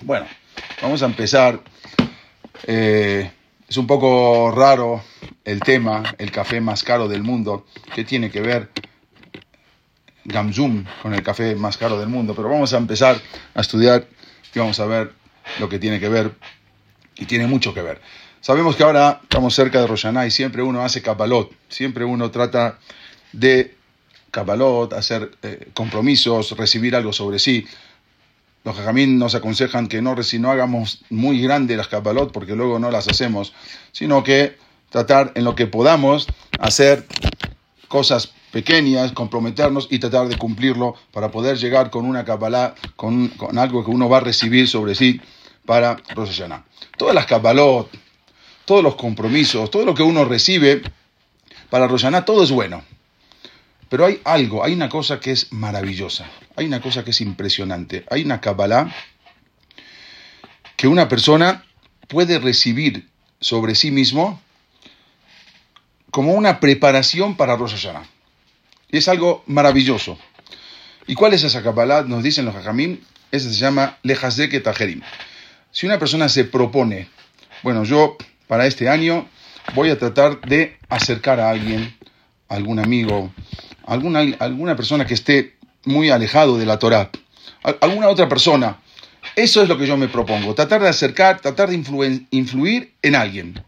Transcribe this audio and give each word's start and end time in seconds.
Bueno, 0.00 0.26
vamos 0.80 1.02
a 1.02 1.06
empezar. 1.06 1.60
Eh, 2.66 3.30
es 3.68 3.76
un 3.76 3.86
poco 3.86 4.52
raro 4.52 5.02
el 5.44 5.60
tema, 5.60 6.14
el 6.18 6.30
café 6.30 6.60
más 6.60 6.84
caro 6.84 7.08
del 7.08 7.22
mundo. 7.22 7.66
¿Qué 7.94 8.04
tiene 8.04 8.30
que 8.30 8.40
ver 8.40 8.70
Gamzum 10.24 10.84
con 11.02 11.14
el 11.14 11.22
café 11.22 11.56
más 11.56 11.76
caro 11.76 11.98
del 11.98 12.08
mundo? 12.08 12.34
Pero 12.34 12.48
vamos 12.48 12.72
a 12.72 12.78
empezar 12.78 13.20
a 13.54 13.60
estudiar 13.60 14.06
y 14.54 14.58
vamos 14.58 14.78
a 14.78 14.86
ver 14.86 15.12
lo 15.58 15.68
que 15.68 15.80
tiene 15.80 15.98
que 15.98 16.08
ver. 16.08 16.32
Y 17.16 17.26
tiene 17.26 17.48
mucho 17.48 17.74
que 17.74 17.82
ver. 17.82 18.00
Sabemos 18.40 18.76
que 18.76 18.84
ahora 18.84 19.18
estamos 19.22 19.52
cerca 19.52 19.80
de 19.80 19.88
Roshaná 19.88 20.26
y 20.26 20.30
siempre 20.30 20.62
uno 20.62 20.84
hace 20.84 21.02
cabalot, 21.02 21.50
siempre 21.68 22.04
uno 22.04 22.30
trata 22.30 22.78
de 23.32 23.74
cabalot, 24.30 24.92
hacer 24.92 25.32
eh, 25.42 25.68
compromisos, 25.74 26.56
recibir 26.56 26.94
algo 26.94 27.12
sobre 27.12 27.40
sí. 27.40 27.66
Los 28.68 28.76
jajamín 28.76 29.18
nos 29.18 29.34
aconsejan 29.34 29.88
que 29.88 30.02
no, 30.02 30.14
no 30.14 30.50
hagamos 30.50 31.00
muy 31.08 31.40
grandes 31.40 31.78
las 31.78 31.88
cabalot 31.88 32.32
porque 32.32 32.54
luego 32.54 32.78
no 32.78 32.90
las 32.90 33.08
hacemos, 33.08 33.54
sino 33.92 34.22
que 34.22 34.58
tratar 34.90 35.32
en 35.36 35.44
lo 35.44 35.54
que 35.54 35.66
podamos 35.66 36.26
hacer 36.60 37.06
cosas 37.88 38.30
pequeñas, 38.52 39.12
comprometernos 39.12 39.88
y 39.90 39.98
tratar 39.98 40.28
de 40.28 40.36
cumplirlo 40.36 40.96
para 41.14 41.30
poder 41.30 41.56
llegar 41.56 41.88
con 41.88 42.04
una 42.04 42.26
cabalá, 42.26 42.74
con, 42.94 43.28
con 43.28 43.56
algo 43.56 43.82
que 43.82 43.90
uno 43.90 44.06
va 44.06 44.18
a 44.18 44.20
recibir 44.20 44.68
sobre 44.68 44.94
sí 44.94 45.18
para 45.64 45.96
Rosh 46.14 46.42
Todas 46.98 47.14
las 47.14 47.24
cabalot, 47.24 47.88
todos 48.66 48.84
los 48.84 48.96
compromisos, 48.96 49.70
todo 49.70 49.86
lo 49.86 49.94
que 49.94 50.02
uno 50.02 50.26
recibe 50.26 50.82
para 51.70 51.86
Roshaná, 51.86 52.26
todo 52.26 52.42
es 52.42 52.50
bueno. 52.50 52.82
Pero 53.88 54.04
hay 54.04 54.20
algo, 54.24 54.64
hay 54.64 54.74
una 54.74 54.88
cosa 54.88 55.18
que 55.18 55.32
es 55.32 55.52
maravillosa, 55.52 56.30
hay 56.56 56.66
una 56.66 56.80
cosa 56.80 57.04
que 57.04 57.10
es 57.10 57.20
impresionante, 57.20 58.04
hay 58.10 58.22
una 58.22 58.40
Kabbalah 58.40 58.94
que 60.76 60.88
una 60.88 61.08
persona 61.08 61.64
puede 62.06 62.38
recibir 62.38 63.08
sobre 63.40 63.74
sí 63.74 63.90
mismo 63.90 64.40
como 66.10 66.34
una 66.34 66.60
preparación 66.60 67.36
para 67.36 67.56
Rosh 67.56 67.72
Hashanah. 67.72 68.06
Y 68.90 68.98
es 68.98 69.08
algo 69.08 69.42
maravilloso. 69.46 70.18
¿Y 71.06 71.14
cuál 71.14 71.34
es 71.34 71.42
esa 71.42 71.62
Kabbalah? 71.62 72.02
Nos 72.02 72.22
dicen 72.22 72.44
los 72.44 72.54
Hajamim, 72.54 73.00
esa 73.30 73.48
se 73.50 73.56
llama 73.56 73.98
Lejazek 74.02 74.62
Tajerim. 74.62 75.02
Si 75.70 75.86
una 75.86 75.98
persona 75.98 76.28
se 76.28 76.44
propone, 76.44 77.08
bueno, 77.62 77.84
yo 77.84 78.16
para 78.46 78.66
este 78.66 78.88
año 78.88 79.28
voy 79.74 79.90
a 79.90 79.98
tratar 79.98 80.40
de 80.42 80.78
acercar 80.88 81.40
a 81.40 81.50
alguien, 81.50 81.96
algún 82.48 82.78
amigo, 82.78 83.32
alguna, 83.86 84.20
alguna 84.38 84.76
persona 84.76 85.06
que 85.06 85.14
esté 85.14 85.56
muy 85.84 86.10
alejado 86.10 86.58
de 86.58 86.66
la 86.66 86.78
Torah, 86.78 87.10
alguna 87.80 88.08
otra 88.08 88.28
persona. 88.28 88.78
Eso 89.36 89.62
es 89.62 89.68
lo 89.68 89.78
que 89.78 89.86
yo 89.86 89.96
me 89.96 90.08
propongo, 90.08 90.54
tratar 90.54 90.80
de 90.82 90.88
acercar, 90.88 91.40
tratar 91.40 91.70
de 91.70 91.82
influir 92.30 92.94
en 93.02 93.14
alguien. 93.14 93.62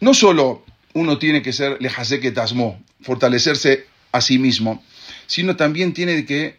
No 0.00 0.14
solo 0.14 0.64
uno 0.94 1.18
tiene 1.18 1.42
que 1.42 1.52
ser 1.52 1.76
lejaseke 1.80 2.32
tasmo, 2.32 2.82
fortalecerse 3.02 3.86
a 4.12 4.20
sí 4.20 4.38
mismo, 4.38 4.82
sino 5.26 5.56
también 5.56 5.92
tiene 5.92 6.24
que 6.24 6.56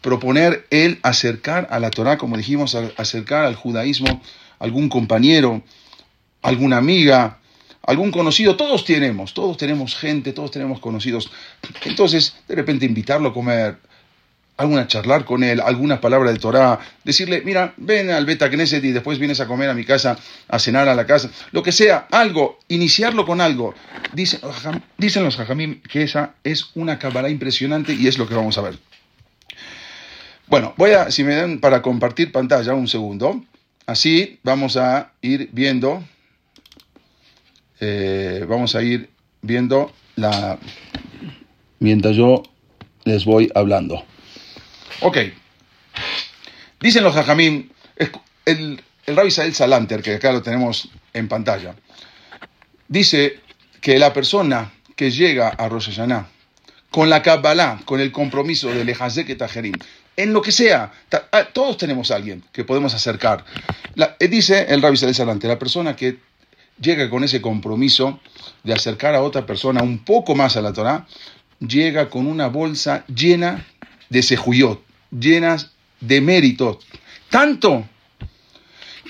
proponer 0.00 0.66
el 0.70 0.98
acercar 1.02 1.68
a 1.70 1.78
la 1.78 1.90
Torah, 1.90 2.18
como 2.18 2.36
dijimos, 2.36 2.74
acercar 2.96 3.44
al 3.44 3.54
judaísmo 3.54 4.22
algún 4.58 4.88
compañero, 4.88 5.62
alguna 6.42 6.78
amiga, 6.78 7.37
algún 7.88 8.10
conocido, 8.10 8.54
todos 8.54 8.84
tenemos, 8.84 9.32
todos 9.32 9.56
tenemos 9.56 9.96
gente, 9.96 10.34
todos 10.34 10.50
tenemos 10.50 10.78
conocidos. 10.78 11.30
Entonces, 11.84 12.36
de 12.46 12.54
repente 12.54 12.84
invitarlo 12.84 13.30
a 13.30 13.32
comer, 13.32 13.78
alguna 14.58 14.86
charlar 14.86 15.24
con 15.24 15.42
él, 15.42 15.58
alguna 15.58 15.98
palabra 15.98 16.30
de 16.30 16.38
Torah, 16.38 16.78
decirle, 17.02 17.40
mira, 17.46 17.72
ven 17.78 18.10
al 18.10 18.26
Beta 18.26 18.50
Knesset 18.50 18.84
y 18.84 18.92
después 18.92 19.18
vienes 19.18 19.40
a 19.40 19.46
comer 19.46 19.70
a 19.70 19.74
mi 19.74 19.84
casa, 19.84 20.18
a 20.48 20.58
cenar 20.58 20.86
a 20.86 20.94
la 20.94 21.06
casa, 21.06 21.30
lo 21.52 21.62
que 21.62 21.72
sea, 21.72 22.06
algo, 22.10 22.58
iniciarlo 22.68 23.24
con 23.24 23.40
algo. 23.40 23.74
Dicen, 24.12 24.40
dicen 24.98 25.24
los 25.24 25.36
jajamim 25.36 25.80
que 25.80 26.02
esa 26.02 26.34
es 26.44 26.66
una 26.74 26.98
cámara 26.98 27.30
impresionante 27.30 27.94
y 27.94 28.06
es 28.06 28.18
lo 28.18 28.28
que 28.28 28.34
vamos 28.34 28.58
a 28.58 28.62
ver. 28.62 28.78
Bueno, 30.46 30.74
voy 30.76 30.90
a, 30.90 31.10
si 31.10 31.24
me 31.24 31.36
dan 31.36 31.58
para 31.58 31.80
compartir 31.80 32.32
pantalla 32.32 32.74
un 32.74 32.86
segundo. 32.86 33.42
Así 33.86 34.40
vamos 34.42 34.76
a 34.76 35.12
ir 35.22 35.48
viendo, 35.52 36.04
eh, 37.80 38.44
vamos 38.48 38.74
a 38.74 38.82
ir 38.82 39.10
viendo 39.42 39.92
la, 40.16 40.58
mientras 41.78 42.16
yo 42.16 42.42
les 43.04 43.24
voy 43.24 43.50
hablando. 43.54 44.04
Ok, 45.00 45.18
dicen 46.80 47.04
los 47.04 47.14
jajamín, 47.14 47.70
el, 48.44 48.82
el 49.06 49.16
Rabbi 49.16 49.30
Sael 49.30 49.54
Salanter, 49.54 50.02
que 50.02 50.14
acá 50.14 50.32
lo 50.32 50.42
tenemos 50.42 50.88
en 51.12 51.28
pantalla, 51.28 51.74
dice 52.88 53.40
que 53.80 53.98
la 53.98 54.12
persona 54.12 54.72
que 54.96 55.10
llega 55.10 55.48
a 55.48 55.68
Rosh 55.68 55.90
Hashanah 55.90 56.28
con 56.90 57.10
la 57.10 57.22
Kabbalah, 57.22 57.80
con 57.84 58.00
el 58.00 58.10
compromiso 58.10 58.68
de 58.68 58.84
Lejazek 58.84 59.36
Tajerim, 59.36 59.74
en 60.16 60.32
lo 60.32 60.42
que 60.42 60.50
sea. 60.50 60.92
Ah, 61.30 61.44
todos 61.52 61.76
tenemos 61.76 62.10
a 62.10 62.16
alguien 62.16 62.42
que 62.52 62.64
podemos 62.64 62.92
acercar. 62.94 63.44
Eh, 64.18 64.28
dice 64.28 64.66
el 64.68 64.82
Rabbi 64.82 64.96
Salés 64.96 65.16
Salante, 65.16 65.46
la 65.46 65.58
persona 65.58 65.94
que 65.94 66.18
llega 66.80 67.10
con 67.10 67.24
ese 67.24 67.40
compromiso 67.40 68.20
de 68.62 68.72
acercar 68.72 69.14
a 69.14 69.22
otra 69.22 69.46
persona 69.46 69.82
un 69.82 69.98
poco 69.98 70.34
más 70.34 70.56
a 70.56 70.62
la 70.62 70.72
Torah, 70.72 71.06
llega 71.60 72.08
con 72.10 72.26
una 72.26 72.48
bolsa 72.48 73.04
llena 73.06 73.66
de 74.08 74.22
sejuyot, 74.22 74.82
llenas 75.10 75.72
de 76.00 76.20
méritos. 76.20 76.78
Tanto 77.30 77.86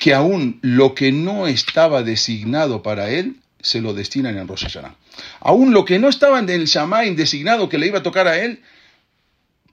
que 0.00 0.14
aún 0.14 0.58
lo 0.62 0.94
que 0.94 1.12
no 1.12 1.46
estaba 1.46 2.02
designado 2.02 2.82
para 2.82 3.10
él, 3.10 3.36
se 3.60 3.80
lo 3.80 3.92
destinan 3.92 4.38
en 4.38 4.46
Rosh 4.46 4.64
Hashanah. 4.64 4.94
Aún 5.40 5.72
lo 5.72 5.84
que 5.84 5.98
no 5.98 6.08
estaba 6.08 6.38
en 6.38 6.48
el 6.48 6.66
Shamaim 6.66 7.16
designado 7.16 7.68
que 7.68 7.78
le 7.78 7.88
iba 7.88 7.98
a 7.98 8.02
tocar 8.02 8.28
a 8.28 8.38
él, 8.38 8.62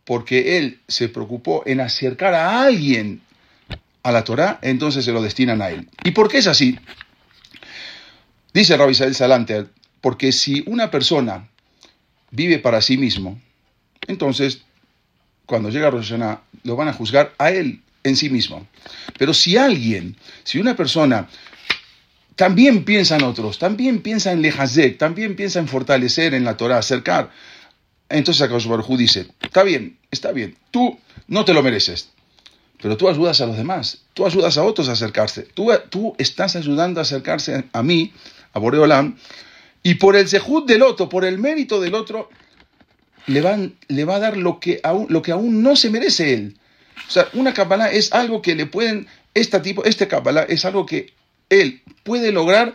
porque 0.04 0.58
él 0.58 0.80
se 0.88 1.10
preocupó 1.10 1.64
en 1.66 1.80
acercar 1.80 2.34
a 2.34 2.64
alguien 2.64 3.22
a 4.04 4.12
la 4.12 4.24
Torah, 4.24 4.60
entonces 4.62 5.06
se 5.06 5.12
lo 5.12 5.22
destinan 5.22 5.62
a 5.62 5.70
él. 5.70 5.88
¿Y 6.04 6.12
por 6.12 6.30
qué 6.30 6.38
es 6.38 6.48
así? 6.48 6.78
Dice 8.56 8.78
Rabbi 8.78 8.94
Isabel 8.94 9.16
Salanter, 9.16 9.68
porque 10.00 10.32
si 10.32 10.64
una 10.66 10.90
persona 10.90 11.50
vive 12.32 12.58
para 12.58 12.80
sí 12.80 12.98
mismo, 12.98 13.38
entonces 14.08 14.62
cuando 15.46 15.70
llega 15.70 15.90
a 15.90 15.92
Rosh 15.92 16.14
lo 16.64 16.76
van 16.78 16.88
a 16.88 16.94
juzgar 16.94 17.34
a 17.38 17.52
él 17.52 17.82
en 18.06 18.16
sí 18.16 18.30
mismo. 18.30 18.66
Pero 19.20 19.34
si 19.34 19.58
alguien, 19.58 20.16
si 20.46 20.58
una 20.58 20.74
persona 20.74 21.28
también 22.38 22.86
piensa 22.86 23.18
en 23.18 23.24
otros, 23.26 23.60
también 23.60 24.02
piensa 24.02 24.32
en 24.32 24.42
lejazek, 24.42 24.98
también 24.98 25.36
piensa 25.36 25.60
en 25.60 25.68
fortalecer 25.68 26.34
en 26.34 26.46
la 26.46 26.56
Torah, 26.56 26.78
acercar, 26.78 27.32
entonces 28.08 28.42
Akadosh 28.42 28.68
Baruj 28.68 28.88
dice, 28.96 29.28
está 29.42 29.64
bien, 29.64 29.98
está 30.12 30.32
bien, 30.32 30.56
tú 30.72 30.98
no 31.28 31.44
te 31.44 31.54
lo 31.54 31.62
mereces, 31.62 32.08
pero 32.82 32.96
tú 32.96 33.10
ayudas 33.10 33.42
a 33.42 33.48
los 33.48 33.58
demás, 33.58 34.04
tú 34.14 34.26
ayudas 34.26 34.58
a 34.58 34.64
otros 34.64 34.88
a 34.88 34.94
acercarse, 34.94 35.42
tú, 35.42 35.72
tú 35.90 36.16
estás 36.18 36.56
ayudando 36.56 37.02
a 37.02 37.04
acercarse 37.04 37.66
a 37.74 37.84
mí, 37.84 38.14
a 38.56 38.60
Boreolam, 38.60 39.18
y 39.84 39.96
por 39.96 40.16
el 40.16 40.28
sejud 40.28 40.66
del 40.66 40.82
otro, 40.82 41.10
por 41.10 41.26
el 41.26 41.38
mérito 41.38 41.80
del 41.80 41.94
otro, 41.94 42.30
le, 43.28 43.42
van, 43.42 43.76
le 43.88 44.04
va 44.06 44.16
a 44.16 44.20
dar 44.20 44.38
lo 44.38 44.60
que, 44.60 44.80
aún, 44.84 45.06
lo 45.10 45.22
que 45.22 45.32
aún 45.32 45.62
no 45.62 45.76
se 45.76 45.92
merece 45.92 46.34
él. 46.34 46.58
O 47.08 47.12
sea, 47.12 47.28
una 47.34 47.54
Kabbalah 47.54 47.92
es 47.92 48.12
algo 48.14 48.42
que 48.42 48.56
le 48.56 48.66
pueden, 48.66 49.08
este 49.36 49.60
tipo, 49.60 49.84
este 49.84 50.08
Kabbalah 50.08 50.44
es 50.44 50.66
algo 50.66 50.88
que 50.88 51.14
él 51.50 51.84
puede 52.04 52.32
lograr 52.32 52.74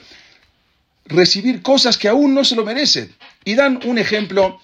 recibir 1.06 1.62
cosas 1.62 1.98
que 1.98 2.08
aún 2.08 2.34
no 2.34 2.44
se 2.44 2.54
lo 2.54 2.64
merecen. 2.64 3.12
Y 3.44 3.56
dan 3.56 3.80
un 3.84 3.98
ejemplo 3.98 4.60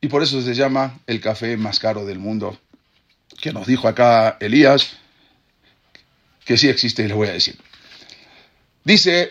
y 0.00 0.08
por 0.08 0.22
eso 0.22 0.42
se 0.42 0.54
llama 0.54 1.00
el 1.06 1.20
café 1.20 1.56
más 1.56 1.78
caro 1.78 2.04
del 2.04 2.18
mundo, 2.18 2.58
que 3.40 3.52
nos 3.52 3.66
dijo 3.66 3.86
acá 3.88 4.36
Elías, 4.40 4.96
que 6.44 6.56
sí 6.56 6.68
existe 6.68 7.06
les 7.06 7.16
voy 7.16 7.28
a 7.28 7.32
decir. 7.32 7.56
Dice 8.84 9.30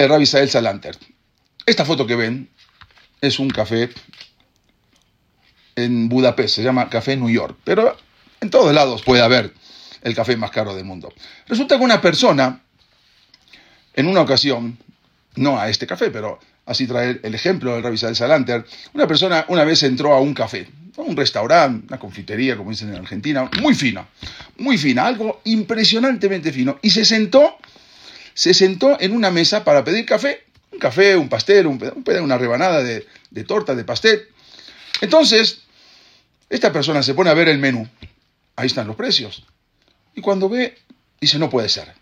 el 0.00 0.08
Rabbi 0.08 0.24
Sael 0.24 0.48
Salanter, 0.48 0.96
esta 1.66 1.84
foto 1.84 2.06
que 2.06 2.16
ven 2.16 2.48
es 3.20 3.38
un 3.38 3.50
café 3.50 3.90
en 5.76 6.08
Budapest, 6.08 6.54
se 6.54 6.62
llama 6.62 6.88
Café 6.88 7.18
New 7.18 7.28
York, 7.28 7.58
pero 7.64 7.94
en 8.40 8.48
todos 8.48 8.72
lados 8.72 9.02
puede 9.02 9.22
haber 9.22 9.52
el 10.00 10.14
café 10.14 10.38
más 10.38 10.52
caro 10.52 10.74
del 10.74 10.86
mundo. 10.86 11.12
Resulta 11.46 11.76
que 11.76 11.84
una 11.84 12.00
persona, 12.00 12.62
en 13.92 14.06
una 14.06 14.22
ocasión, 14.22 14.78
no 15.34 15.60
a 15.60 15.68
este 15.68 15.86
café, 15.86 16.10
pero 16.10 16.38
así 16.64 16.86
traer 16.86 17.20
el 17.22 17.34
ejemplo 17.34 17.74
del 17.74 17.82
Rabbi 17.82 17.98
Salanter, 17.98 18.64
una 18.94 19.06
persona 19.06 19.44
una 19.48 19.64
vez 19.64 19.82
entró 19.82 20.14
a 20.14 20.20
un 20.22 20.32
café, 20.32 20.66
a 20.96 21.02
un 21.02 21.14
restaurante, 21.14 21.88
una 21.88 21.98
confitería, 21.98 22.56
como 22.56 22.70
dicen 22.70 22.88
en 22.88 23.00
Argentina, 23.00 23.50
muy 23.60 23.74
fina, 23.74 24.08
muy 24.56 24.78
fina, 24.78 25.04
algo 25.04 25.42
impresionantemente 25.44 26.52
fino, 26.52 26.78
y 26.80 26.88
se 26.88 27.04
sentó, 27.04 27.58
se 28.40 28.54
sentó 28.54 28.98
en 28.98 29.12
una 29.12 29.30
mesa 29.30 29.64
para 29.64 29.84
pedir 29.84 30.06
café, 30.06 30.44
un 30.72 30.78
café, 30.78 31.14
un 31.14 31.28
pastel, 31.28 31.66
un, 31.66 31.78
una 32.22 32.38
rebanada 32.38 32.82
de, 32.82 33.06
de 33.30 33.44
torta, 33.44 33.74
de 33.74 33.84
pastel. 33.84 34.28
Entonces, 35.02 35.58
esta 36.48 36.72
persona 36.72 37.02
se 37.02 37.12
pone 37.12 37.28
a 37.28 37.34
ver 37.34 37.50
el 37.50 37.58
menú, 37.58 37.86
ahí 38.56 38.66
están 38.66 38.86
los 38.86 38.96
precios, 38.96 39.44
Y 40.14 40.22
cuando 40.22 40.48
ve, 40.48 40.74
dice, 41.20 41.38
no 41.38 41.50
puede 41.50 41.68
ser. 41.68 41.92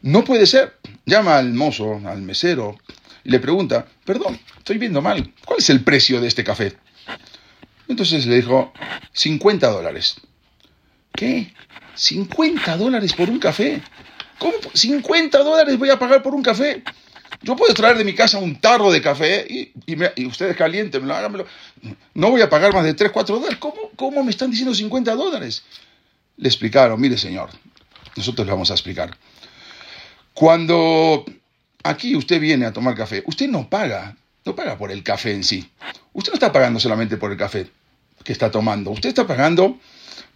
No 0.00 0.22
puede 0.22 0.46
ser. 0.46 0.78
Llama 1.06 1.38
al 1.38 1.54
mozo, 1.54 2.00
al 2.06 2.22
mesero, 2.22 2.78
y 3.24 3.30
le 3.30 3.40
pregunta, 3.40 3.84
perdón, 4.04 4.38
estoy 4.58 4.78
viendo 4.78 5.02
mal, 5.02 5.34
¿cuál 5.44 5.58
es 5.58 5.70
el 5.70 5.82
precio 5.82 6.20
de 6.20 6.28
este 6.28 6.44
café? 6.44 6.72
Entonces 7.88 8.26
le 8.26 8.36
dijo, 8.36 8.72
50 9.12 9.68
dólares. 9.68 10.20
¿Qué? 11.12 11.52
¿50 11.96 12.76
dólares 12.76 13.12
por 13.12 13.28
un 13.28 13.40
café? 13.40 13.82
¿Cómo? 14.40 14.54
¿50 14.54 15.30
dólares 15.30 15.78
voy 15.78 15.90
a 15.90 15.98
pagar 15.98 16.22
por 16.22 16.34
un 16.34 16.42
café? 16.42 16.82
Yo 17.42 17.56
puedo 17.56 17.74
traer 17.74 17.98
de 17.98 18.04
mi 18.04 18.14
casa 18.14 18.38
un 18.38 18.58
tarro 18.58 18.90
de 18.90 19.02
café 19.02 19.46
y, 19.48 19.70
y, 19.86 20.26
ustedes 20.26 20.56
calientenmelo, 20.56 21.14
háganmelo. 21.14 21.46
No 22.14 22.30
voy 22.30 22.40
a 22.40 22.48
pagar 22.48 22.72
más 22.72 22.84
de 22.84 22.94
3, 22.94 23.10
4 23.12 23.34
dólares. 23.36 23.58
¿Cómo, 23.58 23.90
¿Cómo 23.96 24.24
me 24.24 24.30
están 24.30 24.50
diciendo 24.50 24.74
50 24.74 25.14
dólares? 25.14 25.62
Le 26.38 26.48
explicaron, 26.48 26.98
mire 26.98 27.18
señor, 27.18 27.50
nosotros 28.16 28.46
le 28.46 28.52
vamos 28.52 28.70
a 28.70 28.74
explicar. 28.74 29.14
Cuando 30.32 31.26
aquí 31.82 32.16
usted 32.16 32.40
viene 32.40 32.64
a 32.64 32.72
tomar 32.72 32.94
café, 32.94 33.22
usted 33.26 33.46
no 33.46 33.68
paga, 33.68 34.16
no 34.46 34.56
paga 34.56 34.78
por 34.78 34.90
el 34.90 35.02
café 35.02 35.32
en 35.32 35.44
sí. 35.44 35.70
Usted 36.14 36.32
no 36.32 36.36
está 36.36 36.50
pagando 36.50 36.80
solamente 36.80 37.18
por 37.18 37.30
el 37.30 37.36
café 37.36 37.70
que 38.24 38.32
está 38.32 38.50
tomando, 38.50 38.90
usted 38.90 39.10
está 39.10 39.26
pagando 39.26 39.78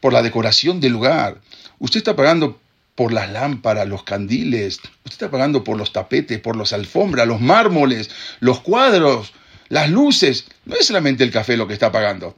por 0.01 0.13
la 0.13 0.23
decoración 0.23 0.79
del 0.79 0.93
lugar, 0.93 1.41
usted 1.79 1.99
está 1.99 2.15
pagando 2.15 2.61
por 2.95 3.13
las 3.13 3.31
lámparas, 3.31 3.89
los 3.89 4.05
candiles, 4.05 4.79
usted 4.79 5.13
está 5.13 5.31
pagando 5.31 5.65
por 5.65 5.77
los 5.77 5.93
tapetes, 5.93 6.41
por 6.41 6.57
las 6.57 6.73
alfombras, 6.73 7.27
los 7.27 7.41
mármoles, 7.41 8.11
los 8.41 8.61
cuadros, 8.61 9.33
las 9.69 9.91
luces. 9.91 10.47
No 10.65 10.77
es 10.77 10.87
solamente 10.87 11.25
el 11.25 11.31
café 11.31 11.57
lo 11.57 11.67
que 11.67 11.75
está 11.75 11.91
pagando. 11.91 12.37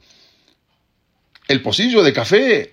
El 1.47 1.61
pocillo 1.61 2.03
de 2.03 2.13
café. 2.13 2.71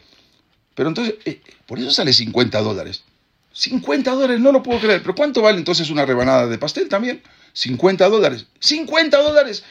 Pero 0.74 0.88
entonces, 0.88 1.14
eh, 1.24 1.40
por 1.66 1.78
eso 1.78 1.90
sale 1.90 2.12
50 2.12 2.60
dólares. 2.60 3.04
50 3.52 4.10
dólares, 4.10 4.40
no 4.40 4.50
lo 4.50 4.62
puedo 4.62 4.80
creer. 4.80 5.02
Pero 5.02 5.14
¿cuánto 5.14 5.42
vale 5.42 5.58
entonces 5.58 5.90
una 5.90 6.06
rebanada 6.06 6.46
de 6.46 6.58
pastel 6.58 6.88
también? 6.88 7.22
50 7.52 8.08
dólares. 8.08 8.46
50 8.60 9.22
dólares. 9.22 9.62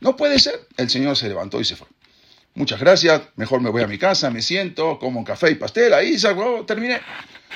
No 0.00 0.16
puede 0.16 0.38
ser. 0.38 0.66
El 0.76 0.88
señor 0.90 1.16
se 1.16 1.28
levantó 1.28 1.60
y 1.60 1.64
se 1.64 1.76
fue. 1.76 1.86
Muchas 2.54 2.80
gracias, 2.80 3.22
mejor 3.36 3.60
me 3.60 3.70
voy 3.70 3.82
a 3.82 3.86
mi 3.86 3.98
casa, 3.98 4.30
me 4.30 4.42
siento, 4.42 4.98
como 4.98 5.20
un 5.20 5.24
café 5.24 5.48
y 5.52 5.54
pastel, 5.54 5.94
ahí 5.94 6.18
salgo, 6.18 6.64
terminé. 6.66 7.00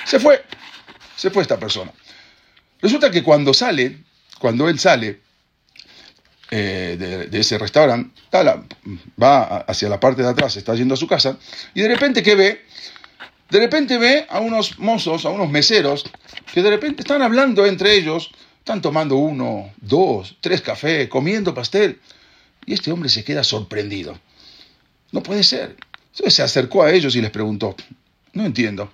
Se 0.05 0.19
fue, 0.19 0.43
se 1.15 1.29
fue 1.29 1.41
esta 1.41 1.59
persona. 1.59 1.91
Resulta 2.81 3.09
que 3.09 3.23
cuando 3.23 3.53
sale, 3.53 3.97
cuando 4.39 4.67
él 4.67 4.77
sale 4.77 5.21
eh, 6.51 7.27
de, 7.31 7.39
ese 7.39 7.57
restaurante, 7.57 8.11
va 9.21 9.57
hacia 9.59 9.89
la 9.89 9.99
parte 9.99 10.21
de 10.21 10.29
atrás, 10.29 10.55
está 10.57 10.75
yendo 10.75 10.93
a 10.93 10.97
su 10.97 11.07
casa, 11.07 11.37
y 11.73 11.81
de 11.81 11.87
repente, 11.87 12.21
¿qué 12.21 12.35
ve? 12.35 12.61
De 13.49 13.59
repente 13.59 13.97
ve 13.97 14.25
a 14.29 14.39
unos 14.39 14.79
mozos, 14.79 15.25
a 15.25 15.29
unos 15.29 15.49
meseros, 15.49 16.03
que 16.53 16.61
de 16.61 16.69
repente 16.69 17.01
están 17.01 17.21
hablando 17.21 17.65
entre 17.65 17.95
ellos, 17.95 18.31
están 18.59 18.81
tomando 18.81 19.15
uno, 19.15 19.71
dos, 19.77 20.37
tres 20.41 20.61
cafés, 20.61 21.07
comiendo 21.07 21.53
pastel, 21.53 21.99
y 22.65 22.73
este 22.73 22.91
hombre 22.91 23.09
se 23.09 23.23
queda 23.23 23.43
sorprendido. 23.43 24.19
No 25.11 25.23
puede 25.23 25.43
ser. 25.43 25.75
Entonces 26.11 26.33
se 26.33 26.43
acercó 26.43 26.83
a 26.83 26.91
ellos 26.91 27.15
y 27.15 27.21
les 27.21 27.31
preguntó, 27.31 27.75
no 28.33 28.45
entiendo, 28.45 28.91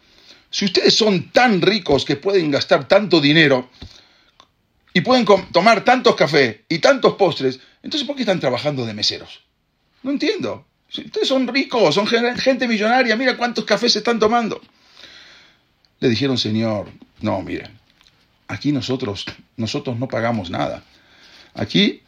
si 0.49 0.65
ustedes 0.65 0.95
son 0.95 1.29
tan 1.31 1.61
ricos 1.61 2.05
que 2.05 2.15
pueden 2.15 2.51
gastar 2.51 2.87
tanto 2.87 3.21
dinero 3.21 3.69
y 4.93 5.01
pueden 5.01 5.25
tomar 5.51 5.83
tantos 5.83 6.15
cafés 6.15 6.61
y 6.67 6.79
tantos 6.79 7.15
postres, 7.15 7.59
entonces 7.83 8.07
¿por 8.07 8.15
qué 8.15 8.23
están 8.23 8.39
trabajando 8.39 8.85
de 8.85 8.93
meseros? 8.93 9.41
No 10.03 10.11
entiendo. 10.11 10.65
Si 10.89 11.01
ustedes 11.01 11.27
son 11.27 11.47
ricos, 11.47 11.93
son 11.93 12.07
gente 12.07 12.67
millonaria, 12.67 13.15
mira 13.15 13.37
cuántos 13.37 13.63
cafés 13.63 13.93
se 13.93 13.99
están 13.99 14.17
tomando. 14.17 14.59
Le 15.99 16.09
dijeron, 16.09 16.37
Señor, 16.37 16.89
no, 17.21 17.41
miren, 17.41 17.77
aquí 18.47 18.71
nosotros, 18.71 19.25
nosotros 19.57 19.99
no 19.99 20.07
pagamos 20.07 20.49
nada. 20.49 20.83
Aquí, 21.53 22.01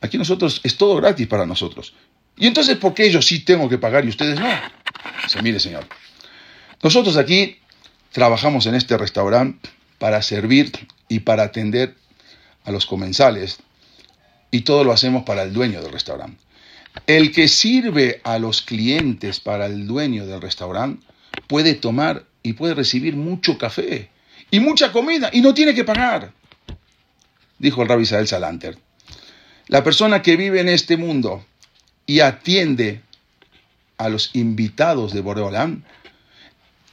aquí 0.00 0.18
nosotros, 0.18 0.60
es 0.64 0.76
todo 0.76 0.96
gratis 0.96 1.28
para 1.28 1.46
nosotros. 1.46 1.94
Y 2.36 2.48
entonces, 2.48 2.76
¿por 2.76 2.94
qué 2.94 3.10
yo 3.10 3.22
sí 3.22 3.40
tengo 3.40 3.68
que 3.68 3.78
pagar 3.78 4.04
y 4.04 4.08
ustedes 4.08 4.40
no? 4.40 4.48
Dice, 5.22 5.42
mire, 5.42 5.60
señor, 5.60 5.86
nosotros 6.82 7.16
aquí 7.16 7.58
trabajamos 8.12 8.66
en 8.66 8.74
este 8.74 8.96
restaurante 8.96 9.68
para 9.98 10.22
servir 10.22 10.72
y 11.08 11.20
para 11.20 11.44
atender 11.44 11.94
a 12.64 12.70
los 12.70 12.86
comensales 12.86 13.58
y 14.50 14.62
todo 14.62 14.84
lo 14.84 14.92
hacemos 14.92 15.24
para 15.24 15.42
el 15.42 15.52
dueño 15.52 15.82
del 15.82 15.92
restaurante. 15.92 16.38
El 17.06 17.32
que 17.32 17.48
sirve 17.48 18.20
a 18.24 18.38
los 18.38 18.62
clientes 18.62 19.40
para 19.40 19.66
el 19.66 19.86
dueño 19.86 20.26
del 20.26 20.40
restaurante 20.40 21.06
puede 21.46 21.74
tomar 21.74 22.24
y 22.42 22.54
puede 22.54 22.74
recibir 22.74 23.16
mucho 23.16 23.58
café 23.58 24.10
y 24.50 24.60
mucha 24.60 24.92
comida 24.92 25.30
y 25.32 25.40
no 25.40 25.54
tiene 25.54 25.74
que 25.74 25.84
pagar. 25.84 26.32
Dijo 27.58 27.82
el 27.82 27.88
rabbi 27.88 28.02
Isabel 28.02 28.28
Salanter. 28.28 28.78
La 29.66 29.84
persona 29.84 30.22
que 30.22 30.36
vive 30.36 30.60
en 30.60 30.68
este 30.68 30.96
mundo 30.96 31.44
y 32.06 32.20
atiende 32.20 33.02
a 33.98 34.08
los 34.08 34.30
invitados 34.34 35.12
de 35.12 35.20
Boreolam 35.20 35.82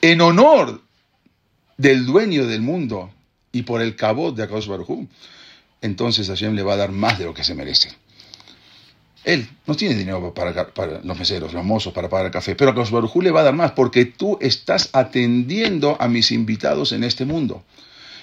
en 0.02 0.22
honor 0.22 0.82
del 1.78 2.06
dueño 2.06 2.48
del 2.48 2.62
mundo 2.62 3.12
y 3.52 3.64
por 3.64 3.82
el 3.82 3.96
cabo 3.96 4.32
de 4.32 4.44
Akadosh 4.44 4.68
Baruj 4.68 5.08
entonces 5.82 6.28
Hashem 6.28 6.56
le 6.56 6.64
va 6.64 6.74
a 6.74 6.78
dar 6.78 6.92
más 6.92 7.20
de 7.20 7.26
lo 7.26 7.34
que 7.34 7.44
se 7.44 7.54
merece. 7.54 7.90
Él 9.24 9.48
no 9.66 9.76
tiene 9.76 9.96
dinero 9.96 10.34
para, 10.34 10.70
los 11.04 11.18
meseros, 11.18 11.54
los 11.54 11.64
mozos, 11.64 11.94
para 11.94 12.10
pagar 12.10 12.28
el 12.28 12.32
café, 12.32 12.56
pero 12.56 12.72
Akadosh 12.72 12.92
Baruj 12.92 13.16
le 13.24 13.32
va 13.32 13.42
a 13.42 13.44
dar 13.44 13.56
más 13.56 13.72
porque 13.72 14.06
tú 14.06 14.38
estás 14.42 14.90
atendiendo 14.94 15.98
a 16.00 16.08
mis 16.08 16.32
invitados 16.32 16.92
en 16.92 17.04
este 17.04 17.26
mundo. 17.26 17.64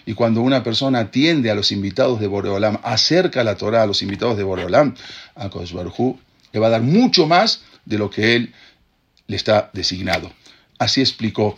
Y 0.06 0.14
cuando 0.14 0.40
una 0.43 0.62
persona 0.62 1.00
atiende 1.00 1.50
a 1.50 1.55
los 1.55 1.70
invitados 1.70 2.20
de 2.20 2.26
Boreolam, 2.26 2.78
acerca 2.82 3.44
la 3.44 3.56
Torah 3.56 3.82
a 3.82 3.87
los 3.87 4.02
invitados 4.02 4.37
de 4.37 4.43
Boreolam, 4.43 4.94
Akadosh 5.34 5.72
Baruj 5.72 6.16
le 6.52 6.60
va 6.60 6.66
a 6.69 6.70
dar 6.70 6.82
mucho 6.82 7.26
más 7.26 7.62
de 7.84 7.98
lo 7.98 8.10
que 8.10 8.37
él 8.37 8.52
le 9.26 9.37
está 9.37 9.70
designado. 9.72 10.32
Así 10.78 11.00
explicó 11.00 11.55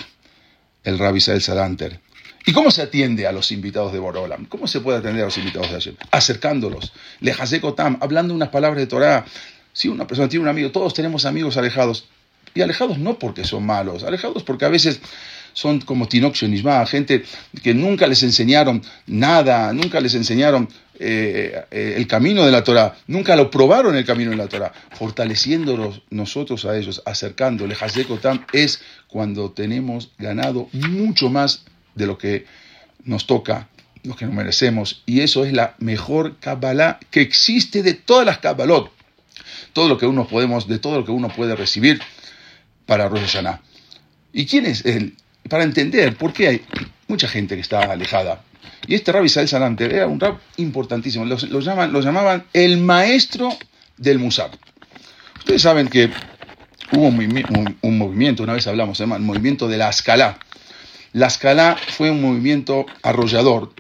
el 0.84 0.98
rabbi 0.98 1.20
Sael 1.20 1.42
Sadanter. 1.42 2.00
¿Y 2.46 2.52
cómo 2.52 2.70
se 2.70 2.82
atiende 2.82 3.26
a 3.26 3.32
los 3.32 3.50
invitados 3.52 3.92
de 3.92 3.98
Borolam? 3.98 4.44
¿Cómo 4.46 4.66
se 4.66 4.80
puede 4.80 4.98
atender 4.98 5.22
a 5.22 5.26
los 5.26 5.38
invitados 5.38 5.68
de 5.68 5.74
Hashem? 5.74 5.96
Acercándolos, 6.10 6.92
lejasekotam, 7.20 7.98
hablando 8.02 8.34
unas 8.34 8.50
palabras 8.50 8.78
de 8.78 8.86
Torah. 8.86 9.24
Si 9.72 9.88
una 9.88 10.06
persona 10.06 10.28
tiene 10.28 10.42
un 10.42 10.48
amigo, 10.48 10.70
todos 10.70 10.92
tenemos 10.92 11.24
amigos 11.24 11.56
alejados. 11.56 12.06
Y 12.52 12.60
alejados 12.60 12.98
no 12.98 13.18
porque 13.18 13.44
son 13.44 13.64
malos, 13.64 14.04
alejados 14.04 14.44
porque 14.44 14.66
a 14.66 14.68
veces 14.68 15.00
son 15.54 15.80
como 15.80 16.06
Tinoch 16.06 16.36
gente 16.86 17.24
que 17.62 17.72
nunca 17.72 18.06
les 18.06 18.22
enseñaron 18.22 18.82
nada, 19.06 19.72
nunca 19.72 20.00
les 20.00 20.14
enseñaron 20.14 20.68
eh, 20.98 21.64
eh, 21.70 21.94
el 21.96 22.06
camino 22.06 22.44
de 22.44 22.52
la 22.52 22.62
Torah, 22.62 22.96
nunca 23.06 23.34
lo 23.36 23.50
probaron 23.50 23.96
el 23.96 24.04
camino 24.04 24.30
de 24.32 24.36
la 24.36 24.48
Torah, 24.48 24.72
fortaleciéndolos 24.92 26.02
nosotros 26.10 26.64
a 26.66 26.76
ellos, 26.76 27.02
acercándoles, 27.06 27.82
Hazekotam, 27.82 28.44
es 28.52 28.82
cuando 29.08 29.52
tenemos 29.52 30.10
ganado 30.18 30.68
mucho 30.72 31.30
más 31.30 31.64
de 31.94 32.06
lo 32.06 32.18
que 32.18 32.46
nos 33.04 33.26
toca, 33.26 33.68
lo 34.02 34.16
que 34.16 34.26
nos 34.26 34.34
merecemos, 34.34 35.02
y 35.06 35.20
eso 35.20 35.44
es 35.44 35.52
la 35.52 35.76
mejor 35.78 36.36
Kabbalah 36.38 36.98
que 37.10 37.22
existe 37.22 37.82
de 37.82 37.94
todas 37.94 38.26
las 38.26 38.38
Kabbalot, 38.38 38.90
todo 39.72 39.88
lo 39.88 39.98
que 39.98 40.06
uno 40.06 40.26
podemos, 40.26 40.68
de 40.68 40.78
todo 40.78 40.98
lo 40.98 41.04
que 41.04 41.12
uno 41.12 41.28
puede 41.28 41.56
recibir 41.56 42.00
para 42.86 43.08
Rosh 43.08 43.22
Hashanah. 43.22 43.62
¿Y 44.32 44.46
quién 44.46 44.66
es 44.66 44.84
él? 44.84 45.16
Para 45.48 45.64
entender 45.64 46.16
por 46.16 46.32
qué 46.32 46.48
hay 46.48 46.62
mucha 47.08 47.28
gente 47.28 47.54
que 47.54 47.60
está 47.60 47.80
alejada 47.80 48.42
y 48.86 48.94
este 48.94 49.12
rabbi 49.12 49.26
Israel 49.26 49.48
Salanter 49.48 49.92
era 49.92 50.06
un 50.06 50.20
rab 50.20 50.38
importantísimo. 50.56 51.24
Lo, 51.24 51.36
llaman, 51.36 51.92
lo 51.92 52.00
llamaban 52.00 52.44
el 52.52 52.78
maestro 52.78 53.50
del 53.96 54.18
Musar. 54.18 54.50
Ustedes 55.38 55.62
saben 55.62 55.88
que 55.88 56.10
hubo 56.92 57.06
un, 57.06 57.98
movimiento, 57.98 58.42
una 58.42 58.52
vez 58.52 58.66
hablamos, 58.66 58.98
se 58.98 59.04
llama 59.04 59.16
el 59.16 59.22
movimiento 59.22 59.68
de 59.68 59.78
la 59.78 59.88
Ascalá. 59.88 60.38
La 61.12 61.26
Ascalá 61.26 61.76
fue 61.88 62.10
un 62.10 62.20
movimiento 62.20 62.86
arrollador, 63.02 63.72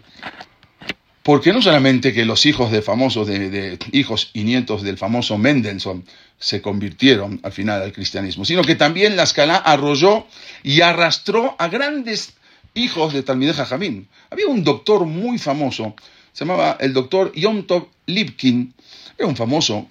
porque 1.24 1.54
no 1.54 1.62
solamente 1.62 2.12
que 2.12 2.26
los 2.26 2.44
hijos 2.44 2.70
de 2.70 2.82
famosos, 2.82 3.26
de, 3.26 3.78
hijos 3.92 4.30
y 4.34 4.44
nietos 4.44 4.82
del 4.82 4.98
famoso 4.98 5.38
Mendelssohn 5.38 6.04
se 6.38 6.60
convirtieron 6.60 7.40
al 7.42 7.50
final 7.50 7.80
al 7.80 7.94
cristianismo, 7.94 8.44
sino 8.44 8.62
que 8.62 8.74
también 8.74 9.16
la 9.16 9.22
Ascalá 9.22 9.56
arrolló 9.56 10.26
y 10.62 10.82
arrastró 10.82 11.56
a 11.58 11.68
grandes 11.68 12.34
hijos 12.74 13.14
de 13.14 13.22
Talmideh 13.22 13.54
Jajamín. 13.54 14.06
Había 14.30 14.48
un 14.48 14.62
doctor 14.62 15.06
muy 15.06 15.38
famoso, 15.38 15.96
se 16.34 16.44
llamaba 16.44 16.76
el 16.78 16.92
doctor 16.92 17.32
Yom 17.34 17.66
Tov 17.66 17.88
Lipkin, 18.04 18.74
era 19.16 19.26
un 19.26 19.34
famoso, 19.34 19.88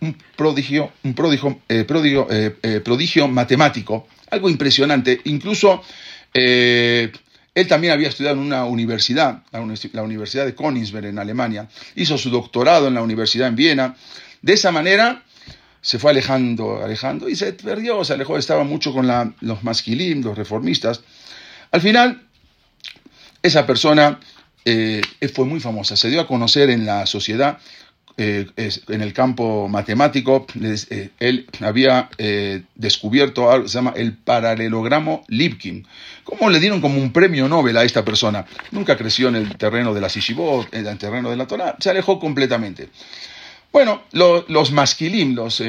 un 0.00 0.16
prodigio, 0.36 0.92
un 1.02 1.12
prodigio, 1.12 1.58
eh, 1.68 1.84
eh, 1.88 2.56
eh, 2.62 2.80
prodigio, 2.84 3.26
matemático, 3.26 4.06
algo 4.30 4.48
impresionante. 4.48 5.20
Incluso 5.24 5.82
él 7.60 7.66
también 7.66 7.92
había 7.92 8.08
estudiado 8.08 8.36
en 8.36 8.42
una 8.42 8.64
universidad, 8.64 9.42
la 9.50 10.02
Universidad 10.02 10.46
de 10.46 10.54
Königsberg 10.54 11.06
en 11.06 11.18
Alemania, 11.18 11.68
hizo 11.96 12.16
su 12.16 12.30
doctorado 12.30 12.86
en 12.86 12.94
la 12.94 13.02
Universidad 13.02 13.48
en 13.48 13.56
Viena. 13.56 13.96
De 14.42 14.52
esa 14.52 14.70
manera 14.70 15.24
se 15.80 15.98
fue 15.98 16.12
alejando, 16.12 16.84
alejando 16.84 17.28
y 17.28 17.34
se 17.34 17.52
perdió, 17.54 18.04
se 18.04 18.12
alejó, 18.12 18.38
estaba 18.38 18.62
mucho 18.62 18.92
con 18.92 19.08
los 19.40 19.64
masquilim, 19.64 20.22
los 20.22 20.36
reformistas, 20.36 21.02
Al 21.70 21.80
final, 21.80 22.22
esa 23.42 23.66
persona 23.66 24.20
eh, 24.64 25.00
fue 25.34 25.44
muy 25.44 25.60
famosa, 25.60 25.96
se 25.96 26.10
dio 26.10 26.20
a 26.20 26.26
conocer 26.26 26.70
en 26.70 26.86
la 26.86 27.06
sociedad 27.06 27.58
eh, 28.20 28.46
en 28.88 29.00
el 29.00 29.12
campo 29.12 29.68
matemático, 29.68 30.44
eh, 30.60 31.10
él 31.20 31.46
había 31.60 32.10
eh, 32.18 32.64
descubierto 32.74 33.48
algo 33.48 33.62
que 33.62 33.68
se 33.68 33.78
llama 33.78 33.92
el 33.94 34.16
paralelogramo 34.16 35.24
Lipkin. 35.28 35.86
¿Cómo 36.24 36.50
le 36.50 36.58
dieron 36.58 36.80
como 36.80 37.00
un 37.00 37.12
premio 37.12 37.48
Nobel 37.48 37.76
a 37.76 37.84
esta 37.84 38.04
persona? 38.04 38.44
Nunca 38.72 38.96
creció 38.96 39.28
en 39.28 39.36
el 39.36 39.56
terreno 39.56 39.94
de 39.94 40.00
la 40.00 40.08
Sishibot, 40.08 40.66
en 40.74 40.88
el 40.88 40.98
terreno 40.98 41.30
de 41.30 41.36
la 41.36 41.46
Torah, 41.46 41.76
se 41.78 41.90
alejó 41.90 42.18
completamente. 42.18 42.88
Bueno, 43.70 44.02
los 44.10 44.72
masquilim, 44.72 45.36
los, 45.36 45.62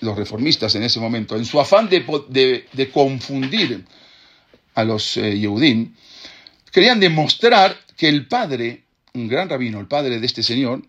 los, 0.00 0.18
reformistas 0.18 0.74
en 0.74 0.82
ese 0.82 1.00
momento, 1.00 1.34
en 1.34 1.46
su 1.46 1.58
afán 1.58 1.88
de, 1.88 2.04
de, 2.74 2.90
confundir 2.90 3.86
a 4.74 4.84
los 4.84 5.14
Yehudim, 5.14 5.94
querían 6.70 7.00
demostrar 7.00 7.74
que 7.96 8.10
el 8.10 8.26
padre, 8.26 8.82
un 9.14 9.28
gran 9.28 9.48
rabino, 9.48 9.80
el 9.80 9.86
padre 9.86 10.20
de 10.20 10.26
este 10.26 10.42
señor, 10.42 10.82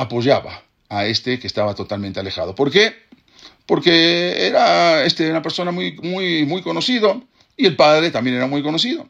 apoyaba 0.00 0.62
a 0.88 1.06
este 1.06 1.38
que 1.38 1.46
estaba 1.46 1.74
totalmente 1.74 2.20
alejado. 2.20 2.54
¿Por 2.54 2.70
qué? 2.70 2.94
Porque 3.66 4.46
era 4.46 5.04
este, 5.04 5.30
una 5.30 5.42
persona 5.42 5.70
muy, 5.70 5.92
muy, 6.02 6.44
muy 6.44 6.62
conocido 6.62 7.22
y 7.56 7.66
el 7.66 7.76
padre 7.76 8.10
también 8.10 8.36
era 8.36 8.46
muy 8.46 8.62
conocido. 8.62 9.08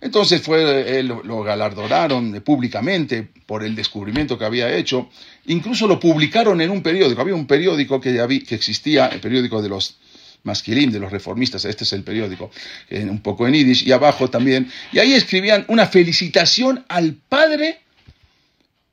Entonces 0.00 0.42
fue, 0.42 1.02
lo 1.04 1.42
galardonaron 1.44 2.42
públicamente 2.44 3.28
por 3.46 3.62
el 3.62 3.76
descubrimiento 3.76 4.36
que 4.36 4.44
había 4.44 4.74
hecho. 4.74 5.08
Incluso 5.46 5.86
lo 5.86 6.00
publicaron 6.00 6.60
en 6.60 6.70
un 6.70 6.82
periódico. 6.82 7.20
Había 7.20 7.36
un 7.36 7.46
periódico 7.46 8.00
que, 8.00 8.42
que 8.44 8.54
existía, 8.56 9.06
el 9.06 9.20
periódico 9.20 9.62
de 9.62 9.68
los 9.68 9.98
masquilim, 10.42 10.90
de 10.90 10.98
los 10.98 11.12
reformistas. 11.12 11.64
Este 11.66 11.84
es 11.84 11.92
el 11.92 12.02
periódico, 12.02 12.50
un 12.90 13.20
poco 13.20 13.46
en 13.46 13.54
yiddish, 13.54 13.86
y 13.86 13.92
abajo 13.92 14.28
también. 14.28 14.68
Y 14.92 14.98
ahí 14.98 15.12
escribían 15.12 15.64
una 15.68 15.86
felicitación 15.86 16.84
al 16.88 17.14
padre 17.14 17.78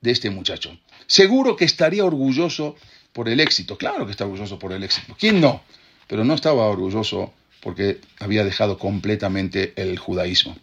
de 0.02 0.12
este 0.12 0.30
muchacho 0.30 0.78
seguro 1.10 1.56
que 1.58 1.66
estaría 1.66 2.06
orgulloso 2.06 2.76
por 3.12 3.28
el 3.28 3.40
éxito. 3.40 3.78
Claro 3.78 4.06
que 4.06 4.12
está 4.12 4.26
orgulloso 4.26 4.60
por 4.60 4.72
el 4.72 4.84
éxito. 4.84 5.16
¿Quién 5.20 5.42
no? 5.42 5.62
Pero 6.08 6.24
no 6.24 6.36
estaba 6.36 6.68
orgulloso 6.68 7.34
porque 7.62 8.00
había 8.20 8.46
dejado 8.46 8.78
completamente 8.78 9.74
el 9.76 9.98
judaísmo. 9.98 10.56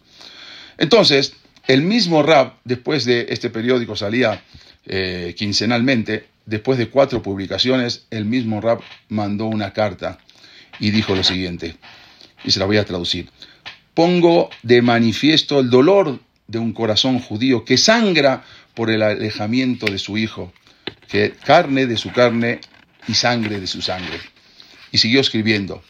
Entonces, 0.77 1.33
el 1.67 1.81
mismo 1.81 2.23
Rab, 2.23 2.53
después 2.63 3.03
de 3.03 3.27
este 3.29 3.49
periódico 3.49 3.95
salía 3.95 4.41
eh, 4.85 5.35
quincenalmente, 5.37 6.27
después 6.45 6.77
de 6.77 6.87
cuatro 6.87 7.21
publicaciones, 7.21 8.05
el 8.09 8.23
mismo 8.23 8.61
Rab 8.61 8.79
mandó 9.09 9.45
una 9.47 9.73
carta 9.73 10.17
y 10.79 10.91
dijo 10.91 11.13
lo 11.13 11.23
siguiente, 11.23 11.75
y 12.45 12.51
se 12.51 12.59
la 12.59 12.65
voy 12.65 12.77
a 12.77 12.85
traducir. 12.85 13.29
Pongo 13.93 14.49
de 14.63 14.81
manifiesto 14.81 15.59
el 15.59 15.69
dolor 15.69 16.19
de 16.47 16.59
un 16.59 16.71
corazón 16.71 17.19
judío 17.19 17.65
que 17.65 17.77
sangra 17.77 18.45
por 18.77 18.91
el 18.91 19.01
alejamiento 19.01 19.87
de 19.87 19.97
su 19.97 20.19
hijo, 20.19 20.53
que 21.07 21.31
carne 21.31 21.87
de 21.87 21.97
su 21.97 22.11
carne 22.11 22.61
y 23.07 23.15
sangre 23.15 23.59
de 23.59 23.65
su 23.65 23.81
sangre. 23.81 24.19
Y 24.91 24.99
siguió 24.99 25.19
escribiendo, 25.19 25.81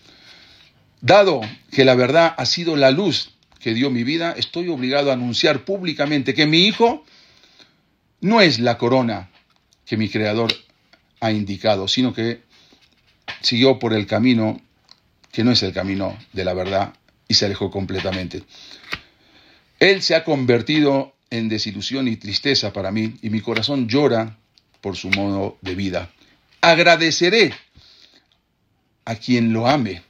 dado 1.01 1.41
que 1.70 1.84
la 1.84 1.96
verdad 1.96 2.34
ha 2.38 2.46
sido 2.46 2.77
la 2.77 2.91
luz 2.91 3.32
que 3.60 3.74
dio 3.74 3.89
mi 3.89 4.06
vida, 4.06 4.36
estoy 4.38 4.70
obligado 4.70 5.10
a 5.10 5.15
anunciar 5.15 5.65
públicamente 5.65 6.34
que 6.34 6.46
mi 6.46 6.60
hijo 6.65 7.03
no 8.22 8.39
es 8.39 8.58
la 8.58 8.77
corona 8.77 9.32
que 9.86 9.98
mi 9.98 10.08
creador 10.08 10.53
ha 11.20 11.32
indicado, 11.32 11.89
sino 11.89 12.13
que 12.13 12.39
siguió 13.41 13.79
por 13.79 13.91
el 13.91 14.08
camino 14.08 14.62
que 15.34 15.44
no 15.44 15.51
es 15.51 15.62
el 15.62 15.74
camino 15.74 16.17
de 16.32 16.46
la 16.46 16.53
verdad 16.53 16.94
y 17.27 17.34
se 17.34 17.48
alejó 17.48 17.70
completamente. 17.70 18.44
Él 19.77 20.01
se 20.01 20.15
ha 20.15 20.24
convertido 20.24 21.17
en 21.30 21.50
desilusión 21.50 22.08
y 22.08 22.16
tristeza 22.18 22.74
para 22.74 22.92
mí, 22.92 23.16
y 23.22 23.30
mi 23.30 23.42
corazón 23.42 23.88
llora 23.88 24.38
por 24.82 24.96
su 24.96 25.10
modo 25.10 25.58
de 25.62 25.76
vida. 25.76 26.12
Agradeceré 26.62 27.54
a 29.06 29.16
quien 29.16 29.54
lo 29.54 29.68
ame 29.68 30.04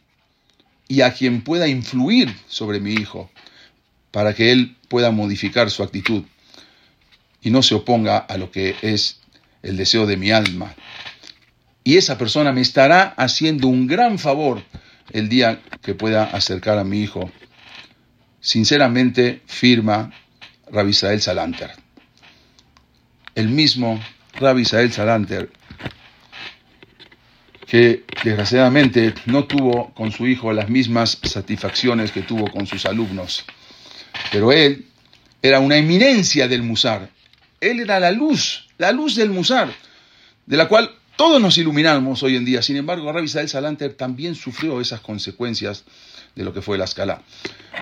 y 0.88 1.02
a 1.02 1.14
quien 1.14 1.42
pueda 1.42 1.68
influir 1.68 2.34
sobre 2.48 2.80
mi 2.80 2.94
hijo, 2.94 3.30
para 4.12 4.34
que 4.34 4.52
él 4.52 4.76
pueda 4.88 5.12
modificar 5.12 5.70
su 5.70 5.84
actitud 5.84 6.24
y 7.42 7.52
no 7.52 7.62
se 7.62 7.76
oponga 7.76 8.18
a 8.18 8.38
lo 8.38 8.52
que 8.52 8.76
es 8.82 9.20
el 9.64 9.78
deseo 9.78 10.06
de 10.06 10.18
mi 10.18 10.32
alma. 10.32 10.76
Y 11.84 11.98
esa 11.98 12.18
persona 12.18 12.52
me 12.52 12.62
estará 12.62 13.14
haciendo 13.18 13.68
un 13.68 13.88
gran 13.88 14.20
favor 14.20 14.64
el 15.12 15.30
día 15.30 15.62
que 15.82 15.94
pueda 15.94 16.26
acercar 16.26 16.78
a 16.78 16.84
mi 16.84 17.02
hijo. 17.02 17.32
Sinceramente, 18.42 19.42
firma 19.46 20.12
Rabbi 20.72 20.90
Israel 20.90 21.22
Salanter. 21.22 21.72
El 23.36 23.50
mismo 23.50 24.02
Rabbi 24.34 24.62
Israel 24.62 24.92
Salanter, 24.92 25.50
que 27.66 28.04
desgraciadamente 28.24 29.14
no 29.26 29.46
tuvo 29.46 29.94
con 29.94 30.12
su 30.12 30.28
hijo 30.28 30.54
las 30.54 30.70
mismas 30.70 31.20
satisfacciones 31.24 32.12
que 32.12 32.22
tuvo 32.22 32.50
con 32.50 32.66
sus 32.66 32.86
alumnos, 32.86 33.46
pero 34.32 34.52
él 34.52 34.86
era 35.42 35.60
una 35.60 35.78
eminencia 35.78 36.48
del 36.48 36.64
Musar. 36.64 37.10
Él 37.60 37.80
era 37.80 38.00
la 38.00 38.12
luz, 38.12 38.68
la 38.78 38.92
luz 38.92 39.16
del 39.16 39.30
Musar, 39.30 39.72
de 40.46 40.58
la 40.58 40.68
cual 40.68 40.92
todos 41.16 41.42
nos 41.42 41.58
iluminamos 41.58 42.22
hoy 42.24 42.36
en 42.36 42.46
día. 42.46 42.62
Sin 42.62 42.78
embargo, 42.78 43.12
Rabbi 43.12 43.26
Israel 43.26 43.50
Salanter 43.50 43.94
también 43.94 44.36
sufrió 44.36 44.80
esas 44.80 45.02
consecuencias 45.02 45.84
de 46.36 46.44
lo 46.44 46.54
que 46.54 46.62
fue 46.62 46.78
la 46.78 46.86
escala. 46.86 47.24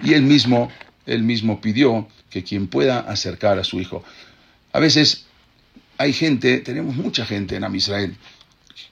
Y 0.03 0.13
él 0.13 0.21
mismo 0.21 0.71
él 1.05 1.23
mismo 1.23 1.61
pidió 1.61 2.07
que 2.35 2.43
quien 2.43 2.67
pueda 2.67 2.99
acercar 2.99 3.57
a 3.59 3.63
su 3.63 3.79
hijo. 3.79 4.03
A 4.73 4.81
veces 4.81 5.25
hay 5.97 6.11
gente, 6.11 6.57
tenemos 6.57 6.93
mucha 6.93 7.25
gente 7.25 7.55
en 7.55 7.63
Am 7.63 7.73
Israel 7.73 8.13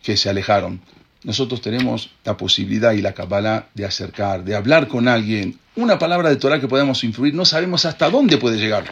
que 0.01 0.15
se 0.15 0.29
alejaron. 0.29 0.79
Nosotros 1.25 1.59
tenemos 1.59 2.11
la 2.23 2.37
posibilidad 2.37 2.93
y 2.93 3.01
la 3.01 3.11
cabala 3.11 3.67
de 3.73 3.83
acercar, 3.83 4.45
de 4.45 4.55
hablar 4.55 4.87
con 4.87 5.09
alguien. 5.09 5.59
Una 5.75 5.99
palabra 5.99 6.29
de 6.29 6.37
Torah 6.37 6.61
que 6.61 6.69
podemos 6.69 7.03
influir, 7.03 7.33
no 7.33 7.43
sabemos 7.43 7.83
hasta 7.83 8.09
dónde 8.09 8.37
puede 8.37 8.55
llegar. 8.55 8.85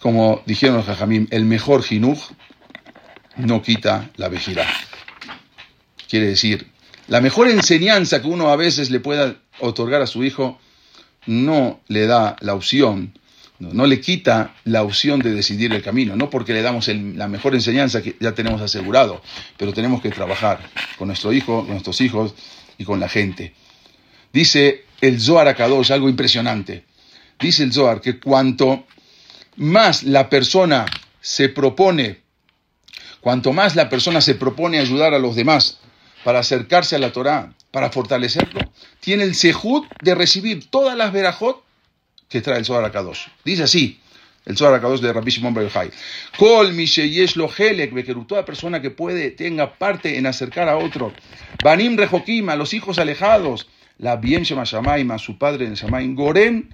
Como 0.00 0.42
dijeron 0.44 0.78
los 0.78 0.86
jajamim, 0.86 1.28
el 1.30 1.44
mejor 1.44 1.84
jinuj 1.84 2.18
no 3.36 3.62
quita 3.62 4.10
la 4.16 4.28
vejira. 4.28 4.66
Quiere 6.08 6.26
decir, 6.26 6.66
la 7.06 7.20
mejor 7.20 7.46
enseñanza 7.46 8.20
que 8.20 8.26
uno 8.26 8.48
a 8.48 8.56
veces 8.56 8.90
le 8.90 8.98
pueda 8.98 9.36
otorgar 9.60 10.02
a 10.02 10.08
su 10.08 10.24
hijo 10.24 10.58
no 11.26 11.80
le 11.88 12.06
da 12.06 12.36
la 12.40 12.54
opción, 12.54 13.12
no, 13.60 13.86
le 13.86 14.00
quita 14.00 14.54
la 14.64 14.82
opción 14.82 15.20
de 15.20 15.34
decidir 15.34 15.72
el 15.74 15.82
camino, 15.82 16.16
no 16.16 16.30
porque 16.30 16.54
le 16.54 16.62
damos 16.62 16.88
la 16.88 17.28
mejor 17.28 17.54
enseñanza 17.54 18.00
que 18.00 18.16
ya 18.18 18.32
tenemos 18.32 18.62
asegurado, 18.62 19.20
pero 19.58 19.74
tenemos 19.74 20.00
que 20.00 20.10
trabajar 20.10 20.60
con 20.96 21.08
nuestro 21.08 21.32
hijo, 21.32 21.60
con 21.60 21.72
nuestros 21.72 22.00
hijos 22.00 22.34
y 22.78 22.84
con 22.84 23.00
la 23.00 23.08
gente. 23.08 23.52
Dice 24.32 24.84
el 25.02 25.20
Zohar 25.20 25.48
Akadosh 25.48 25.92
algo 25.92 26.08
impresionante. 26.08 26.84
Dice 27.38 27.62
el 27.62 27.72
Zohar 27.72 28.00
que 28.00 28.18
cuanto 28.18 28.86
más 29.56 30.04
la 30.04 30.30
persona 30.30 30.86
se 31.20 31.50
propone, 31.50 32.20
cuanto 33.20 33.52
más 33.52 33.76
la 33.76 33.90
persona 33.90 34.22
se 34.22 34.34
propone 34.34 34.78
ayudar 34.78 35.12
a 35.12 35.18
los 35.18 35.36
demás 35.36 35.78
para 36.24 36.38
acercarse 36.38 36.96
a 36.96 36.98
la 36.98 37.12
Torah, 37.12 37.52
para 37.70 37.90
fortalecerlo, 37.90 38.60
tiene 39.00 39.24
el 39.24 39.34
sejud 39.34 39.86
de 40.02 40.14
recibir 40.14 40.68
todas 40.70 40.96
las 40.96 41.12
verajot 41.12 41.62
que 42.28 42.40
trae 42.40 42.58
el 42.58 42.64
Zohar 42.64 42.84
Akadosh. 42.84 43.26
Dice 43.44 43.64
así, 43.64 44.00
el 44.46 44.56
Zohar 44.56 44.74
Akadosh 44.74 45.00
de 45.00 45.12
Rabbi 45.12 45.30
Shimon 45.30 45.54
Bar 45.54 45.68
Kol 46.38 46.74
lo 47.36 47.50
helek 47.56 48.26
toda 48.26 48.44
persona 48.44 48.80
que 48.80 48.90
puede, 48.90 49.30
tenga 49.30 49.74
parte 49.74 50.16
en 50.16 50.26
acercar 50.26 50.68
a 50.68 50.78
otro. 50.78 51.12
Banim 51.62 51.96
rejokim, 51.96 52.48
a 52.48 52.56
los 52.56 52.72
hijos 52.72 52.98
alejados. 52.98 53.68
La 53.98 54.16
bien 54.16 54.44
Shema 54.44 54.62
a 54.62 55.18
su 55.18 55.36
padre 55.36 55.66
en 55.66 55.74
Shamaim. 55.74 56.14
Gorem 56.14 56.70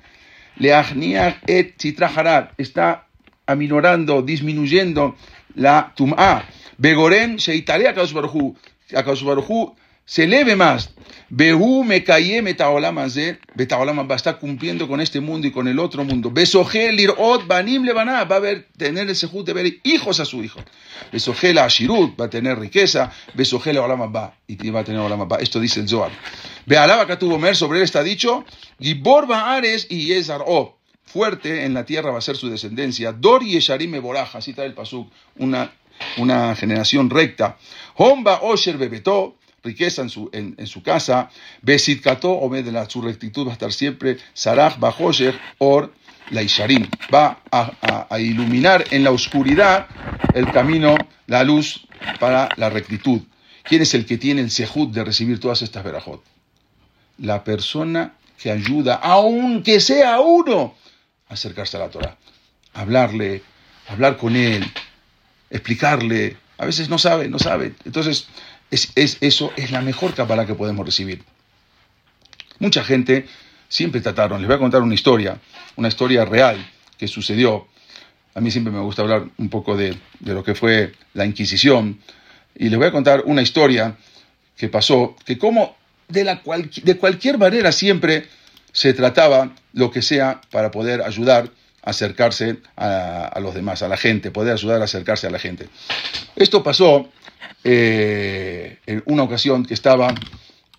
leachniach 0.58 1.38
et 1.48 1.76
titraharat. 1.76 2.52
Está 2.56 3.08
aminorando, 3.46 4.22
disminuyendo 4.22 5.16
la 5.56 5.92
tum'a. 5.96 6.44
Begorem 6.78 7.36
sheitale 7.36 7.88
Akadosh 7.88 8.12
Baruchu. 8.12 9.74
Se 10.06 10.24
eleve 10.24 10.54
más. 10.54 10.90
Behu 11.28 11.82
me 11.82 12.04
calle 12.04 12.40
metaolamaze, 12.40 13.40
va 13.58 14.06
a 14.08 14.16
estar 14.16 14.38
cumpliendo 14.38 14.86
con 14.86 15.00
este 15.00 15.18
mundo 15.20 15.48
y 15.48 15.50
con 15.50 15.66
el 15.66 15.80
otro 15.80 16.04
mundo. 16.04 16.30
Besogel 16.30 17.00
irot 17.00 17.44
banim 17.48 17.82
levaná, 17.82 18.22
va 18.22 18.36
a 18.36 18.38
ver, 18.38 18.68
tener 18.76 19.08
el 19.08 19.16
sejut 19.16 19.44
de 19.44 19.52
ver 19.52 19.80
hijos 19.82 20.20
a 20.20 20.24
su 20.24 20.44
hijo. 20.44 20.60
Besogel 21.10 21.58
ashirut, 21.58 22.18
va 22.18 22.26
a 22.26 22.30
tener 22.30 22.56
riqueza. 22.56 23.10
Besogel 23.34 23.78
va, 23.78 24.34
y 24.46 24.70
va 24.70 24.80
a 24.80 24.84
tener 24.84 25.02
ba. 25.26 25.38
Esto 25.40 25.58
dice 25.58 25.80
el 25.80 25.88
Zohar. 25.88 26.12
Bealaba 26.66 27.08
que 27.08 27.16
tuvo 27.16 27.36
mer, 27.38 27.56
sobre 27.56 27.78
él 27.78 27.84
está 27.84 28.04
dicho, 28.04 28.44
Gibor 28.78 29.26
Ares 29.32 29.88
y 29.90 30.06
Yezar 30.06 30.44
O. 30.46 30.78
Fuerte 31.04 31.64
en 31.64 31.74
la 31.74 31.84
tierra 31.84 32.12
va 32.12 32.18
a 32.18 32.20
ser 32.20 32.36
su 32.36 32.48
descendencia. 32.48 33.12
Dor 33.12 33.42
y 33.42 33.56
Esharim 33.56 34.00
Boraja, 34.00 34.38
así 34.38 34.52
trae 34.52 34.66
el 34.66 34.74
Pasuk, 34.74 35.10
una, 35.36 35.72
una 36.18 36.54
generación 36.54 37.10
recta. 37.10 37.56
Homba 37.96 38.40
Osher 38.42 38.76
Bebeto, 38.76 39.36
riqueza 39.66 40.02
en 40.02 40.08
su, 40.08 40.30
en, 40.32 40.66
su 40.66 40.82
casa. 40.82 41.28
Besit 41.60 42.02
Kato, 42.02 42.32
o 42.32 42.48
de 42.48 42.72
la, 42.72 42.88
su 42.88 43.02
rectitud 43.02 43.46
va 43.46 43.50
a 43.50 43.52
estar 43.52 43.72
siempre. 43.72 44.16
Sarach, 44.32 44.78
Bajoyer, 44.78 45.38
Or, 45.58 45.92
la 46.30 46.42
Isharim. 46.42 46.88
Va 47.12 47.40
a, 47.50 48.18
iluminar 48.18 48.84
en 48.90 49.04
la 49.04 49.10
oscuridad 49.10 49.86
el 50.34 50.50
camino, 50.52 50.96
la 51.26 51.44
luz 51.44 51.86
para 52.18 52.48
la 52.56 52.70
rectitud. 52.70 53.20
¿Quién 53.62 53.82
es 53.82 53.94
el 53.94 54.06
que 54.06 54.16
tiene 54.16 54.40
el 54.40 54.50
sehut 54.50 54.92
de 54.92 55.04
recibir 55.04 55.40
todas 55.40 55.62
estas 55.62 55.84
verajot? 55.84 56.22
La 57.18 57.42
persona 57.42 58.14
que 58.38 58.50
ayuda, 58.50 58.94
aunque 58.96 59.80
sea 59.80 60.20
uno, 60.20 60.74
a 61.28 61.34
acercarse 61.34 61.76
a 61.76 61.80
la 61.80 61.88
Torah. 61.88 62.16
Hablarle, 62.74 63.42
hablar 63.88 64.16
con 64.16 64.36
él, 64.36 64.64
explicarle. 65.50 66.36
A 66.58 66.66
veces 66.66 66.88
no 66.88 66.98
sabe, 66.98 67.28
no 67.28 67.38
sabe. 67.38 67.74
Entonces, 67.84 68.28
es, 68.70 69.18
eso 69.20 69.52
es 69.56 69.70
la 69.70 69.80
mejor 69.80 70.14
capa 70.14 70.46
que 70.46 70.54
podemos 70.54 70.84
recibir. 70.84 71.22
Mucha 72.58 72.82
gente 72.82 73.26
siempre 73.68 74.00
trataron, 74.00 74.40
les 74.40 74.48
voy 74.48 74.56
a 74.56 74.60
contar 74.60 74.82
una 74.82 74.94
historia, 74.94 75.38
una 75.76 75.88
historia 75.88 76.24
real 76.24 76.64
que 76.98 77.08
sucedió. 77.08 77.66
A 78.34 78.40
mí 78.40 78.50
siempre 78.50 78.72
me 78.72 78.80
gusta 78.80 79.02
hablar 79.02 79.24
un 79.38 79.48
poco 79.48 79.76
de, 79.76 79.96
lo 80.20 80.44
que 80.44 80.54
fue 80.54 80.92
la 81.14 81.24
Inquisición. 81.24 82.00
Y 82.54 82.68
les 82.68 82.78
voy 82.78 82.88
a 82.88 82.92
contar 82.92 83.22
una 83.26 83.42
historia 83.42 83.96
que 84.56 84.68
pasó, 84.68 85.16
que 85.24 85.38
como 85.38 85.76
de, 86.08 86.24
la 86.24 86.40
de 86.82 86.96
cualquier 86.96 87.38
manera 87.38 87.72
siempre 87.72 88.26
se 88.72 88.94
trataba 88.94 89.54
lo 89.72 89.90
que 89.90 90.02
sea 90.02 90.40
para 90.50 90.70
poder 90.70 91.02
ayudar 91.02 91.50
acercarse 91.86 92.58
a, 92.76 93.38
los 93.40 93.54
demás, 93.54 93.80
a 93.82 93.88
la 93.88 93.96
gente, 93.96 94.30
poder 94.30 94.52
ayudar 94.52 94.82
a 94.82 94.84
acercarse 94.84 95.28
a 95.28 95.30
la 95.30 95.38
gente. 95.38 95.68
Esto 96.34 96.62
pasó 96.62 97.08
eh, 97.64 98.78
en 98.86 99.02
una 99.06 99.22
ocasión 99.22 99.64
que 99.64 99.74
estaba 99.74 100.12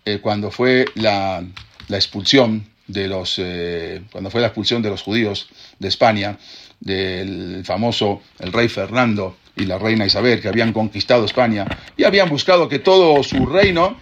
eh, 0.05 0.19
cuando 0.21 0.51
fue 0.51 0.85
la, 0.95 1.43
la 1.87 1.97
expulsión 1.97 2.67
de 2.87 3.07
los, 3.07 3.35
eh, 3.39 4.01
cuando 4.11 4.29
fue 4.29 4.41
la 4.41 4.47
expulsión 4.47 4.81
de 4.81 4.89
los 4.89 5.01
judíos 5.01 5.47
de 5.79 5.87
España, 5.87 6.37
del 6.79 7.63
famoso 7.65 8.21
el 8.39 8.51
rey 8.51 8.67
Fernando 8.67 9.37
y 9.55 9.65
la 9.65 9.79
reina 9.79 10.05
Isabel, 10.05 10.41
que 10.41 10.49
habían 10.49 10.73
conquistado 10.73 11.25
España 11.25 11.65
y 11.95 12.03
habían 12.03 12.29
buscado 12.29 12.67
que 12.67 12.79
todo 12.79 13.23
su 13.23 13.45
reino 13.45 13.97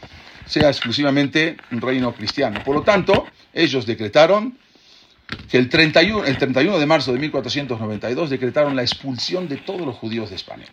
sea 0.47 0.69
exclusivamente 0.69 1.55
un 1.71 1.81
reino 1.81 2.13
cristiano. 2.13 2.63
Por 2.65 2.75
lo 2.75 2.81
tanto, 2.81 3.25
ellos 3.53 3.85
decretaron 3.85 4.57
que 5.49 5.57
el 5.57 5.69
31, 5.69 6.25
el 6.25 6.37
31 6.37 6.77
de 6.77 6.85
marzo 6.85 7.13
de 7.13 7.19
1492 7.19 8.29
decretaron 8.29 8.75
la 8.75 8.83
expulsión 8.83 9.47
de 9.47 9.57
todos 9.57 9.81
los 9.81 9.95
judíos 9.95 10.29
de 10.29 10.35
España. 10.35 10.65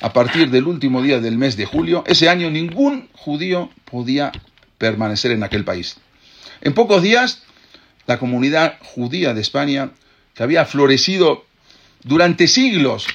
A 0.00 0.12
partir 0.12 0.50
del 0.50 0.66
último 0.66 1.02
día 1.02 1.20
del 1.20 1.38
mes 1.38 1.56
de 1.56 1.66
julio, 1.66 2.04
ese 2.06 2.28
año 2.28 2.50
ningún 2.50 3.08
judío 3.12 3.70
podía 3.84 4.32
permanecer 4.78 5.30
en 5.30 5.42
aquel 5.42 5.64
país. 5.64 5.96
En 6.60 6.74
pocos 6.74 7.02
días, 7.02 7.42
la 8.06 8.18
comunidad 8.18 8.78
judía 8.80 9.34
de 9.34 9.40
España, 9.40 9.92
que 10.34 10.42
había 10.42 10.64
florecido 10.64 11.44
durante 12.02 12.46
siglos, 12.46 13.06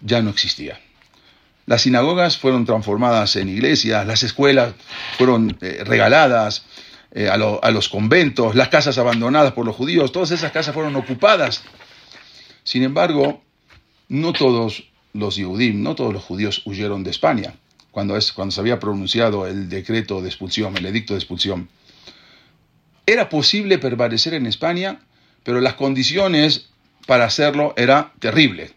ya 0.00 0.22
no 0.22 0.30
existía. 0.30 0.78
Las 1.66 1.82
sinagogas 1.82 2.38
fueron 2.38 2.66
transformadas 2.66 3.36
en 3.36 3.48
iglesias, 3.48 4.06
las 4.06 4.22
escuelas 4.22 4.74
fueron 5.16 5.56
eh, 5.60 5.82
regaladas 5.84 6.64
eh, 7.14 7.28
a, 7.28 7.36
los 7.36 7.88
conventos, 7.88 8.54
las 8.54 8.68
casas 8.68 8.96
abandonadas 8.98 9.52
por 9.52 9.66
los 9.66 9.76
judíos, 9.76 10.12
todas 10.12 10.30
esas 10.30 10.52
casas 10.52 10.74
fueron 10.74 10.96
ocupadas. 10.96 11.62
Sin 12.64 12.82
embargo, 12.82 13.42
no 14.08 14.32
todos 14.32 14.90
los 15.12 15.36
Yehudim, 15.36 15.82
no 15.82 15.94
todos 15.94 16.12
los 16.12 16.22
judíos 16.22 16.62
huyeron 16.64 17.04
de 17.04 17.10
España 17.10 17.54
cuando, 17.92 18.18
se 18.18 18.60
había 18.60 18.80
pronunciado 18.80 19.46
el 19.46 19.68
decreto 19.68 20.22
de 20.22 20.28
expulsión, 20.28 20.76
el 20.76 20.86
edicto 20.86 21.12
de 21.12 21.18
expulsión. 21.18 21.68
Era 23.04 23.28
posible 23.28 23.78
permanecer 23.78 24.32
en 24.34 24.46
España, 24.46 25.02
pero 25.44 25.60
las 25.60 25.74
condiciones 25.74 26.70
para 27.06 27.26
hacerlo 27.26 27.74
era 27.76 28.12
terrible. 28.18 28.70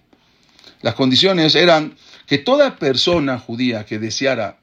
Las 0.81 0.95
condiciones 0.95 1.55
eran 1.55 1.95
que 2.27 2.39
toda 2.39 2.75
persona 2.75 3.39
judía 3.39 3.85
que 3.85 3.97
deseara 3.97 4.57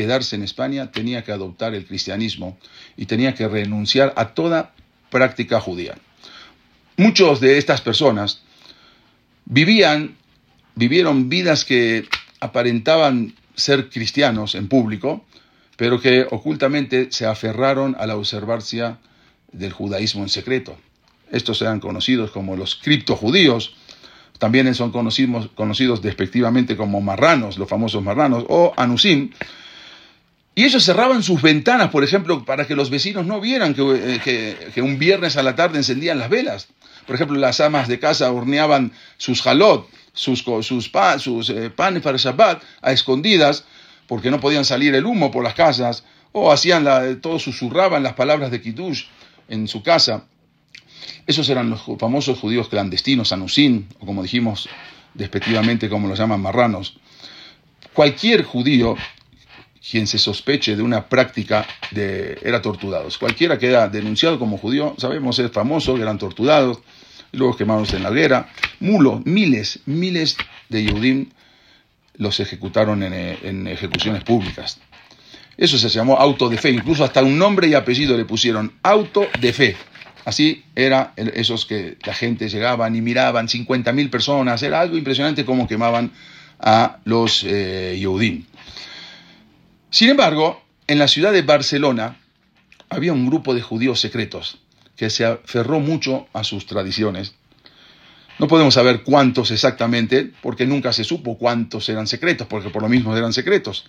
quedarse 0.00 0.34
en 0.34 0.42
España 0.42 0.90
tenía 0.90 1.24
que 1.24 1.32
adoptar 1.32 1.74
el 1.74 1.84
cristianismo 1.84 2.56
y 2.96 3.04
tenía 3.04 3.34
que 3.34 3.46
renunciar 3.46 4.14
a 4.16 4.32
toda 4.32 4.72
práctica 5.10 5.60
judía. 5.60 5.94
Muchos 6.96 7.38
de 7.40 7.58
estas 7.58 7.82
personas 7.82 8.40
vivían, 9.44 10.16
vivieron 10.74 11.28
vidas 11.28 11.66
que 11.66 12.08
aparentaban 12.40 13.34
ser 13.54 13.90
cristianos 13.90 14.54
en 14.54 14.68
público, 14.68 15.22
pero 15.76 16.00
que 16.00 16.26
ocultamente 16.30 17.08
se 17.10 17.26
aferraron 17.26 17.94
a 17.98 18.06
la 18.06 18.16
observancia 18.16 18.98
del 19.52 19.72
judaísmo 19.72 20.22
en 20.22 20.30
secreto. 20.30 20.78
Estos 21.30 21.60
eran 21.60 21.78
conocidos 21.80 22.30
como 22.30 22.56
los 22.56 22.74
criptojudíos, 22.76 23.76
también 24.40 24.74
son 24.74 24.90
conocidos, 24.90 25.50
conocidos 25.54 26.00
despectivamente 26.00 26.74
como 26.74 27.02
marranos, 27.02 27.58
los 27.58 27.68
famosos 27.68 28.02
marranos, 28.02 28.46
o 28.48 28.72
anusim. 28.74 29.32
Y 30.54 30.64
ellos 30.64 30.84
cerraban 30.84 31.22
sus 31.22 31.40
ventanas, 31.40 31.90
por 31.90 32.02
ejemplo, 32.02 32.44
para 32.44 32.66
que 32.66 32.74
los 32.74 32.90
vecinos 32.90 33.24
no 33.24 33.40
vieran 33.40 33.74
que, 33.74 34.56
eh, 34.74 34.82
un 34.82 34.98
viernes 34.98 35.36
a 35.36 35.42
la 35.42 35.54
tarde 35.54 35.78
encendían 35.78 36.18
las 36.18 36.28
velas. 36.28 36.68
Por 37.06 37.14
ejemplo, 37.14 37.38
las 37.38 37.60
amas 37.60 37.88
de 37.88 37.98
casa 37.98 38.30
horneaban 38.32 38.92
sus 39.16 39.42
jalot, 39.42 39.88
sus, 40.12 40.44
sus, 40.62 40.90
sus 41.18 41.50
eh, 41.50 41.70
panes 41.70 42.02
para 42.02 42.18
Shabbat 42.18 42.62
a 42.82 42.92
escondidas 42.92 43.64
porque 44.10 44.32
no 44.32 44.40
podían 44.40 44.64
salir 44.64 44.92
el 44.96 45.06
humo 45.06 45.30
por 45.30 45.44
las 45.44 45.54
casas, 45.54 46.02
o 46.32 46.50
hacían 46.50 46.82
la, 46.82 47.20
todos 47.20 47.42
susurraban 47.42 48.02
las 48.02 48.14
palabras 48.14 48.50
de 48.50 48.60
Kiddush 48.60 49.04
en 49.48 49.68
su 49.68 49.84
casa. 49.84 50.24
Esos 51.28 51.48
eran 51.48 51.70
los 51.70 51.82
famosos 51.96 52.40
judíos 52.40 52.68
clandestinos, 52.68 53.32
anusin, 53.32 53.86
o 54.00 54.06
como 54.06 54.24
dijimos 54.24 54.68
despectivamente, 55.14 55.88
como 55.88 56.08
los 56.08 56.18
llaman 56.18 56.40
marranos. 56.40 56.98
Cualquier 57.92 58.42
judío 58.42 58.96
quien 59.88 60.06
se 60.06 60.18
sospeche 60.18 60.76
de 60.76 60.82
una 60.82 61.08
práctica 61.08 61.66
de, 61.90 62.38
era 62.42 62.60
torturado. 62.60 63.08
Cualquiera 63.18 63.58
que 63.58 63.68
era 63.68 63.88
denunciado 63.88 64.38
como 64.38 64.58
judío, 64.58 64.94
sabemos, 64.98 65.38
es 65.38 65.50
famoso, 65.50 65.96
eran 65.96 66.18
torturados, 66.18 66.80
luego 67.32 67.56
quemados 67.56 67.92
en 67.94 68.02
la 68.02 68.10
guerra. 68.10 68.48
Mulos, 68.80 69.24
miles, 69.24 69.80
miles 69.86 70.36
de 70.68 70.84
Yehudim 70.84 71.30
los 72.16 72.38
ejecutaron 72.40 73.02
en, 73.02 73.66
ejecuciones 73.66 74.22
públicas. 74.24 74.78
Eso 75.56 75.78
se 75.78 75.88
llamó 75.88 76.16
auto 76.16 76.48
de 76.48 76.58
fe, 76.58 76.70
incluso 76.70 77.04
hasta 77.04 77.22
un 77.22 77.38
nombre 77.38 77.66
y 77.66 77.74
apellido 77.74 78.16
le 78.16 78.24
pusieron 78.24 78.72
auto 78.82 79.26
de 79.40 79.52
fe. 79.52 79.76
Así 80.26 80.64
era 80.76 81.14
esos 81.16 81.64
que 81.64 81.96
la 82.04 82.12
gente 82.12 82.48
llegaban 82.48 82.94
y 82.94 83.00
miraban, 83.00 83.48
50.000 83.48 84.10
personas, 84.10 84.62
era 84.62 84.80
algo 84.80 84.98
impresionante 84.98 85.46
cómo 85.46 85.66
quemaban 85.66 86.12
a 86.58 86.98
los 87.04 87.42
eh, 87.44 87.96
Yehudim. 87.98 88.44
Sin 89.90 90.10
embargo, 90.10 90.62
en 90.86 90.98
la 90.98 91.08
ciudad 91.08 91.32
de 91.32 91.42
Barcelona 91.42 92.18
había 92.88 93.12
un 93.12 93.26
grupo 93.26 93.54
de 93.54 93.62
judíos 93.62 94.00
secretos 94.00 94.58
que 94.96 95.10
se 95.10 95.24
aferró 95.24 95.80
mucho 95.80 96.28
a 96.32 96.44
sus 96.44 96.66
tradiciones 96.66 97.34
no 98.40 98.48
podemos 98.48 98.72
saber 98.72 99.02
cuántos 99.02 99.50
exactamente, 99.50 100.32
porque 100.40 100.64
nunca 100.64 100.94
se 100.94 101.04
supo 101.04 101.36
cuántos 101.36 101.86
eran 101.90 102.06
secretos, 102.06 102.46
porque 102.46 102.70
por 102.70 102.80
lo 102.80 102.88
mismo 102.88 103.14
eran 103.14 103.34
secretos. 103.34 103.84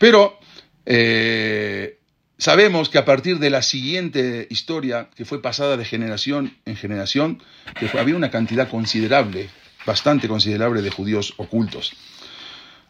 Pero 0.00 0.36
eh, 0.84 2.00
sabemos 2.38 2.88
que 2.88 2.98
a 2.98 3.04
partir 3.04 3.38
de 3.38 3.50
la 3.50 3.62
siguiente 3.62 4.48
historia, 4.50 5.10
que 5.14 5.24
fue 5.24 5.40
pasada 5.40 5.76
de 5.76 5.84
generación 5.84 6.56
en 6.64 6.74
generación, 6.74 7.40
que 7.78 7.88
había 7.96 8.16
una 8.16 8.32
cantidad 8.32 8.68
considerable, 8.68 9.48
bastante 9.86 10.26
considerable 10.26 10.82
de 10.82 10.90
judíos 10.90 11.34
ocultos. 11.36 11.92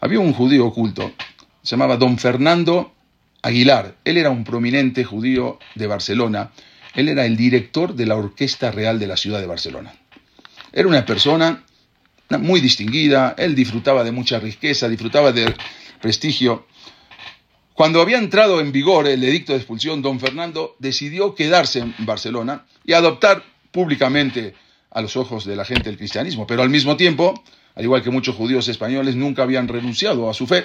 Había 0.01 0.21
un 0.21 0.33
judío 0.33 0.65
oculto, 0.65 1.13
se 1.69 1.77
llamaba 1.77 1.99
don 1.99 2.17
Fernando 2.17 2.95
Aguilar. 3.43 3.97
Él 4.03 4.17
era 4.17 4.31
un 4.31 4.43
prominente 4.43 5.05
judío 5.05 5.59
de 5.75 5.87
Barcelona. 5.87 6.51
Él 6.95 7.11
era 7.11 7.27
el 7.27 7.37
director 7.37 7.95
de 7.95 8.07
la 8.07 8.17
Orquesta 8.17 8.71
Real 8.71 8.99
de 8.99 9.07
la 9.07 9.19
ciudad 9.19 9.39
de 9.39 9.47
Barcelona. 9.47 9.93
Era 10.73 10.89
una 10.89 11.05
persona 11.05 11.63
muy 12.31 12.63
distinguida, 12.63 13.35
él 13.37 13.55
disfrutaba 13.55 14.03
de 14.03 14.13
mucha 14.13 14.41
riqueza, 14.41 14.89
disfrutaba 14.89 15.31
de 15.33 15.55
prestigio. 16.01 16.67
Cuando 17.75 18.01
había 18.01 18.17
entrado 18.17 18.63
en 18.63 18.73
vigor 18.73 19.07
el 19.07 19.23
edicto 19.23 19.53
de 19.53 19.59
expulsión, 19.59 20.01
don 20.01 20.21
Fernando 20.21 20.75
decidió 20.79 21.35
quedarse 21.35 21.81
en 21.81 21.95
Barcelona 21.99 22.65
y 22.83 22.95
adoptar 22.95 23.45
públicamente 23.73 24.55
a 24.91 25.03
los 25.03 25.19
ojos 25.19 25.45
de 25.45 25.55
la 25.55 25.67
gente 25.67 25.91
el 25.91 25.99
cristianismo, 25.99 26.47
pero 26.47 26.63
al 26.63 26.71
mismo 26.71 26.97
tiempo, 26.97 27.45
al 27.75 27.85
igual 27.85 28.03
que 28.03 28.09
muchos 28.09 28.37
judíos 28.37 28.69
españoles, 28.69 29.17
nunca 29.17 29.43
habían 29.43 29.69
renunciado 29.69 30.31
a 30.31 30.33
su 30.33 30.47
fe. 30.47 30.65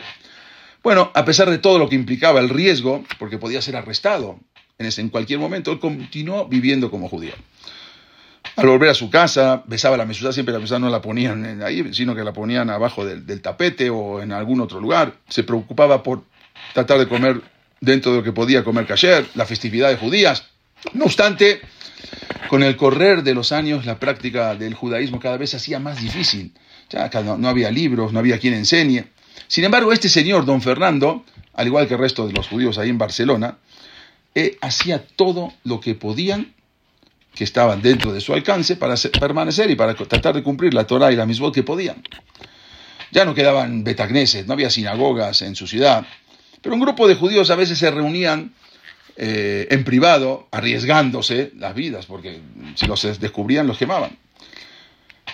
Bueno, 0.83 1.11
a 1.13 1.23
pesar 1.23 1.49
de 1.49 1.59
todo 1.59 1.79
lo 1.79 1.87
que 1.87 1.95
implicaba 1.95 2.41
el 2.41 2.49
riesgo, 2.49 3.05
porque 3.17 3.37
podía 3.37 3.61
ser 3.61 3.77
arrestado 3.77 4.37
en, 4.77 4.85
ese, 4.85 4.99
en 4.99 5.09
cualquier 5.09 5.39
momento, 5.39 5.71
él 5.71 5.79
continuó 5.79 6.45
viviendo 6.45 6.91
como 6.91 7.07
judío. 7.07 7.33
Al 8.57 8.67
volver 8.67 8.89
a 8.89 8.93
su 8.93 9.09
casa, 9.09 9.63
besaba 9.65 9.95
la 9.95 10.05
mesuzá, 10.05 10.33
siempre 10.33 10.51
la 10.51 10.59
mesuzá 10.59 10.79
no 10.79 10.89
la 10.89 11.01
ponían 11.01 11.63
ahí, 11.63 11.93
sino 11.93 12.13
que 12.13 12.23
la 12.23 12.33
ponían 12.33 12.69
abajo 12.69 13.05
del, 13.05 13.41
tapete 13.41 13.89
o 13.89 14.21
en 14.21 14.33
algún 14.33 14.59
otro 14.59 14.81
lugar. 14.81 15.15
Se 15.29 15.43
preocupaba 15.43 16.03
por 16.03 16.25
tratar 16.73 16.99
de 16.99 17.07
comer 17.07 17.41
dentro 17.79 18.11
de 18.11 18.17
lo 18.17 18.23
que 18.23 18.33
podía 18.33 18.65
comer 18.65 18.85
ayer, 18.91 19.25
las 19.35 19.47
festividades 19.47 19.97
judías. 19.99 20.47
No 20.93 21.05
obstante, 21.05 21.61
con 22.49 22.61
el 22.61 22.75
correr 22.75 23.23
de 23.23 23.33
los 23.33 23.53
años, 23.53 23.85
la 23.85 23.99
práctica 23.99 24.53
del 24.53 24.73
judaísmo 24.73 25.21
cada 25.21 25.37
vez 25.37 25.51
se 25.51 25.57
hacía 25.57 25.79
más 25.79 26.01
difícil. 26.01 26.53
Ya 26.89 27.09
no 27.23 27.47
había 27.47 27.71
libros, 27.71 28.11
no 28.11 28.19
había 28.19 28.37
quien 28.37 28.53
enseñe. 28.53 29.05
Sin 29.47 29.63
embargo, 29.63 29.93
este 29.93 30.09
señor, 30.09 30.45
don 30.45 30.61
Fernando, 30.61 31.25
al 31.53 31.67
igual 31.67 31.87
que 31.87 31.93
el 31.93 31.99
resto 31.99 32.27
de 32.27 32.33
los 32.33 32.47
judíos 32.47 32.77
ahí 32.77 32.89
en 32.89 32.97
Barcelona, 32.97 33.57
eh, 34.35 34.57
hacía 34.61 35.05
todo 35.15 35.53
lo 35.63 35.79
que 35.79 35.95
podían, 35.95 36.53
que 37.35 37.43
estaban 37.43 37.81
dentro 37.81 38.13
de 38.13 38.21
su 38.21 38.33
alcance, 38.33 38.75
para 38.75 38.95
permanecer 39.19 39.69
y 39.69 39.75
para 39.75 39.93
tratar 39.95 40.35
de 40.35 40.43
cumplir 40.43 40.73
la 40.73 40.85
Torah 40.85 41.11
y 41.11 41.15
la 41.15 41.25
misbot 41.25 41.53
que 41.53 41.63
podían. 41.63 42.03
Ya 43.11 43.25
no 43.25 43.35
quedaban 43.35 43.83
betagneses, 43.83 44.47
no 44.47 44.53
había 44.53 44.69
sinagogas 44.69 45.43
en 45.43 45.55
su 45.55 45.67
ciudad, 45.67 46.05
pero 46.61 46.75
un 46.75 46.81
grupo 46.81 47.07
de 47.07 47.15
judíos 47.15 47.51
a 47.51 47.55
veces 47.55 47.77
se 47.77 47.91
reunían 47.91 48.53
eh, 49.15 49.67
en 49.69 49.83
privado, 49.83 50.47
arriesgándose 50.49 51.51
las 51.57 51.75
vidas, 51.75 52.07
porque 52.07 52.39
si 52.75 52.87
los 52.87 53.19
descubrían 53.19 53.67
los 53.67 53.77
quemaban. 53.77 54.17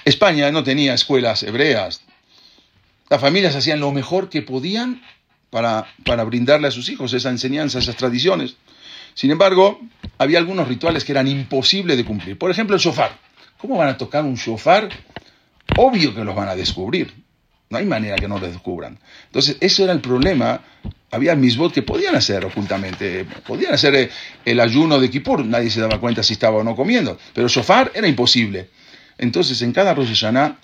España 0.04 0.52
no 0.52 0.64
tenía 0.64 0.94
escuelas 0.94 1.44
hebreas. 1.44 2.02
Las 3.10 3.22
familias 3.22 3.56
hacían 3.56 3.80
lo 3.80 3.91
mejor 3.91 4.30
que 4.30 4.41
podían 4.41 5.02
para, 5.50 5.88
para 6.06 6.24
brindarle 6.24 6.67
a 6.67 6.72
sus 6.72 6.89
hijos 6.89 7.13
esa 7.13 7.30
enseñanza, 7.30 7.80
esas 7.80 7.95
tradiciones. 7.95 8.56
Sin 9.15 9.32
embargo, 9.32 9.80
había 10.17 10.38
algunos 10.38 10.67
rituales 10.67 11.04
que 11.04 11.12
eran 11.12 11.28
imposibles 11.28 11.98
de 11.98 12.06
cumplir. 12.06 12.38
Por 12.38 12.52
ejemplo, 12.52 12.76
el 12.76 12.82
shofar. 12.82 13.17
¿Cómo 13.58 13.78
van 13.78 13.89
a 13.89 13.98
tocar 13.98 14.24
un 14.24 14.36
shofar? 14.36 14.89
Obvio 15.76 16.13
que 16.13 16.24
los 16.24 16.36
van 16.36 16.50
a 16.50 16.56
descubrir. 16.56 17.13
No 17.69 17.78
hay 17.78 17.86
manera 17.86 18.15
que 18.15 18.28
no 18.28 18.39
lo 18.39 18.48
descubran. 18.48 18.98
Entonces, 19.26 19.58
ese 19.60 19.84
era 19.84 19.93
el 19.93 20.02
problema. 20.02 20.62
Había 21.12 21.36
misbot 21.36 21.74
que 21.74 21.82
podían 21.82 22.15
hacer 22.15 22.45
ocultamente. 22.45 23.26
Podían 23.45 23.74
hacer 23.74 23.95
eh, 23.95 24.10
el 24.45 24.60
ayuno 24.60 25.00
de 25.00 25.10
Kippur. 25.10 25.45
Nadie 25.45 25.69
se 25.69 25.82
daba 25.82 26.00
cuenta 26.00 26.24
si 26.24 26.34
estaba 26.34 26.58
o 26.58 26.63
no 26.63 26.76
comiendo. 26.76 27.17
Pero 27.34 27.48
shofar 27.48 27.91
era 27.93 28.08
imposible. 28.08 28.69
Entonces, 29.17 29.62
en 29.62 29.74
cada 29.74 29.93
Rosh 29.93 30.10
Hashanah, 30.10 30.58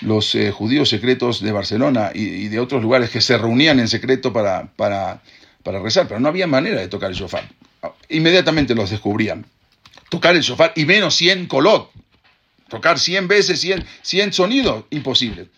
los 0.00 0.34
eh, 0.34 0.50
judíos 0.50 0.88
secretos 0.88 1.40
de 1.40 1.52
Barcelona 1.52 2.10
y, 2.14 2.48
de 2.48 2.58
otros 2.58 2.82
lugares 2.82 3.10
que 3.10 3.20
se 3.20 3.38
reunían 3.38 3.78
en 3.78 3.88
secreto 3.88 4.32
para, 4.32 4.72
para, 4.74 5.22
para 5.62 5.80
rezar, 5.80 6.08
pero 6.08 6.20
no 6.20 6.28
había 6.28 6.46
manera 6.46 6.80
de 6.80 6.88
tocar 6.88 7.10
el 7.10 7.16
shofar. 7.16 7.48
Inmediatamente 8.08 8.74
los 8.74 8.90
descubrían. 8.90 9.46
Tocar 10.08 10.34
el 10.36 10.42
shofar 10.42 10.72
y 10.76 10.84
menos 10.84 11.14
100 11.16 11.46
colot. 11.46 11.90
Tocar 12.68 12.98
100 12.98 13.28
veces 13.28 13.60
100, 13.60 13.84
100 14.02 14.32
sonidos, 14.32 14.84
imposible. 14.90 15.48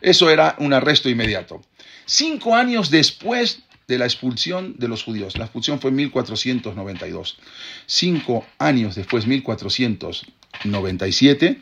Eso 0.00 0.30
era 0.30 0.54
un 0.58 0.72
arresto 0.72 1.08
inmediato. 1.08 1.60
Cinco 2.06 2.56
años 2.56 2.90
después 2.90 3.60
de 3.86 3.98
la 3.98 4.06
expulsión 4.06 4.74
de 4.78 4.88
los 4.88 5.02
judíos, 5.02 5.36
la 5.36 5.44
expulsión 5.44 5.78
fue 5.80 5.90
en 5.90 5.96
1492. 5.96 7.38
Cinco 7.86 8.46
años 8.58 8.94
después, 8.94 9.26
1497, 9.26 11.60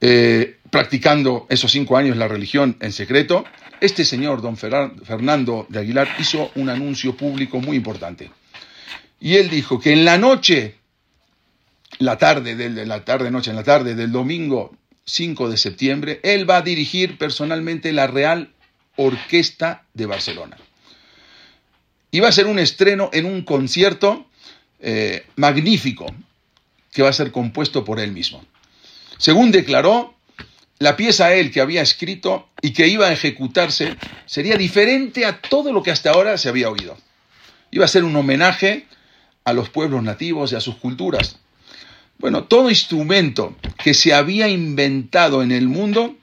eh, 0.00 0.58
practicando 0.70 1.46
esos 1.48 1.72
cinco 1.72 1.96
años 1.96 2.16
la 2.16 2.28
religión 2.28 2.76
en 2.80 2.92
secreto, 2.92 3.44
este 3.80 4.04
señor, 4.04 4.40
don 4.40 4.56
Fernando 4.56 5.66
de 5.68 5.78
Aguilar, 5.78 6.08
hizo 6.18 6.50
un 6.54 6.68
anuncio 6.68 7.16
público 7.16 7.60
muy 7.60 7.76
importante. 7.76 8.30
Y 9.20 9.36
él 9.36 9.48
dijo 9.50 9.80
que 9.80 9.92
en 9.92 10.04
la 10.04 10.18
noche, 10.18 10.76
la 11.98 12.18
tarde, 12.18 12.56
de 12.56 12.86
la 12.86 13.04
tarde, 13.04 13.30
noche, 13.30 13.50
en 13.50 13.56
la 13.56 13.64
tarde 13.64 13.94
del 13.94 14.12
domingo 14.12 14.76
5 15.04 15.48
de 15.48 15.56
septiembre, 15.56 16.20
él 16.22 16.48
va 16.48 16.58
a 16.58 16.62
dirigir 16.62 17.16
personalmente 17.16 17.92
la 17.92 18.06
Real 18.06 18.52
Orquesta 18.96 19.84
de 19.94 20.06
Barcelona. 20.06 20.56
Y 22.10 22.20
va 22.20 22.28
a 22.28 22.32
ser 22.32 22.46
un 22.46 22.58
estreno 22.58 23.10
en 23.12 23.26
un 23.26 23.42
concierto 23.42 24.26
eh, 24.80 25.26
magnífico 25.36 26.06
que 26.92 27.02
va 27.02 27.10
a 27.10 27.12
ser 27.12 27.30
compuesto 27.30 27.84
por 27.84 28.00
él 28.00 28.12
mismo. 28.12 28.44
Según 29.18 29.50
declaró, 29.50 30.14
la 30.78 30.96
pieza 30.96 31.34
él 31.34 31.50
que 31.50 31.60
había 31.60 31.82
escrito 31.82 32.48
y 32.60 32.72
que 32.72 32.88
iba 32.88 33.06
a 33.06 33.12
ejecutarse 33.12 33.96
sería 34.26 34.56
diferente 34.56 35.24
a 35.24 35.40
todo 35.40 35.72
lo 35.72 35.82
que 35.82 35.90
hasta 35.90 36.10
ahora 36.10 36.36
se 36.36 36.48
había 36.48 36.68
oído. 36.68 36.96
Iba 37.70 37.86
a 37.86 37.88
ser 37.88 38.04
un 38.04 38.14
homenaje 38.14 38.86
a 39.44 39.52
los 39.52 39.70
pueblos 39.70 40.02
nativos 40.02 40.52
y 40.52 40.56
a 40.56 40.60
sus 40.60 40.76
culturas. 40.76 41.38
Bueno, 42.18 42.44
todo 42.44 42.70
instrumento 42.70 43.56
que 43.82 43.94
se 43.94 44.12
había 44.12 44.48
inventado 44.48 45.42
en 45.42 45.52
el 45.52 45.68
mundo 45.68 46.16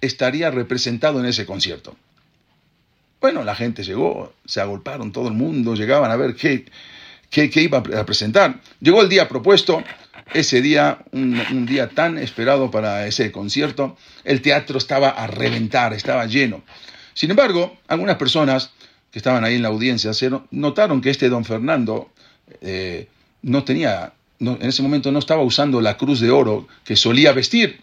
estaría 0.00 0.50
representado 0.50 1.20
en 1.20 1.26
ese 1.26 1.46
concierto. 1.46 1.96
Bueno, 3.20 3.42
la 3.42 3.54
gente 3.54 3.84
llegó, 3.84 4.34
se 4.44 4.60
agolparon 4.60 5.12
todo 5.12 5.28
el 5.28 5.34
mundo, 5.34 5.74
llegaban 5.74 6.10
a 6.10 6.16
ver 6.16 6.34
qué, 6.34 6.66
qué, 7.30 7.50
iba 7.62 7.78
a 7.78 8.04
presentar. 8.04 8.60
Llegó 8.80 9.00
el 9.00 9.08
día 9.08 9.28
propuesto, 9.28 9.82
ese 10.32 10.62
día, 10.62 10.98
un, 11.12 11.66
día 11.66 11.88
tan 11.88 12.18
esperado 12.18 12.70
para 12.70 13.06
ese 13.06 13.30
concierto, 13.30 13.96
el 14.24 14.40
teatro 14.40 14.78
estaba 14.78 15.10
a 15.10 15.26
reventar, 15.26 15.92
estaba 15.92 16.26
lleno. 16.26 16.62
Sin 17.12 17.30
embargo, 17.30 17.76
algunas 17.88 18.16
personas 18.16 18.70
que 19.10 19.18
estaban 19.18 19.44
ahí 19.44 19.54
en 19.54 19.62
la 19.62 19.68
audiencia 19.68 20.12
notaron 20.50 21.00
que 21.00 21.10
este 21.10 21.28
don 21.28 21.44
Fernando 21.44 22.10
eh, 22.60 23.08
no 23.42 23.62
tenía, 23.64 24.12
en 24.40 24.62
ese 24.62 24.82
momento 24.82 25.12
no 25.12 25.18
estaba 25.18 25.42
usando 25.42 25.80
la 25.80 25.96
cruz 25.96 26.20
de 26.20 26.30
oro 26.30 26.66
que 26.84 26.96
solía 26.96 27.32
vestir. 27.32 27.80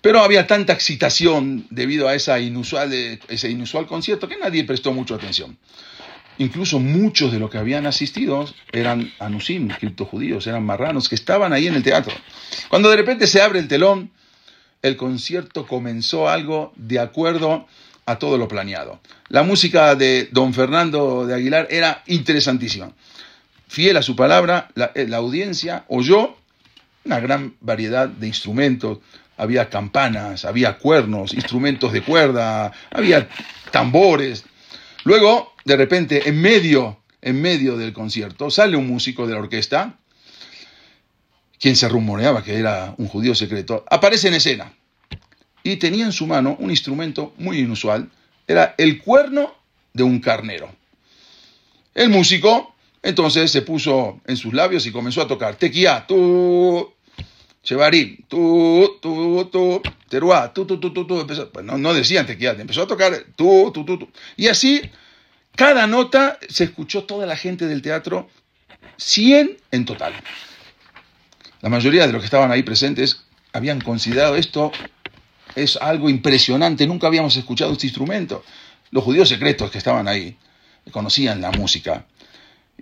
Pero 0.00 0.20
había 0.20 0.46
tanta 0.46 0.72
excitación 0.72 1.66
debido 1.70 2.06
a 2.06 2.14
esa 2.14 2.38
inusual, 2.38 2.92
ese 2.92 3.50
inusual 3.50 3.86
concierto 3.86 4.28
que 4.28 4.36
nadie 4.36 4.62
prestó 4.62 4.92
mucha 4.92 5.16
atención. 5.16 5.58
Incluso 6.38 6.78
muchos 6.78 7.32
de 7.32 7.38
los 7.38 7.50
que 7.50 7.58
habían 7.58 7.86
asistido 7.86 8.48
eran 8.72 9.12
anusim, 9.18 9.68
criptojudíos, 9.68 10.46
eran 10.46 10.64
marranos 10.64 11.08
que 11.08 11.16
estaban 11.16 11.52
ahí 11.52 11.66
en 11.66 11.74
el 11.74 11.82
teatro. 11.82 12.14
Cuando 12.68 12.90
de 12.90 12.96
repente 12.96 13.26
se 13.26 13.42
abre 13.42 13.58
el 13.58 13.68
telón, 13.68 14.10
el 14.82 14.96
concierto 14.96 15.66
comenzó 15.66 16.28
algo 16.28 16.72
de 16.76 17.00
acuerdo 17.00 17.66
a 18.06 18.18
todo 18.18 18.38
lo 18.38 18.48
planeado. 18.48 19.00
La 19.28 19.42
música 19.42 19.94
de 19.94 20.28
don 20.30 20.54
Fernando 20.54 21.26
de 21.26 21.34
Aguilar 21.34 21.66
era 21.70 22.02
interesantísima. 22.06 22.92
Fiel 23.66 23.96
a 23.96 24.02
su 24.02 24.16
palabra, 24.16 24.68
la, 24.74 24.92
eh, 24.94 25.06
la 25.06 25.18
audiencia 25.18 25.84
oyó 25.88 26.36
una 27.04 27.20
gran 27.20 27.54
variedad 27.60 28.08
de 28.08 28.28
instrumentos. 28.28 28.98
Había 29.36 29.68
campanas, 29.68 30.44
había 30.44 30.78
cuernos, 30.78 31.34
instrumentos 31.34 31.92
de 31.92 32.02
cuerda, 32.02 32.72
había 32.90 33.28
tambores. 33.70 34.44
Luego 35.04 35.52
de 35.64 35.76
repente, 35.76 36.28
en 36.28 36.40
medio, 36.40 37.00
en 37.20 37.40
medio 37.40 37.76
del 37.76 37.92
concierto, 37.92 38.50
sale 38.50 38.76
un 38.76 38.86
músico 38.86 39.26
de 39.26 39.34
la 39.34 39.40
orquesta, 39.40 39.98
quien 41.58 41.76
se 41.76 41.88
rumoreaba 41.88 42.42
que 42.42 42.56
era 42.58 42.94
un 42.98 43.08
judío 43.08 43.34
secreto, 43.34 43.84
aparece 43.90 44.28
en 44.28 44.34
escena. 44.34 44.72
Y 45.62 45.76
tenía 45.76 46.04
en 46.04 46.12
su 46.12 46.26
mano 46.26 46.56
un 46.60 46.70
instrumento 46.70 47.34
muy 47.36 47.58
inusual, 47.58 48.10
era 48.46 48.74
el 48.78 49.02
cuerno 49.02 49.54
de 49.92 50.04
un 50.04 50.20
carnero. 50.20 50.70
El 51.94 52.08
músico 52.10 52.74
entonces 53.02 53.50
se 53.50 53.62
puso 53.62 54.20
en 54.26 54.36
sus 54.36 54.54
labios 54.54 54.86
y 54.86 54.92
comenzó 54.92 55.22
a 55.22 55.28
tocar. 55.28 55.56
Tequía, 55.56 56.04
tu, 56.06 56.92
chevarim, 57.62 58.18
tu, 58.28 58.98
tu, 59.00 59.44
tu, 59.46 59.82
teruá, 60.08 60.52
tu, 60.52 60.64
tu, 60.66 60.80
tu, 60.80 60.92
tu, 60.92 61.04
tu. 61.04 61.26
pues 61.26 61.64
no, 61.64 61.94
decían 61.94 62.26
empezó 62.28 62.82
a 62.82 62.86
tocar 62.86 63.24
tu, 63.36 63.70
tu, 63.72 63.84
tu, 63.84 63.98
tu. 63.98 64.08
Y 64.36 64.48
así 64.48 64.82
cada 65.58 65.86
nota 65.86 66.38
se 66.48 66.64
escuchó 66.64 67.04
toda 67.04 67.26
la 67.26 67.36
gente 67.36 67.66
del 67.66 67.82
teatro, 67.82 68.30
100 68.96 69.56
en 69.72 69.84
total. 69.84 70.14
La 71.60 71.68
mayoría 71.68 72.06
de 72.06 72.12
los 72.12 72.22
que 72.22 72.26
estaban 72.26 72.52
ahí 72.52 72.62
presentes 72.62 73.24
habían 73.52 73.80
considerado 73.80 74.36
esto 74.36 74.70
es 75.56 75.76
algo 75.76 76.08
impresionante, 76.08 76.86
nunca 76.86 77.08
habíamos 77.08 77.36
escuchado 77.36 77.72
este 77.72 77.86
instrumento. 77.86 78.44
Los 78.90 79.02
judíos 79.02 79.28
secretos 79.28 79.70
que 79.70 79.78
estaban 79.78 80.06
ahí 80.06 80.36
conocían 80.92 81.40
la 81.40 81.50
música 81.50 82.06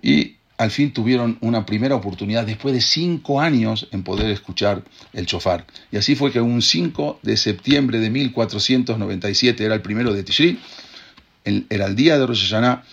y 0.01 0.35
al 0.57 0.71
fin 0.71 0.91
tuvieron 0.91 1.37
una 1.41 1.65
primera 1.65 1.95
oportunidad 1.95 2.45
después 2.45 2.73
de 2.73 2.81
cinco 2.81 3.39
años 3.39 3.87
en 3.91 4.03
poder 4.03 4.31
escuchar 4.31 4.83
el 5.13 5.25
chofar. 5.27 5.65
Y 5.91 5.97
así 5.97 6.15
fue 6.15 6.31
que 6.31 6.41
un 6.41 6.61
5 6.61 7.19
de 7.21 7.37
septiembre 7.37 7.99
de 7.99 8.09
1497, 8.09 9.63
era 9.63 9.75
el 9.75 9.81
primero 9.81 10.13
de 10.13 10.23
Tishri, 10.23 10.59
era 11.69 11.85
el 11.85 11.95
día 11.95 12.17
de 12.17 12.25
Rosh 12.25 12.49
Hashanah, 12.49 12.83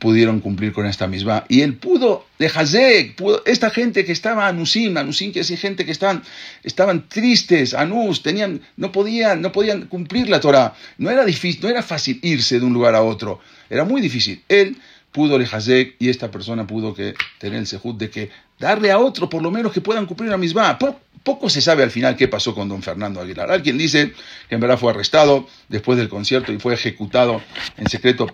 pudieron 0.00 0.40
cumplir 0.40 0.72
con 0.72 0.86
esta 0.86 1.06
misma. 1.06 1.44
Y 1.48 1.60
él 1.60 1.76
pudo, 1.76 2.26
de 2.38 2.46
Hazek, 2.46 3.16
pudo, 3.16 3.42
esta 3.44 3.68
gente 3.68 4.06
que 4.06 4.12
estaba 4.12 4.48
anusim, 4.48 4.96
anusim 4.96 5.30
que 5.30 5.40
es 5.40 5.48
gente 5.60 5.84
que 5.84 5.92
estaban, 5.92 6.22
estaban 6.64 7.06
tristes, 7.08 7.74
anus, 7.74 8.22
tenían, 8.22 8.62
no 8.78 8.90
podían, 8.90 9.42
no 9.42 9.52
podían 9.52 9.86
cumplir 9.86 10.30
la 10.30 10.40
Torah. 10.40 10.74
No 10.96 11.10
era 11.10 11.24
difícil, 11.26 11.60
no 11.62 11.68
era 11.68 11.82
fácil 11.82 12.18
irse 12.22 12.58
de 12.58 12.64
un 12.64 12.72
lugar 12.72 12.94
a 12.94 13.02
otro, 13.02 13.40
era 13.68 13.84
muy 13.84 14.00
difícil. 14.00 14.42
Él 14.48 14.78
pudo 15.12 15.38
lejazek 15.38 15.96
y 15.98 16.08
esta 16.08 16.30
persona 16.30 16.66
pudo 16.66 16.94
que, 16.94 17.14
tener 17.38 17.58
el 17.58 17.66
sejud 17.66 17.96
de 17.96 18.10
que 18.10 18.30
darle 18.58 18.90
a 18.90 18.98
otro 18.98 19.28
por 19.28 19.42
lo 19.42 19.50
menos 19.50 19.72
que 19.72 19.80
puedan 19.80 20.06
cumplir 20.06 20.30
la 20.30 20.36
misma. 20.36 20.78
poco 21.22 21.50
se 21.50 21.60
sabe 21.60 21.82
al 21.82 21.90
final 21.90 22.16
qué 22.16 22.28
pasó 22.28 22.54
con 22.54 22.68
don 22.68 22.82
Fernando 22.82 23.20
Aguilar. 23.20 23.50
Alguien 23.50 23.76
dice 23.76 24.12
que 24.48 24.54
en 24.54 24.60
verdad 24.60 24.78
fue 24.78 24.90
arrestado 24.92 25.46
después 25.68 25.98
del 25.98 26.08
concierto 26.08 26.52
y 26.52 26.58
fue 26.58 26.74
ejecutado 26.74 27.42
en 27.76 27.88
secreto 27.88 28.26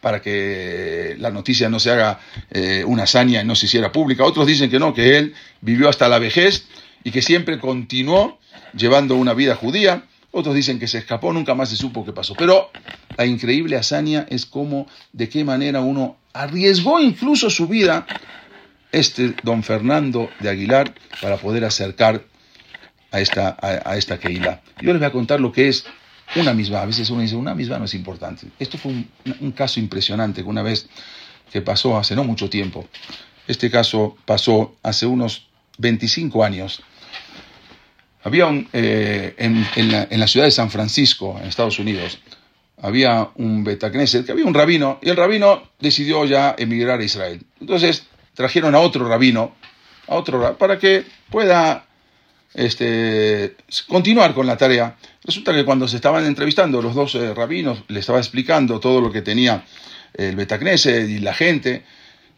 para 0.00 0.22
que 0.22 1.16
la 1.18 1.30
noticia 1.30 1.68
no 1.68 1.78
se 1.78 1.90
haga 1.90 2.20
eh, 2.50 2.84
una 2.86 3.02
hazaña 3.02 3.42
y 3.42 3.44
no 3.44 3.54
se 3.54 3.66
hiciera 3.66 3.92
pública. 3.92 4.24
Otros 4.24 4.46
dicen 4.46 4.70
que 4.70 4.78
no, 4.78 4.94
que 4.94 5.18
él 5.18 5.34
vivió 5.60 5.88
hasta 5.88 6.08
la 6.08 6.18
vejez 6.18 6.66
y 7.04 7.10
que 7.10 7.22
siempre 7.22 7.58
continuó 7.58 8.38
llevando 8.74 9.16
una 9.16 9.34
vida 9.34 9.56
judía. 9.56 10.04
Otros 10.32 10.54
dicen 10.54 10.78
que 10.78 10.86
se 10.86 10.98
escapó, 10.98 11.32
nunca 11.32 11.54
más 11.54 11.70
se 11.70 11.76
supo 11.76 12.04
qué 12.04 12.12
pasó. 12.12 12.34
Pero 12.34 12.70
la 13.16 13.26
increíble 13.26 13.76
hazaña 13.76 14.26
es 14.28 14.46
cómo, 14.46 14.86
de 15.12 15.28
qué 15.28 15.44
manera 15.44 15.80
uno 15.80 16.16
arriesgó 16.32 17.00
incluso 17.00 17.50
su 17.50 17.66
vida, 17.66 18.06
este 18.92 19.34
don 19.42 19.62
Fernando 19.62 20.30
de 20.38 20.50
Aguilar, 20.50 20.94
para 21.20 21.36
poder 21.36 21.64
acercar 21.64 22.24
a 23.10 23.20
esta, 23.20 23.56
a, 23.60 23.96
esta 23.96 24.18
Keila. 24.18 24.62
Yo 24.80 24.92
les 24.92 24.98
voy 24.98 25.06
a 25.06 25.12
contar 25.12 25.40
lo 25.40 25.52
que 25.52 25.68
es 25.68 25.84
una 26.36 26.54
misma. 26.54 26.82
A 26.82 26.86
veces 26.86 27.10
uno 27.10 27.22
dice, 27.22 27.36
una 27.36 27.54
misma 27.54 27.78
no 27.78 27.84
es 27.84 27.94
importante. 27.94 28.46
Esto 28.58 28.78
fue 28.78 28.92
un, 29.40 29.52
caso 29.52 29.80
impresionante 29.80 30.42
que 30.42 30.48
una 30.48 30.62
vez 30.62 30.88
que 31.50 31.60
pasó 31.60 31.98
hace 31.98 32.14
no 32.14 32.24
mucho 32.24 32.48
tiempo. 32.48 32.86
Este 33.48 33.70
caso 33.70 34.16
pasó 34.24 34.76
hace 34.82 35.06
unos 35.06 35.48
25 35.78 36.44
años. 36.44 36.82
Había 38.22 38.46
un, 38.46 38.68
eh, 38.72 39.34
en, 39.38 39.90
la, 39.90 40.06
en, 40.10 40.20
la, 40.20 40.26
ciudad 40.26 40.46
de 40.46 40.50
San 40.50 40.70
Francisco, 40.70 41.38
en 41.40 41.48
Estados 41.48 41.78
Unidos, 41.78 42.18
había 42.82 43.30
un 43.36 43.64
Betacneset, 43.64 44.26
que 44.26 44.32
había 44.32 44.44
un 44.44 44.54
rabino, 44.54 44.98
y 45.02 45.10
el 45.10 45.16
rabino 45.16 45.70
decidió 45.78 46.24
ya 46.24 46.54
emigrar 46.58 47.00
a 47.00 47.04
Israel. 47.04 47.42
Entonces 47.60 48.06
trajeron 48.34 48.74
a 48.74 48.80
otro 48.80 49.08
rabino, 49.08 49.54
a 50.06 50.14
otro 50.14 50.56
para 50.56 50.78
que 50.78 51.04
pueda 51.30 51.86
este, 52.54 53.56
continuar 53.86 54.34
con 54.34 54.46
la 54.46 54.56
tarea. 54.56 54.96
Resulta 55.24 55.52
que 55.52 55.64
cuando 55.64 55.86
se 55.88 55.96
estaban 55.96 56.24
entrevistando 56.24 56.80
los 56.80 56.94
dos 56.94 57.14
rabinos, 57.34 57.84
le 57.88 58.00
estaba 58.00 58.18
explicando 58.18 58.80
todo 58.80 59.00
lo 59.00 59.12
que 59.12 59.22
tenía 59.22 59.64
el 60.14 60.36
Betacneset 60.36 61.08
y 61.08 61.18
la 61.18 61.34
gente. 61.34 61.84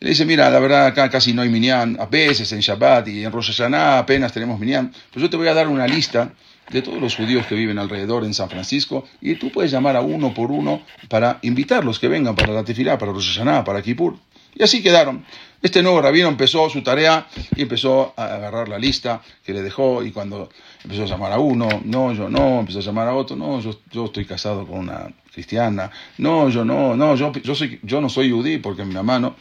Le 0.02 0.08
dice, 0.08 0.24
mira, 0.24 0.50
la 0.50 0.58
verdad 0.58 0.86
acá 0.86 1.08
casi 1.08 1.32
no 1.32 1.42
hay 1.42 1.48
minyan, 1.48 1.96
a 2.00 2.06
veces 2.06 2.50
en 2.50 2.58
Shabbat 2.58 3.06
y 3.06 3.24
en 3.24 3.30
Rosh 3.30 3.52
Hashanah 3.52 3.98
apenas 3.98 4.32
tenemos 4.32 4.58
minyan, 4.58 4.90
pues 5.12 5.22
yo 5.22 5.30
te 5.30 5.36
voy 5.36 5.46
a 5.46 5.54
dar 5.54 5.68
una 5.68 5.86
lista 5.86 6.32
de 6.70 6.82
todos 6.82 7.00
los 7.00 7.14
judíos 7.14 7.46
que 7.46 7.54
viven 7.54 7.78
alrededor 7.78 8.24
en 8.24 8.34
San 8.34 8.50
Francisco 8.50 9.04
y 9.20 9.36
tú 9.36 9.52
puedes 9.52 9.70
llamar 9.70 9.94
a 9.94 10.00
uno 10.00 10.34
por 10.34 10.50
uno 10.50 10.82
para 11.08 11.38
invitarlos 11.42 12.00
que 12.00 12.08
vengan 12.08 12.34
para 12.34 12.52
la 12.52 12.64
tefilá, 12.64 12.98
para 12.98 13.12
Rosh 13.12 13.28
Hashanah, 13.28 13.62
para 13.62 13.80
Kippur. 13.80 14.16
Y 14.56 14.64
así 14.64 14.82
quedaron. 14.82 15.24
Este 15.62 15.84
nuevo 15.84 16.02
rabino 16.02 16.26
empezó 16.26 16.68
su 16.68 16.82
tarea 16.82 17.28
y 17.54 17.62
empezó 17.62 18.12
a 18.16 18.24
agarrar 18.24 18.68
la 18.68 18.80
lista 18.80 19.22
que 19.44 19.52
le 19.52 19.62
dejó 19.62 20.02
y 20.02 20.10
cuando 20.10 20.48
empezó 20.82 21.04
a 21.04 21.06
llamar 21.06 21.30
a 21.30 21.38
uno, 21.38 21.80
no, 21.84 22.12
yo 22.12 22.28
no, 22.28 22.58
empezó 22.58 22.80
a 22.80 22.82
llamar 22.82 23.06
a 23.06 23.14
otro, 23.14 23.36
no, 23.36 23.60
yo, 23.60 23.78
yo 23.92 24.06
estoy 24.06 24.24
casado 24.24 24.66
con 24.66 24.80
una 24.80 25.06
cristiana, 25.32 25.92
no, 26.18 26.48
yo 26.48 26.64
no, 26.64 26.96
no, 26.96 27.14
yo, 27.14 27.32
yo, 27.32 27.54
soy, 27.54 27.78
yo 27.84 28.00
no 28.00 28.08
soy 28.08 28.32
judí 28.32 28.58
porque 28.58 28.84
mi 28.84 28.94
mamá 28.94 29.20
no. 29.20 29.36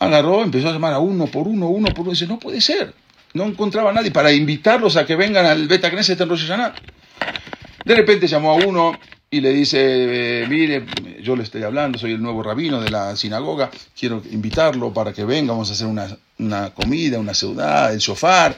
Agarró, 0.00 0.42
empezó 0.42 0.68
a 0.68 0.72
llamar 0.72 0.94
a 0.94 0.98
uno 0.98 1.26
por 1.26 1.46
uno, 1.46 1.68
uno 1.68 1.88
por 1.94 2.00
uno, 2.00 2.10
y 2.10 2.14
dice, 2.14 2.26
no 2.26 2.38
puede 2.38 2.60
ser 2.60 2.92
no 3.34 3.44
encontraba 3.44 3.90
a 3.90 3.92
nadie 3.92 4.10
para 4.10 4.32
invitarlos 4.32 4.96
a 4.96 5.06
que 5.06 5.16
vengan 5.16 5.46
al 5.46 5.68
Beta 5.68 5.90
Knesset 5.90 6.20
en 6.20 6.28
Rosh. 6.28 6.48
De 7.84 7.94
repente 7.94 8.26
llamó 8.26 8.52
a 8.52 8.54
uno 8.54 8.98
y 9.30 9.40
le 9.40 9.50
dice, 9.50 10.44
mire, 10.48 10.84
yo 11.22 11.36
le 11.36 11.44
estoy 11.44 11.62
hablando, 11.62 11.98
soy 11.98 12.12
el 12.12 12.22
nuevo 12.22 12.42
rabino 12.42 12.80
de 12.80 12.90
la 12.90 13.16
sinagoga, 13.16 13.70
quiero 13.98 14.22
invitarlo 14.30 14.92
para 14.92 15.12
que 15.12 15.24
venga, 15.24 15.52
vamos 15.52 15.70
a 15.70 15.72
hacer 15.72 15.86
una, 15.86 16.70
comida, 16.70 17.18
una 17.18 17.34
ciudad, 17.34 17.92
el 17.92 18.00
shofar. 18.00 18.56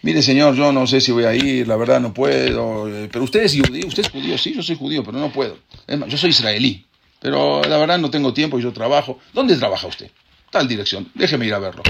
Mire, 0.00 0.20
señor, 0.22 0.56
yo 0.56 0.72
no 0.72 0.86
sé 0.86 1.00
si 1.00 1.12
voy 1.12 1.24
a 1.24 1.34
ir, 1.34 1.68
la 1.68 1.76
verdad 1.76 2.00
no 2.00 2.12
puedo, 2.12 2.88
pero 3.12 3.22
usted 3.22 3.44
es 3.44 3.52
judío, 3.52 3.86
usted 3.86 4.02
es 4.04 4.10
judío, 4.10 4.36
sí, 4.36 4.52
yo 4.54 4.62
soy 4.62 4.76
judío, 4.76 5.04
pero 5.04 5.18
no 5.18 5.30
puedo. 5.30 5.58
Es 5.86 5.96
más, 5.96 6.08
yo 6.08 6.16
soy 6.16 6.30
israelí, 6.30 6.84
pero 7.20 7.62
la 7.62 7.76
verdad 7.76 7.98
no 7.98 8.10
tengo 8.10 8.32
tiempo 8.32 8.58
y 8.58 8.62
yo 8.62 8.72
trabajo. 8.72 9.20
¿Dónde 9.32 9.56
trabaja 9.56 9.86
usted? 9.86 10.10
Tal 10.52 10.68
dirección, 10.68 11.10
déjeme 11.14 11.46
ir 11.46 11.54
a 11.54 11.58
verlo. 11.58 11.82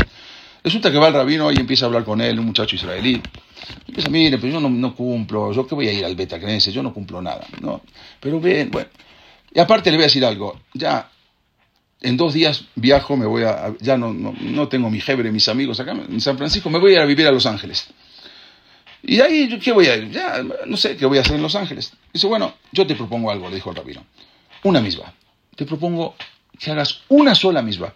Resulta 0.62 0.92
que 0.92 0.98
va 0.98 1.08
el 1.08 1.14
rabino 1.14 1.50
y 1.50 1.56
empieza 1.56 1.84
a 1.84 1.88
hablar 1.88 2.04
con 2.04 2.20
él, 2.20 2.38
un 2.38 2.46
muchacho 2.46 2.76
israelí. 2.76 3.20
empieza, 3.88 4.08
mire, 4.08 4.38
pero 4.38 4.52
yo 4.52 4.60
no, 4.60 4.94
cumplo, 4.94 5.52
yo 5.52 5.66
que 5.66 5.74
voy 5.74 5.88
a 5.88 5.92
ir 5.92 6.04
al 6.04 6.14
beta 6.14 6.38
yo 6.38 6.82
no 6.84 6.94
cumplo 6.94 7.20
nada. 7.20 7.44
¿no? 7.60 7.82
Pero 8.20 8.38
bien, 8.40 8.70
bueno. 8.70 8.88
Y 9.52 9.58
aparte 9.58 9.90
le 9.90 9.96
voy 9.96 10.04
a 10.04 10.06
decir 10.06 10.24
algo, 10.24 10.60
ya 10.74 11.10
en 12.00 12.16
dos 12.16 12.34
días 12.34 12.66
viajo, 12.76 13.16
me 13.16 13.26
voy 13.26 13.42
a, 13.42 13.74
ya 13.80 13.96
no, 13.98 14.12
no, 14.12 14.68
tengo 14.68 14.88
mi 14.88 15.00
jebre, 15.00 15.32
mis 15.32 15.48
amigos 15.48 15.80
acá 15.80 15.90
en 15.92 16.20
San 16.20 16.38
Francisco, 16.38 16.70
me 16.70 16.78
voy 16.78 16.92
a 16.92 16.94
ir 16.94 17.00
a 17.00 17.04
vivir 17.04 17.26
a 17.26 17.32
Los 17.32 17.46
Ángeles. 17.46 17.88
Y 19.02 19.20
ahí, 19.20 19.58
¿qué 19.58 19.72
voy 19.72 19.86
a 19.86 19.96
ir? 19.96 20.10
Ya, 20.12 20.40
no 20.66 20.76
sé 20.76 20.96
qué 20.96 21.04
voy 21.06 21.18
a 21.18 21.22
hacer 21.22 21.34
en 21.34 21.42
Los 21.42 21.56
Ángeles. 21.56 21.92
Dice, 22.12 22.28
bueno, 22.28 22.54
yo 22.70 22.86
te 22.86 22.94
propongo 22.94 23.32
algo, 23.32 23.48
le 23.48 23.56
dijo 23.56 23.70
el 23.70 23.76
rabino. 23.76 24.04
Una 24.62 24.80
misma. 24.80 25.12
Te 25.56 25.66
propongo 25.66 26.14
que 26.56 26.70
hagas 26.70 27.00
una 27.08 27.34
sola 27.34 27.62
misma. 27.62 27.92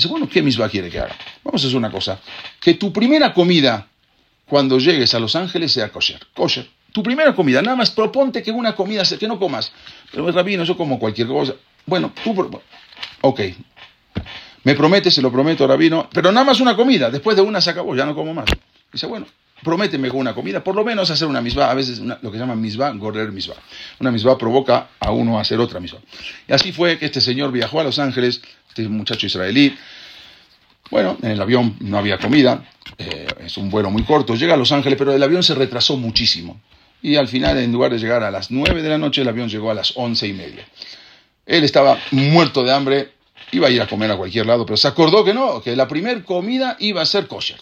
Dice, 0.00 0.08
bueno, 0.08 0.26
¿qué 0.26 0.40
misma 0.40 0.66
quiere 0.66 0.88
que 0.88 0.98
haga? 0.98 1.14
Vamos 1.44 1.62
a 1.62 1.66
hacer 1.66 1.76
una 1.76 1.90
cosa. 1.90 2.18
Que 2.58 2.72
tu 2.72 2.90
primera 2.90 3.34
comida 3.34 3.86
cuando 4.46 4.78
llegues 4.78 5.12
a 5.14 5.20
Los 5.20 5.36
Ángeles 5.36 5.72
sea 5.72 5.90
kosher. 5.90 6.18
Kosher. 6.32 6.66
Tu 6.90 7.02
primera 7.02 7.34
comida. 7.34 7.60
Nada 7.60 7.76
más 7.76 7.90
proponte 7.90 8.42
que 8.42 8.50
una 8.50 8.74
comida, 8.74 9.02
que 9.04 9.28
no 9.28 9.38
comas. 9.38 9.70
Pero 10.10 10.32
rabino, 10.32 10.64
yo 10.64 10.74
como 10.74 10.98
cualquier 10.98 11.28
cosa. 11.28 11.52
Bueno, 11.84 12.14
tú... 12.24 12.62
Ok. 13.20 13.40
Me 14.64 14.74
promete, 14.74 15.10
se 15.10 15.20
lo 15.20 15.30
prometo, 15.30 15.66
rabino. 15.66 16.08
Pero 16.14 16.32
nada 16.32 16.46
más 16.46 16.60
una 16.60 16.74
comida. 16.74 17.10
Después 17.10 17.36
de 17.36 17.42
una 17.42 17.60
se 17.60 17.68
acabó, 17.68 17.94
ya 17.94 18.06
no 18.06 18.14
como 18.14 18.32
más. 18.32 18.46
Dice, 18.90 19.06
bueno, 19.06 19.26
prométeme 19.62 20.08
con 20.08 20.20
una 20.20 20.34
comida, 20.34 20.64
por 20.64 20.74
lo 20.74 20.84
menos 20.84 21.10
hacer 21.10 21.28
una 21.28 21.40
misma, 21.40 21.70
a 21.70 21.74
veces 21.74 22.00
lo 22.00 22.32
que 22.32 22.38
llaman 22.38 22.60
misma, 22.60 22.90
gorrer 22.92 23.30
misma. 23.32 23.54
Una 23.98 24.10
misma 24.10 24.36
provoca 24.38 24.88
a 24.98 25.12
uno 25.12 25.38
a 25.38 25.42
hacer 25.42 25.60
otra 25.60 25.80
misma. 25.80 25.98
Y 26.48 26.52
así 26.52 26.72
fue 26.72 26.98
que 26.98 27.06
este 27.06 27.20
señor 27.20 27.52
viajó 27.52 27.80
a 27.80 27.84
Los 27.84 27.98
Ángeles, 27.98 28.42
este 28.82 28.92
muchacho 28.92 29.26
israelí. 29.26 29.76
Bueno, 30.90 31.16
en 31.22 31.30
el 31.30 31.40
avión 31.40 31.76
no 31.80 31.98
había 31.98 32.18
comida, 32.18 32.64
eh, 32.98 33.26
es 33.44 33.56
un 33.56 33.70
vuelo 33.70 33.90
muy 33.90 34.02
corto, 34.02 34.34
llega 34.34 34.54
a 34.54 34.56
Los 34.56 34.72
Ángeles, 34.72 34.98
pero 34.98 35.12
el 35.12 35.22
avión 35.22 35.42
se 35.42 35.54
retrasó 35.54 35.96
muchísimo. 35.96 36.60
Y 37.02 37.16
al 37.16 37.28
final, 37.28 37.58
en 37.58 37.72
lugar 37.72 37.92
de 37.92 37.98
llegar 37.98 38.22
a 38.22 38.30
las 38.30 38.50
9 38.50 38.82
de 38.82 38.88
la 38.88 38.98
noche, 38.98 39.22
el 39.22 39.28
avión 39.28 39.48
llegó 39.48 39.70
a 39.70 39.74
las 39.74 39.92
once 39.96 40.26
y 40.26 40.32
media. 40.32 40.66
Él 41.46 41.64
estaba 41.64 41.98
muerto 42.10 42.62
de 42.62 42.72
hambre, 42.72 43.12
iba 43.52 43.68
a 43.68 43.70
ir 43.70 43.80
a 43.80 43.86
comer 43.86 44.10
a 44.10 44.16
cualquier 44.16 44.46
lado, 44.46 44.66
pero 44.66 44.76
se 44.76 44.88
acordó 44.88 45.24
que 45.24 45.32
no, 45.32 45.62
que 45.62 45.74
la 45.76 45.88
primera 45.88 46.22
comida 46.24 46.76
iba 46.80 47.00
a 47.00 47.06
ser 47.06 47.26
kosher. 47.26 47.60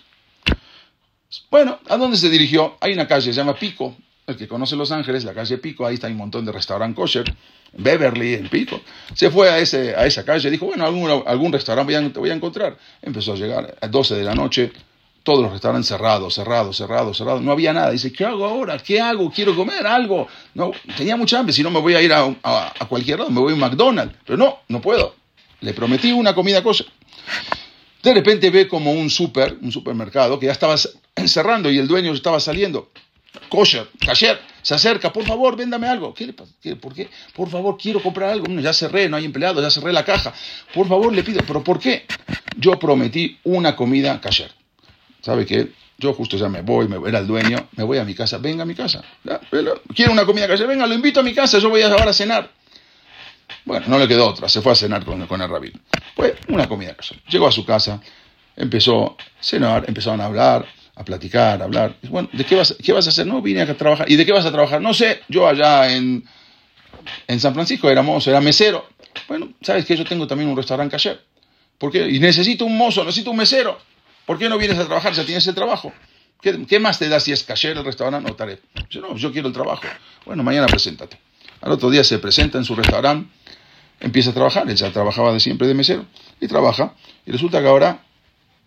Bueno, 1.51 1.79
¿a 1.89 1.97
dónde 1.97 2.17
se 2.17 2.31
dirigió? 2.31 2.77
Hay 2.81 2.93
una 2.93 3.07
calle, 3.07 3.33
se 3.33 3.37
llama 3.37 3.55
Pico. 3.55 3.95
El 4.29 4.37
que 4.37 4.47
conoce 4.47 4.77
Los 4.77 4.93
Ángeles, 4.93 5.25
la 5.25 5.33
calle 5.33 5.57
Pico, 5.57 5.87
ahí 5.87 5.95
está 5.95 6.07
un 6.07 6.19
montón 6.19 6.45
de 6.45 6.53
restaurantes 6.53 6.95
kosher. 6.95 7.35
Beverly, 7.73 8.35
en 8.35 8.51
Pico. 8.51 8.79
Se 9.15 9.31
fue 9.31 9.49
a, 9.49 9.59
ese, 9.59 9.97
a 9.97 10.05
esa 10.05 10.23
calle, 10.23 10.51
dijo, 10.51 10.67
bueno, 10.67 10.85
algún, 10.85 11.23
algún 11.27 11.51
restaurante 11.51 11.95
voy 11.95 12.05
a, 12.07 12.13
te 12.13 12.19
voy 12.19 12.29
a 12.29 12.35
encontrar. 12.35 12.77
Empezó 13.01 13.33
a 13.33 13.37
llegar 13.37 13.75
a 13.81 13.89
12 13.89 14.17
de 14.17 14.25
la 14.25 14.35
noche, 14.35 14.71
todos 15.23 15.41
los 15.41 15.51
restaurantes 15.51 15.89
cerrados, 15.89 16.35
cerrados, 16.35 16.77
cerrados, 16.77 17.17
cerrados. 17.17 17.41
No 17.41 17.53
había 17.53 17.73
nada. 17.73 17.91
Dice, 17.91 18.13
¿qué 18.13 18.27
hago 18.27 18.45
ahora? 18.45 18.77
¿Qué 18.77 19.01
hago? 19.01 19.31
Quiero 19.31 19.57
comer 19.57 19.87
algo. 19.87 20.29
No, 20.53 20.73
tenía 20.95 21.17
mucha 21.17 21.39
hambre, 21.39 21.55
si 21.55 21.63
no 21.63 21.71
me 21.71 21.81
voy 21.81 21.95
a 21.95 22.03
ir 22.03 22.13
a, 22.13 22.27
a, 22.43 22.87
cualquier 22.87 23.21
lado, 23.21 23.31
me 23.31 23.41
voy 23.41 23.53
a 23.53 23.55
un 23.55 23.61
McDonald's. 23.61 24.15
Pero 24.27 24.37
no, 24.37 24.59
no 24.69 24.83
puedo. 24.83 25.15
Le 25.63 25.73
prometí 25.73 26.13
una 26.13 26.35
comida 26.35 26.63
kosher. 26.63 26.87
De 28.03 28.13
repente 28.13 28.51
ve 28.51 28.69
como 28.69 28.93
un 28.93 29.09
super, 29.09 29.57
un 29.63 29.73
supermercado, 29.73 30.39
que 30.39 30.47
ya 30.47 30.53
estaba 30.53 30.77
cerrando 31.25 31.71
y 31.71 31.79
el 31.79 31.89
dueño 31.89 32.13
estaba 32.13 32.41
saliendo. 32.41 32.91
Kosher, 33.49 33.89
cashier, 34.05 34.41
se 34.63 34.75
acerca, 34.75 35.13
por 35.13 35.25
favor, 35.25 35.57
véndame 35.57 35.87
algo. 35.89 36.13
¿Qué 36.13 36.27
le 36.27 36.33
pasa? 36.33 36.53
¿Por 36.81 36.95
qué? 36.95 37.09
Por 37.35 37.49
favor, 37.49 37.77
quiero 37.81 38.03
comprar 38.03 38.31
algo. 38.31 38.47
ya 38.61 38.73
cerré, 38.73 39.09
no 39.09 39.17
hay 39.17 39.25
empleados, 39.25 39.63
ya 39.63 39.71
cerré 39.71 39.93
la 39.93 40.05
caja. 40.05 40.33
Por 40.75 40.89
favor, 40.89 41.13
le 41.13 41.23
pido, 41.23 41.41
¿pero 41.47 41.63
por 41.63 41.79
qué? 41.79 42.07
Yo 42.57 42.79
prometí 42.79 43.39
una 43.45 43.77
comida 43.77 44.21
cashier. 44.21 44.51
¿Sabe 45.21 45.47
qué? 45.47 45.73
Yo 45.99 46.13
justo 46.15 46.37
ya 46.37 46.49
me 46.49 46.63
voy, 46.63 46.87
me 46.87 46.97
era 47.09 47.19
el 47.19 47.27
dueño, 47.27 47.69
me 47.77 47.85
voy 47.85 47.99
a 47.99 48.05
mi 48.05 48.15
casa, 48.15 48.39
venga 48.39 48.63
a 48.63 48.67
mi 48.67 48.75
casa. 48.75 49.03
Quiero 49.95 50.13
una 50.13 50.25
comida 50.25 50.47
cashier, 50.47 50.69
venga, 50.69 50.87
lo 50.87 50.95
invito 50.95 51.21
a 51.21 51.23
mi 51.23 51.35
casa, 51.35 51.59
yo 51.59 51.71
voy 51.71 51.83
a 51.83 51.89
ahora 51.89 52.11
a 52.11 52.15
cenar. 52.15 52.51
Bueno, 53.65 53.87
no 53.89 53.99
le 53.99 54.07
quedó 54.07 54.29
otra, 54.29 54.49
se 54.49 54.61
fue 54.61 54.73
a 54.73 54.75
cenar 54.75 55.05
con, 55.05 55.27
con 55.27 55.43
el 55.43 55.49
rabino. 55.49 55.79
Fue 56.15 56.37
una 56.49 56.69
comida 56.69 56.95
casual. 56.95 57.21
Llegó 57.29 57.49
a 57.49 57.53
su 57.53 57.65
casa, 57.65 58.01
empezó 58.57 59.17
a 59.19 59.43
cenar, 59.43 59.85
empezaron 59.89 60.21
a 60.21 60.27
hablar, 60.27 60.67
a 60.99 61.05
platicar, 61.05 61.61
a 61.61 61.65
hablar. 61.65 61.97
Bueno, 62.09 62.29
¿de 62.33 62.45
qué 62.45 62.57
vas, 62.57 62.77
qué 62.83 62.93
vas 62.93 63.07
a 63.07 63.11
hacer? 63.11 63.27
No, 63.27 63.41
vine 63.41 63.63
a 63.63 63.77
trabajar. 63.77 64.11
¿Y 64.11 64.17
de 64.17 64.27
qué 64.27 64.33
vas 64.33 64.45
a 64.45 64.51
trabajar? 64.51 64.81
No 64.81 64.93
sé, 64.93 65.21
yo 65.29 65.47
allá 65.47 65.95
en, 65.95 66.25
en 67.27 67.41
San 67.41 67.55
Francisco 67.55 67.89
era 67.89 68.03
mozo, 68.03 68.31
era 68.31 68.41
mesero. 68.41 68.87
Bueno, 69.29 69.53
¿sabes 69.63 69.85
que 69.85 69.97
Yo 69.97 70.05
tengo 70.05 70.27
también 70.27 70.51
un 70.51 70.57
restaurante 70.57 70.93
cayer. 70.93 71.21
¿Por 71.79 71.93
qué? 71.93 72.09
Y 72.09 72.19
necesito 72.19 72.65
un 72.65 72.77
mozo, 72.77 73.05
necesito 73.05 73.31
un 73.31 73.37
mesero. 73.37 73.79
¿Por 74.27 74.39
qué 74.39 74.49
no 74.49 74.59
vienes 74.59 74.79
a 74.79 74.85
trabajar 74.85 75.15
si 75.15 75.23
tienes 75.23 75.47
el 75.47 75.55
trabajo? 75.55 75.93
¿Qué, 76.41 76.79
más 76.79 76.99
te 76.99 77.09
da 77.09 77.19
si 77.19 77.33
es 77.33 77.43
cayer 77.43 77.77
el 77.77 77.85
restaurante 77.85 78.31
o 78.31 78.35
taré? 78.35 78.61
Yo 78.91 79.01
no, 79.01 79.17
yo 79.17 79.33
quiero 79.33 79.49
el 79.49 79.55
trabajo. 79.55 79.83
Bueno, 80.25 80.43
mañana 80.43 80.67
preséntate. 80.67 81.19
Al 81.61 81.73
otro 81.73 81.91
día 81.91 82.05
se 82.05 82.19
presenta 82.19 82.59
en 82.59 82.65
su 82.65 82.75
restaurante 82.75 83.29
empieza 84.01 84.31
a 84.31 84.35
trabajar, 84.35 84.69
él 84.69 84.77
ya 84.77 84.93
trabajaba 84.93 85.33
de 85.33 85.41
siempre 85.41 85.67
de 85.67 85.75
mesero, 85.75 86.07
y 86.41 86.47
trabaja, 86.47 86.95
y 87.27 87.33
resulta 87.33 87.61
que 87.61 87.69
ahora 87.69 88.05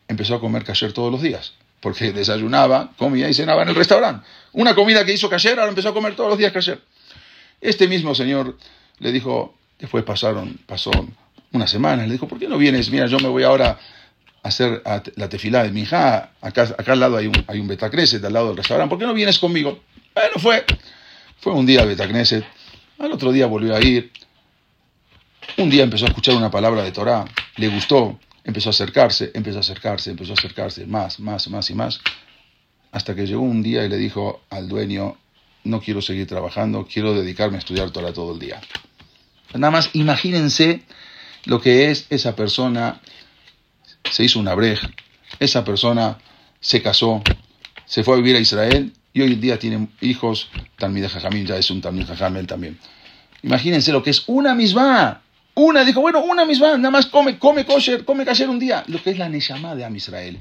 empezó 0.07 0.35
a 0.35 0.39
comer 0.39 0.63
kasher 0.63 0.93
todos 0.93 1.11
los 1.11 1.21
días, 1.21 1.53
porque 1.81 2.13
desayunaba, 2.13 2.91
comía 2.97 3.27
y 3.27 3.33
cenaba 3.33 3.63
en 3.63 3.69
el 3.69 3.75
restaurante. 3.75 4.25
Una 4.53 4.75
comida 4.75 5.03
que 5.03 5.13
hizo 5.13 5.29
kasher, 5.29 5.59
ahora 5.59 5.69
empezó 5.69 5.89
a 5.89 5.93
comer 5.93 6.15
todos 6.15 6.29
los 6.29 6.37
días 6.37 6.53
kasher. 6.53 6.79
Este 7.59 7.87
mismo 7.87 8.15
señor 8.15 8.57
le 8.99 9.11
dijo, 9.11 9.55
después 9.79 10.03
pasaron, 10.03 10.59
pasó 10.65 10.91
una 11.51 11.67
semana, 11.67 12.05
le 12.05 12.13
dijo, 12.13 12.27
¿por 12.27 12.39
qué 12.39 12.47
no 12.47 12.57
vienes? 12.57 12.89
Mira, 12.89 13.07
yo 13.07 13.19
me 13.19 13.27
voy 13.27 13.43
ahora 13.43 13.79
a 14.43 14.47
hacer 14.47 14.81
la 15.15 15.29
tefilá 15.29 15.63
de 15.63 15.71
mi 15.71 15.81
hija, 15.81 16.31
acá, 16.39 16.63
acá 16.63 16.93
al 16.93 16.99
lado 16.99 17.17
hay 17.17 17.27
un, 17.27 17.45
hay 17.47 17.59
un 17.59 17.67
Betacneset, 17.67 18.23
al 18.23 18.33
lado 18.33 18.47
del 18.49 18.57
restaurante, 18.57 18.89
¿por 18.89 18.99
qué 18.99 19.05
no 19.05 19.13
vienes 19.13 19.37
conmigo? 19.37 19.79
Bueno, 20.13 20.35
fue, 20.37 20.65
fue 21.39 21.53
un 21.53 21.65
día 21.65 21.83
Betacneset, 21.85 22.45
al 22.99 23.11
otro 23.11 23.31
día 23.31 23.47
volvió 23.47 23.75
a 23.75 23.81
ir, 23.81 24.11
un 25.57 25.69
día 25.69 25.83
empezó 25.83 26.05
a 26.05 26.09
escuchar 26.09 26.35
una 26.35 26.49
palabra 26.49 26.83
de 26.83 26.91
Torah, 26.91 27.25
le 27.57 27.67
gustó, 27.67 28.19
empezó 28.43 28.69
a 28.69 28.71
acercarse, 28.71 29.31
empezó 29.33 29.57
a 29.57 29.61
acercarse, 29.61 30.11
empezó 30.11 30.31
a 30.31 30.35
acercarse, 30.35 30.85
más, 30.85 31.19
más, 31.19 31.47
más 31.49 31.69
y 31.69 31.75
más, 31.75 32.01
hasta 32.91 33.15
que 33.15 33.25
llegó 33.25 33.41
un 33.41 33.61
día 33.61 33.85
y 33.85 33.89
le 33.89 33.97
dijo 33.97 34.41
al 34.49 34.67
dueño, 34.67 35.17
no 35.63 35.81
quiero 35.81 36.01
seguir 36.01 36.27
trabajando, 36.27 36.87
quiero 36.91 37.13
dedicarme 37.13 37.57
a 37.57 37.59
estudiar 37.59 37.91
Torah 37.91 38.13
todo 38.13 38.33
el 38.33 38.39
día. 38.39 38.59
Nada 39.53 39.71
más 39.71 39.89
imagínense 39.93 40.83
lo 41.45 41.61
que 41.61 41.91
es 41.91 42.07
esa 42.09 42.35
persona, 42.35 43.01
se 44.09 44.23
hizo 44.23 44.39
una 44.39 44.55
breja, 44.55 44.89
esa 45.39 45.63
persona 45.63 46.17
se 46.59 46.81
casó, 46.81 47.21
se 47.85 48.03
fue 48.03 48.15
a 48.15 48.17
vivir 48.17 48.35
a 48.35 48.39
Israel 48.39 48.93
y 49.13 49.21
hoy 49.21 49.33
en 49.33 49.41
día 49.41 49.59
tiene 49.59 49.87
hijos, 50.01 50.49
Talmid 50.77 51.07
Jajamín 51.07 51.45
ya 51.45 51.57
es 51.57 51.69
un 51.69 51.81
Talmid 51.81 52.07
Jajamel 52.07 52.47
también. 52.47 52.79
Imagínense 53.43 53.91
lo 53.91 54.03
que 54.03 54.11
es 54.11 54.23
una 54.27 54.53
misma. 54.53 55.21
Una, 55.55 55.83
dijo, 55.83 56.01
bueno, 56.01 56.21
una 56.23 56.45
misma, 56.45 56.77
nada 56.77 56.91
más 56.91 57.07
come, 57.07 57.37
come 57.37 57.65
kosher, 57.65 58.05
come 58.05 58.25
kasher 58.25 58.49
un 58.49 58.59
día. 58.59 58.83
Lo 58.87 59.01
que 59.03 59.11
es 59.11 59.17
la 59.17 59.27
Neshama 59.27 59.75
de 59.75 59.83
Am 59.83 59.95
Israel. 59.95 60.39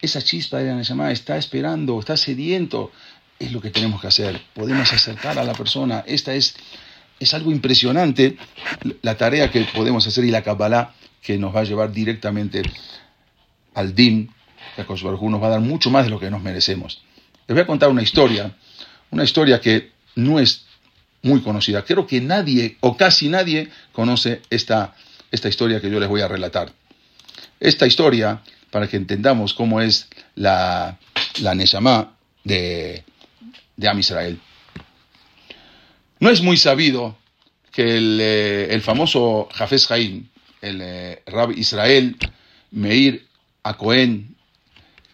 Esa 0.00 0.22
chispa 0.22 0.58
de 0.58 0.66
la 0.66 0.76
Neshama 0.76 1.10
está 1.10 1.36
esperando, 1.36 1.98
está 1.98 2.16
sediento. 2.16 2.92
Es 3.38 3.52
lo 3.52 3.60
que 3.60 3.70
tenemos 3.70 4.00
que 4.00 4.06
hacer. 4.06 4.40
Podemos 4.54 4.92
acercar 4.92 5.38
a 5.38 5.44
la 5.44 5.54
persona. 5.54 6.04
Esta 6.06 6.34
es, 6.34 6.54
es 7.18 7.34
algo 7.34 7.50
impresionante, 7.50 8.36
la 9.02 9.16
tarea 9.16 9.50
que 9.50 9.62
podemos 9.74 10.06
hacer 10.06 10.24
y 10.24 10.30
la 10.30 10.42
Kabbalah 10.42 10.94
que 11.20 11.38
nos 11.38 11.54
va 11.54 11.60
a 11.60 11.64
llevar 11.64 11.90
directamente 11.90 12.62
al 13.74 13.94
Din, 13.94 14.30
que 14.76 14.82
a 14.82 14.84
nos 14.86 15.02
va 15.42 15.46
a 15.46 15.50
dar 15.50 15.60
mucho 15.60 15.90
más 15.90 16.04
de 16.04 16.10
lo 16.10 16.20
que 16.20 16.30
nos 16.30 16.42
merecemos. 16.42 17.02
Les 17.46 17.54
voy 17.54 17.62
a 17.62 17.66
contar 17.66 17.88
una 17.88 18.02
historia, 18.02 18.54
una 19.10 19.24
historia 19.24 19.60
que 19.60 19.92
no 20.16 20.38
es 20.38 20.66
muy 21.24 21.40
conocida. 21.40 21.84
Creo 21.84 22.06
que 22.06 22.20
nadie 22.20 22.76
o 22.80 22.96
casi 22.96 23.28
nadie 23.28 23.70
conoce 23.92 24.42
esta, 24.50 24.94
esta 25.30 25.48
historia 25.48 25.80
que 25.80 25.90
yo 25.90 25.98
les 25.98 26.08
voy 26.08 26.20
a 26.20 26.28
relatar. 26.28 26.72
Esta 27.58 27.86
historia, 27.86 28.42
para 28.70 28.86
que 28.86 28.96
entendamos 28.96 29.54
cómo 29.54 29.80
es 29.80 30.06
la, 30.34 30.98
la 31.40 31.54
Neshama 31.54 32.14
de, 32.44 33.04
de 33.76 33.88
Am 33.88 33.98
Israel. 33.98 34.38
No 36.20 36.30
es 36.30 36.42
muy 36.42 36.56
sabido 36.56 37.16
que 37.72 37.96
el, 37.96 38.18
eh, 38.20 38.80
famoso 38.80 39.48
Jafes 39.52 39.90
Haim, 39.90 40.28
el 40.60 40.80
eh, 40.80 41.22
Rab 41.26 41.50
Israel 41.52 42.16
Meir 42.70 43.26
Acohen 43.62 44.36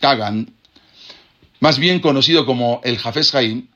Kagan, 0.01 0.53
más 1.61 1.79
bien 1.79 2.01
conocido 2.01 2.47
como 2.47 2.81
el 2.85 2.99
Jafes 2.99 3.35
Haim, 3.35 3.69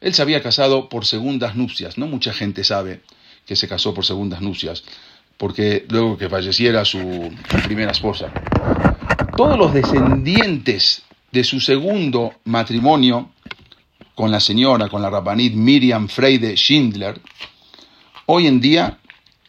él 0.00 0.14
se 0.14 0.22
había 0.22 0.42
casado 0.42 0.88
por 0.88 1.04
segundas 1.04 1.56
nupcias. 1.56 1.98
No 1.98 2.06
mucha 2.06 2.32
gente 2.32 2.64
sabe 2.64 3.02
que 3.46 3.56
se 3.56 3.68
casó 3.68 3.94
por 3.94 4.04
segundas 4.04 4.40
nupcias, 4.40 4.84
porque 5.36 5.86
luego 5.88 6.16
que 6.16 6.28
falleciera 6.28 6.84
su 6.84 7.30
primera 7.64 7.92
esposa. 7.92 8.32
Todos 9.36 9.58
los 9.58 9.72
descendientes 9.72 11.02
de 11.32 11.44
su 11.44 11.60
segundo 11.60 12.34
matrimonio 12.44 13.30
con 14.14 14.30
la 14.30 14.40
señora, 14.40 14.88
con 14.88 15.02
la 15.02 15.10
rabanit 15.10 15.54
Miriam 15.54 16.08
Freide 16.08 16.56
Schindler, 16.56 17.20
hoy 18.26 18.46
en 18.46 18.60
día 18.60 18.98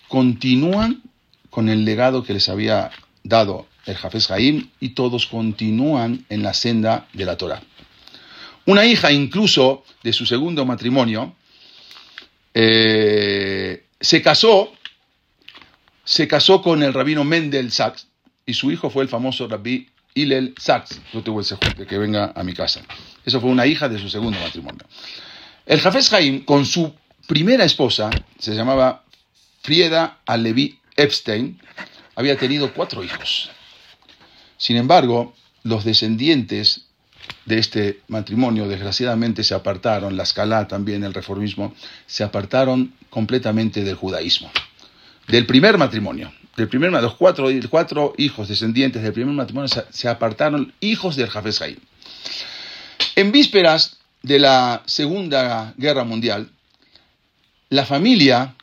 continúan 0.07 1.01
con 1.49 1.69
el 1.69 1.83
legado 1.83 2.23
que 2.23 2.33
les 2.33 2.47
había 2.49 2.91
dado 3.23 3.67
el 3.85 3.95
Jafes 3.95 4.31
Haim 4.31 4.69
y 4.79 4.89
todos 4.89 5.25
continúan 5.25 6.25
en 6.29 6.43
la 6.43 6.53
senda 6.53 7.07
de 7.13 7.25
la 7.25 7.37
Torah. 7.37 7.61
Una 8.65 8.85
hija 8.85 9.11
incluso 9.11 9.83
de 10.03 10.13
su 10.13 10.25
segundo 10.25 10.65
matrimonio 10.65 11.35
eh, 12.53 13.85
se 13.99 14.21
casó, 14.21 14.73
se 16.03 16.27
casó 16.27 16.61
con 16.61 16.83
el 16.83 16.93
rabino 16.93 17.23
Mendel 17.23 17.71
Sachs 17.71 18.07
y 18.45 18.53
su 18.53 18.71
hijo 18.71 18.89
fue 18.89 19.03
el 19.03 19.09
famoso 19.09 19.47
rabí 19.47 19.89
Hillel 20.13 20.53
Sachs. 20.59 20.99
Yo 21.13 21.21
tuve 21.21 21.41
ese 21.41 21.55
juez 21.55 21.87
que 21.87 21.97
venga 21.97 22.33
a 22.35 22.43
mi 22.43 22.53
casa. 22.53 22.81
Eso 23.25 23.39
fue 23.39 23.49
una 23.49 23.65
hija 23.65 23.87
de 23.89 23.99
su 23.99 24.09
segundo 24.09 24.39
matrimonio. 24.39 24.85
El 25.65 25.79
Jafes 25.79 26.11
Haim, 26.13 26.43
con 26.43 26.65
su 26.65 26.93
primera 27.27 27.63
esposa, 27.63 28.09
se 28.37 28.53
llamaba 28.53 29.05
Frieda 29.61 30.19
Alevi 30.25 30.79
Epstein, 30.97 31.59
había 32.15 32.37
tenido 32.37 32.73
cuatro 32.73 33.03
hijos. 33.03 33.49
Sin 34.57 34.75
embargo, 34.77 35.33
los 35.63 35.85
descendientes 35.85 36.87
de 37.45 37.57
este 37.57 38.01
matrimonio, 38.07 38.67
desgraciadamente, 38.67 39.43
se 39.43 39.53
apartaron, 39.53 40.15
la 40.15 40.23
escala 40.23 40.67
también, 40.67 41.03
el 41.03 41.13
reformismo, 41.13 41.73
se 42.05 42.23
apartaron 42.23 42.93
completamente 43.09 43.83
del 43.83 43.95
judaísmo. 43.95 44.51
Del 45.27 45.45
primer 45.45 45.77
matrimonio, 45.77 46.31
del 46.55 46.67
primer, 46.67 46.91
los 46.91 47.15
cuatro, 47.15 47.47
cuatro 47.69 48.13
hijos 48.17 48.47
descendientes 48.47 49.01
del 49.01 49.13
primer 49.13 49.33
matrimonio 49.33 49.69
se, 49.89 50.07
apartaron 50.07 50.73
hijos 50.79 51.15
del 51.15 51.29
Jafes 51.29 51.61
Haim. 51.61 51.77
En 53.15 53.31
vísperas 53.31 53.97
de 54.21 54.39
la 54.39 54.83
Segunda 54.85 55.73
Guerra 55.77 56.03
Mundial, 56.03 56.49
la 57.69 57.85
familia 57.85 58.55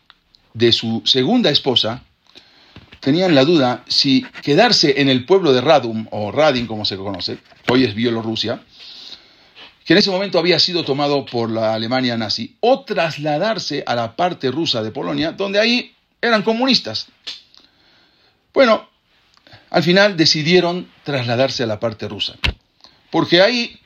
de 0.54 0.72
su 0.72 1.02
segunda 1.04 1.50
esposa 1.50 2.02
tenían 3.08 3.34
la 3.34 3.46
duda 3.46 3.84
si 3.88 4.22
quedarse 4.42 5.00
en 5.00 5.08
el 5.08 5.24
pueblo 5.24 5.54
de 5.54 5.62
Radum, 5.62 6.06
o 6.10 6.30
Radin 6.30 6.66
como 6.66 6.84
se 6.84 6.98
conoce, 6.98 7.38
hoy 7.70 7.84
es 7.84 7.94
Bielorrusia, 7.94 8.62
que 9.86 9.94
en 9.94 9.98
ese 9.98 10.10
momento 10.10 10.38
había 10.38 10.58
sido 10.58 10.84
tomado 10.84 11.24
por 11.24 11.50
la 11.50 11.72
Alemania 11.72 12.18
nazi, 12.18 12.58
o 12.60 12.84
trasladarse 12.84 13.82
a 13.86 13.94
la 13.94 14.14
parte 14.14 14.50
rusa 14.50 14.82
de 14.82 14.90
Polonia, 14.90 15.32
donde 15.32 15.58
ahí 15.58 15.94
eran 16.20 16.42
comunistas. 16.42 17.06
Bueno, 18.52 18.86
al 19.70 19.82
final 19.82 20.14
decidieron 20.14 20.86
trasladarse 21.02 21.62
a 21.62 21.66
la 21.66 21.80
parte 21.80 22.08
rusa, 22.08 22.34
porque 23.10 23.40
ahí 23.40 23.80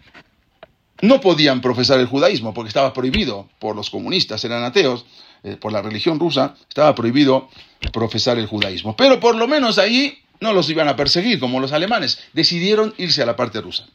no 1.00 1.20
podían 1.20 1.60
profesar 1.60 2.00
el 2.00 2.06
judaísmo, 2.06 2.52
porque 2.54 2.70
estaba 2.70 2.92
prohibido 2.92 3.48
por 3.60 3.76
los 3.76 3.88
comunistas, 3.88 4.44
eran 4.44 4.64
ateos, 4.64 5.06
eh, 5.44 5.56
por 5.56 5.72
la 5.72 5.82
religión 5.82 6.18
rusa, 6.18 6.54
estaba 6.68 6.94
prohibido 6.94 7.48
profesar 7.92 8.38
el 8.38 8.46
judaísmo. 8.46 8.96
Pero 8.96 9.18
por 9.18 9.34
lo 9.34 9.48
menos 9.48 9.78
ahí 9.78 10.18
no 10.40 10.52
los 10.52 10.68
iban 10.70 10.88
a 10.88 10.96
perseguir, 10.96 11.40
como 11.40 11.60
los 11.60 11.72
alemanes. 11.72 12.18
Decidieron 12.32 12.94
irse 12.98 13.22
a 13.22 13.26
la 13.26 13.36
parte 13.36 13.60
rusa. 13.60 13.86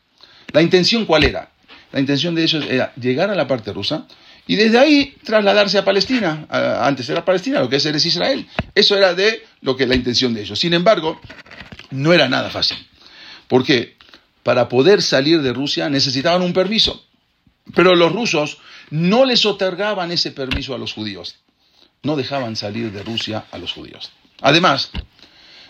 ¿La 0.52 0.62
intención 0.62 1.06
cuál 1.06 1.24
era? 1.24 1.52
La 1.92 2.00
intención 2.00 2.36
de 2.36 2.44
ellos 2.44 2.66
era 2.70 2.94
llegar 2.96 3.30
a 3.30 3.36
la 3.36 3.48
parte 3.48 3.72
rusa 3.72 4.08
y 4.46 4.56
desde 4.56 4.80
ahí 4.80 5.16
trasladarse 5.24 5.78
a 5.78 5.86
Palestina. 5.86 6.48
Antes 6.82 7.10
era 7.10 7.24
Palestina, 7.24 7.60
lo 7.60 7.70
que 7.70 7.76
es 7.78 7.86
es 7.86 8.06
Israel. 8.06 8.48
Eso 8.74 8.96
era 8.96 9.14
de 9.14 9.46
lo 9.62 9.76
que 9.76 9.86
la 9.86 9.96
intención 9.96 10.34
de 10.34 10.42
ellos. 10.42 10.60
Sin 10.60 10.74
embargo, 10.74 11.20
no 11.92 12.14
era 12.14 12.30
nada 12.30 12.50
fácil. 12.50 12.78
¿Por 13.48 13.66
qué? 13.66 13.98
Para 14.44 14.70
poder 14.70 15.02
salir 15.02 15.42
de 15.42 15.54
Rusia 15.54 15.90
necesitaban 15.90 16.42
un 16.42 16.54
permiso. 16.54 17.06
Pero 17.76 17.96
los 17.96 18.14
rusos 18.14 18.60
no 18.90 19.26
les 19.26 19.46
otorgaban 19.46 20.12
ese 20.12 20.32
permiso 20.32 20.74
a 20.74 20.78
los 20.78 20.94
judíos. 20.94 21.36
No 22.04 22.16
dejaban 22.16 22.56
salir 22.56 22.92
de 22.92 23.04
Rusia 23.04 23.46
a 23.52 23.58
los 23.58 23.74
judíos. 23.74 24.12
Además, 24.42 24.92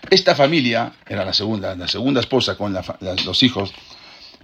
esta 0.10 0.36
familia, 0.36 0.94
era 1.08 1.26
la 1.26 1.34
segunda, 1.34 1.76
la 1.76 1.88
segunda 1.88 2.22
esposa 2.22 2.58
con 2.58 2.74
los 2.74 3.44
hijos, 3.44 3.74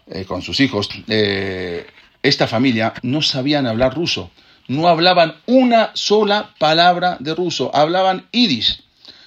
eh, 0.07 0.25
con 0.25 0.41
sus 0.41 0.59
hijos, 0.59 0.89
eh, 1.07 1.86
esta 2.21 2.47
familia 2.47 2.93
no 3.01 3.21
sabían 3.21 3.67
hablar 3.67 3.95
ruso. 3.95 4.32
No 4.67 4.88
hablaban 4.88 5.36
una 5.45 5.91
sola 5.93 6.53
palabra 6.57 7.17
de 7.19 7.36
ruso, 7.36 7.69
hablaban 7.74 8.28
yiddish. 8.32 8.82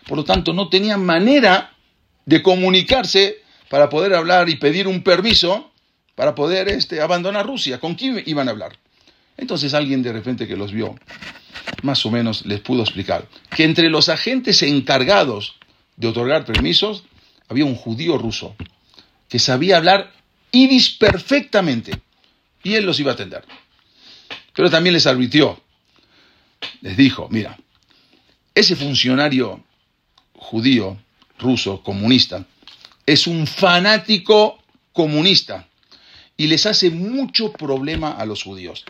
Por 0.06 0.16
lo 0.16 0.24
tanto, 0.24 0.52
no 0.52 0.68
tenían 0.68 1.04
manera 1.04 1.72
de 2.24 2.42
comunicarse 2.42 3.42
para 3.68 3.90
poder 3.90 4.14
hablar 4.14 4.48
y 4.48 4.56
pedir 4.56 4.88
un 4.88 5.02
permiso 5.02 5.70
para 6.14 6.34
poder 6.34 6.68
este, 6.68 7.00
abandonar 7.02 7.46
Rusia. 7.46 7.78
¿Con 7.78 7.94
quién 7.94 8.22
iban 8.24 8.48
a 8.48 8.52
hablar? 8.52 8.76
Entonces 9.36 9.74
alguien 9.74 10.02
de 10.02 10.12
repente 10.12 10.46
que 10.46 10.56
los 10.56 10.72
vio, 10.72 10.94
más 11.82 12.04
o 12.06 12.10
menos 12.10 12.46
les 12.46 12.60
pudo 12.60 12.82
explicar 12.82 13.28
que 13.54 13.64
entre 13.64 13.90
los 13.90 14.08
agentes 14.08 14.62
encargados 14.62 15.56
de 15.96 16.08
otorgar 16.08 16.44
permisos 16.44 17.04
había 17.48 17.64
un 17.64 17.74
judío 17.74 18.18
ruso 18.18 18.54
que 19.28 19.38
sabía 19.38 19.76
hablar 19.76 20.12
yiddish 20.52 20.98
perfectamente 20.98 22.00
y 22.62 22.74
él 22.74 22.84
los 22.84 22.98
iba 23.00 23.12
a 23.12 23.14
atender. 23.14 23.44
Pero 24.54 24.70
también 24.70 24.94
les 24.94 25.06
advirtió, 25.06 25.60
les 26.80 26.96
dijo, 26.96 27.28
mira, 27.30 27.58
ese 28.54 28.74
funcionario 28.74 29.62
judío, 30.34 30.96
ruso, 31.38 31.82
comunista, 31.82 32.46
es 33.04 33.26
un 33.26 33.46
fanático 33.46 34.58
comunista 34.92 35.68
y 36.36 36.46
les 36.46 36.66
hace 36.66 36.90
mucho 36.90 37.52
problema 37.52 38.12
a 38.12 38.24
los 38.24 38.42
judíos. 38.42 38.84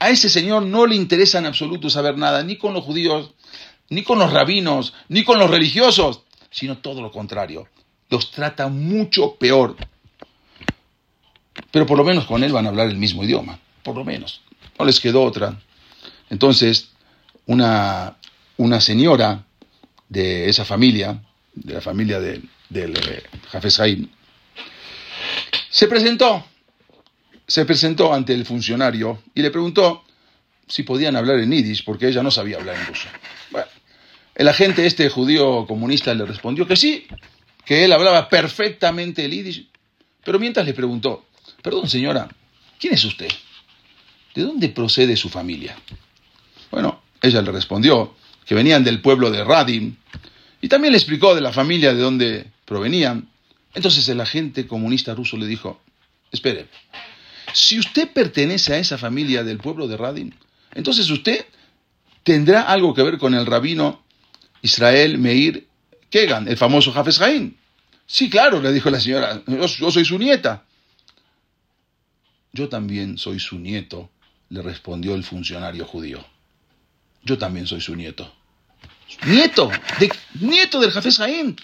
A 0.00 0.10
ese 0.10 0.28
señor 0.28 0.64
no 0.64 0.86
le 0.86 0.96
interesa 0.96 1.38
en 1.38 1.46
absoluto 1.46 1.88
saber 1.90 2.16
nada, 2.16 2.42
ni 2.42 2.56
con 2.56 2.74
los 2.74 2.84
judíos, 2.84 3.34
ni 3.90 4.02
con 4.02 4.18
los 4.18 4.32
rabinos, 4.32 4.94
ni 5.08 5.24
con 5.24 5.38
los 5.38 5.50
religiosos, 5.50 6.22
sino 6.50 6.78
todo 6.78 7.02
lo 7.02 7.12
contrario. 7.12 7.68
Los 8.08 8.30
trata 8.30 8.68
mucho 8.68 9.36
peor. 9.36 9.76
Pero 11.70 11.86
por 11.86 11.98
lo 11.98 12.04
menos 12.04 12.24
con 12.24 12.42
él 12.42 12.52
van 12.52 12.66
a 12.66 12.70
hablar 12.70 12.88
el 12.88 12.96
mismo 12.96 13.22
idioma, 13.22 13.60
por 13.82 13.94
lo 13.94 14.04
menos. 14.04 14.40
No 14.78 14.84
les 14.84 14.98
quedó 14.98 15.22
otra. 15.22 15.60
Entonces, 16.30 16.88
una, 17.46 18.16
una 18.56 18.80
señora 18.80 19.44
de 20.08 20.48
esa 20.48 20.64
familia, 20.64 21.22
de 21.52 21.74
la 21.74 21.80
familia 21.80 22.18
de, 22.18 22.42
del 22.70 22.96
eh, 22.96 23.22
Jafes 23.50 23.80
se 25.70 25.86
presentó, 25.86 26.44
se 27.50 27.64
presentó 27.64 28.14
ante 28.14 28.32
el 28.32 28.46
funcionario 28.46 29.24
y 29.34 29.42
le 29.42 29.50
preguntó 29.50 30.04
si 30.68 30.84
podían 30.84 31.16
hablar 31.16 31.40
en 31.40 31.50
yiddish, 31.50 31.84
porque 31.84 32.06
ella 32.06 32.22
no 32.22 32.30
sabía 32.30 32.58
hablar 32.58 32.76
en 32.76 32.86
ruso. 32.86 33.08
Bueno, 33.50 33.66
el 34.36 34.46
agente 34.46 34.86
este 34.86 35.08
judío 35.08 35.66
comunista 35.66 36.14
le 36.14 36.24
respondió 36.24 36.64
que 36.64 36.76
sí, 36.76 37.08
que 37.64 37.84
él 37.84 37.92
hablaba 37.92 38.28
perfectamente 38.28 39.24
el 39.24 39.32
yiddish, 39.32 39.68
pero 40.24 40.38
mientras 40.38 40.64
le 40.64 40.74
preguntó, 40.74 41.26
perdón 41.60 41.88
señora, 41.88 42.28
¿quién 42.78 42.94
es 42.94 43.04
usted? 43.04 43.32
¿De 44.32 44.42
dónde 44.42 44.68
procede 44.68 45.16
su 45.16 45.28
familia? 45.28 45.74
Bueno, 46.70 47.02
ella 47.20 47.42
le 47.42 47.50
respondió 47.50 48.14
que 48.46 48.54
venían 48.54 48.84
del 48.84 49.00
pueblo 49.00 49.28
de 49.28 49.42
Radim, 49.42 49.96
y 50.60 50.68
también 50.68 50.92
le 50.92 50.98
explicó 50.98 51.34
de 51.34 51.40
la 51.40 51.52
familia 51.52 51.92
de 51.94 52.00
dónde 52.00 52.46
provenían. 52.64 53.28
Entonces 53.74 54.08
el 54.08 54.20
agente 54.20 54.68
comunista 54.68 55.16
ruso 55.16 55.36
le 55.36 55.46
dijo, 55.46 55.80
espere, 56.30 56.68
si 57.52 57.78
usted 57.78 58.12
pertenece 58.12 58.74
a 58.74 58.78
esa 58.78 58.98
familia 58.98 59.44
del 59.44 59.58
pueblo 59.58 59.88
de 59.88 59.96
Radim, 59.96 60.32
entonces 60.74 61.08
usted 61.10 61.44
tendrá 62.22 62.62
algo 62.62 62.94
que 62.94 63.02
ver 63.02 63.18
con 63.18 63.34
el 63.34 63.46
rabino 63.46 64.02
Israel 64.62 65.18
Meir 65.18 65.66
Kegan, 66.10 66.48
el 66.48 66.56
famoso 66.56 66.92
Jafes 66.92 67.20
Haim. 67.20 67.54
Sí, 68.06 68.28
claro, 68.28 68.60
le 68.60 68.72
dijo 68.72 68.90
la 68.90 69.00
señora, 69.00 69.42
yo, 69.46 69.90
soy 69.90 70.04
su 70.04 70.18
nieta. 70.18 70.64
Yo 72.52 72.68
también 72.68 73.16
soy 73.16 73.38
su 73.38 73.58
nieto, 73.58 74.10
le 74.48 74.62
respondió 74.62 75.14
el 75.14 75.22
funcionario 75.22 75.86
judío. 75.86 76.24
Yo 77.22 77.38
también 77.38 77.66
soy 77.66 77.80
su 77.80 77.94
nieto. 77.94 78.32
Nieto, 79.26 79.70
de, 80.00 80.10
nieto 80.40 80.80
del 80.80 80.90
Jafes 80.90 81.20
Haim. 81.20 81.54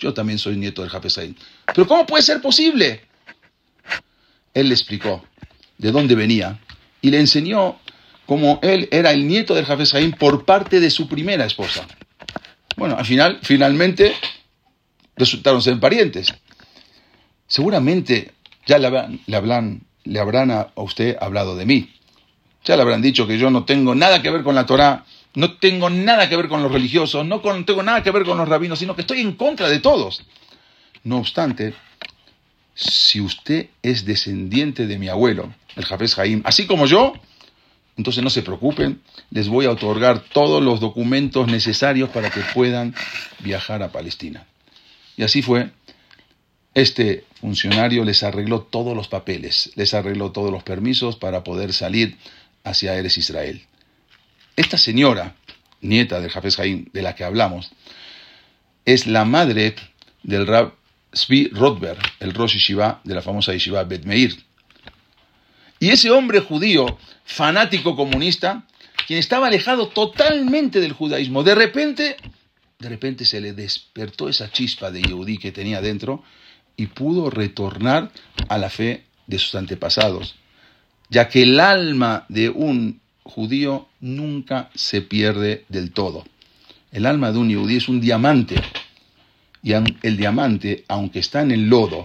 Yo 0.00 0.12
también 0.12 0.38
soy 0.38 0.56
nieto 0.56 0.82
del 0.82 0.90
Jafes 0.90 1.16
Haim. 1.16 1.34
Pero 1.66 1.86
¿cómo 1.86 2.04
puede 2.04 2.22
ser 2.22 2.42
posible? 2.42 3.02
Él 4.52 4.68
le 4.68 4.74
explicó 4.74 5.26
de 5.78 5.92
dónde 5.92 6.14
venía 6.14 6.60
y 7.00 7.10
le 7.10 7.20
enseñó 7.20 7.78
cómo 8.26 8.58
él 8.62 8.88
era 8.90 9.12
el 9.12 9.26
nieto 9.26 9.54
del 9.54 9.64
Jafes 9.64 9.94
Haim 9.94 10.12
por 10.12 10.44
parte 10.44 10.80
de 10.80 10.90
su 10.90 11.08
primera 11.08 11.44
esposa. 11.44 11.86
Bueno, 12.76 12.96
al 12.96 13.04
final, 13.04 13.38
finalmente 13.42 14.14
resultaron 15.16 15.62
ser 15.62 15.78
parientes. 15.78 16.34
Seguramente 17.46 18.32
ya 18.66 18.78
le 18.78 18.86
habrán, 18.86 19.20
le 20.06 20.18
habrán, 20.18 20.50
a 20.50 20.70
usted 20.76 21.16
hablado 21.20 21.56
de 21.56 21.66
mí. 21.66 21.90
Ya 22.64 22.76
le 22.76 22.82
habrán 22.82 23.02
dicho 23.02 23.26
que 23.26 23.38
yo 23.38 23.50
no 23.50 23.64
tengo 23.64 23.94
nada 23.94 24.22
que 24.22 24.30
ver 24.30 24.42
con 24.42 24.54
la 24.54 24.64
Torah, 24.64 25.04
no 25.34 25.58
tengo 25.58 25.90
nada 25.90 26.28
que 26.28 26.36
ver 26.36 26.48
con 26.48 26.62
los 26.62 26.72
religiosos, 26.72 27.26
no 27.26 27.40
tengo 27.40 27.82
nada 27.82 28.02
que 28.02 28.10
ver 28.10 28.24
con 28.24 28.38
los 28.38 28.48
rabinos, 28.48 28.78
sino 28.78 28.94
que 28.94 29.02
estoy 29.02 29.20
en 29.20 29.34
contra 29.34 29.68
de 29.68 29.80
todos. 29.80 30.24
No 31.02 31.18
obstante, 31.18 31.74
si 32.74 33.20
usted 33.20 33.68
es 33.82 34.04
descendiente 34.04 34.86
de 34.86 34.98
mi 34.98 35.08
abuelo, 35.08 35.54
el 35.76 35.84
Jafes 35.84 36.14
Jaim, 36.14 36.42
así 36.44 36.66
como 36.66 36.86
yo, 36.86 37.14
entonces 37.96 38.24
no 38.24 38.30
se 38.30 38.42
preocupen, 38.42 39.00
les 39.30 39.48
voy 39.48 39.66
a 39.66 39.70
otorgar 39.70 40.20
todos 40.20 40.62
los 40.62 40.80
documentos 40.80 41.46
necesarios 41.46 42.10
para 42.10 42.30
que 42.30 42.40
puedan 42.52 42.94
viajar 43.40 43.82
a 43.82 43.92
Palestina. 43.92 44.46
Y 45.16 45.22
así 45.22 45.42
fue. 45.42 45.70
Este 46.74 47.24
funcionario 47.40 48.04
les 48.04 48.24
arregló 48.24 48.62
todos 48.62 48.96
los 48.96 49.06
papeles, 49.06 49.70
les 49.76 49.94
arregló 49.94 50.32
todos 50.32 50.50
los 50.50 50.64
permisos 50.64 51.14
para 51.14 51.44
poder 51.44 51.72
salir 51.72 52.16
hacia 52.64 52.96
Eres 52.96 53.16
Israel. 53.16 53.62
Esta 54.56 54.76
señora, 54.76 55.36
nieta 55.80 56.20
del 56.20 56.30
Jafes 56.30 56.56
Jaim, 56.56 56.86
de 56.92 57.02
la 57.02 57.14
que 57.14 57.22
hablamos, 57.22 57.70
es 58.84 59.06
la 59.06 59.24
madre 59.24 59.76
del 60.24 60.48
Rab 60.48 60.74
Svi 61.14 61.48
Rotberg, 61.48 62.00
el 62.20 62.34
Rosh 62.34 62.54
Yeshiva 62.54 63.00
de 63.04 63.14
la 63.14 63.22
famosa 63.22 63.52
Yeshiva 63.52 63.84
Bet 63.84 64.04
Meir. 64.04 64.36
Y 65.80 65.90
ese 65.90 66.10
hombre 66.10 66.40
judío, 66.40 66.98
fanático 67.24 67.96
comunista, 67.96 68.66
quien 69.06 69.18
estaba 69.18 69.48
alejado 69.48 69.88
totalmente 69.88 70.80
del 70.80 70.92
judaísmo, 70.92 71.42
de 71.42 71.54
repente, 71.54 72.16
de 72.78 72.88
repente 72.88 73.24
se 73.24 73.40
le 73.40 73.52
despertó 73.52 74.28
esa 74.28 74.50
chispa 74.50 74.90
de 74.90 75.02
Yehudí 75.02 75.38
que 75.38 75.52
tenía 75.52 75.80
dentro 75.80 76.22
y 76.76 76.86
pudo 76.86 77.30
retornar 77.30 78.10
a 78.48 78.58
la 78.58 78.70
fe 78.70 79.04
de 79.26 79.38
sus 79.38 79.54
antepasados, 79.54 80.36
ya 81.08 81.28
que 81.28 81.42
el 81.42 81.60
alma 81.60 82.26
de 82.28 82.50
un 82.50 83.00
judío 83.22 83.88
nunca 84.00 84.70
se 84.74 85.02
pierde 85.02 85.64
del 85.68 85.92
todo. 85.92 86.24
El 86.92 87.06
alma 87.06 87.32
de 87.32 87.38
un 87.38 87.54
judío 87.54 87.78
es 87.78 87.88
un 87.88 88.00
diamante. 88.00 88.56
Y 89.64 89.72
el 89.72 90.16
diamante, 90.16 90.84
aunque 90.88 91.18
está 91.18 91.40
en 91.40 91.50
el 91.50 91.68
lodo, 91.68 92.04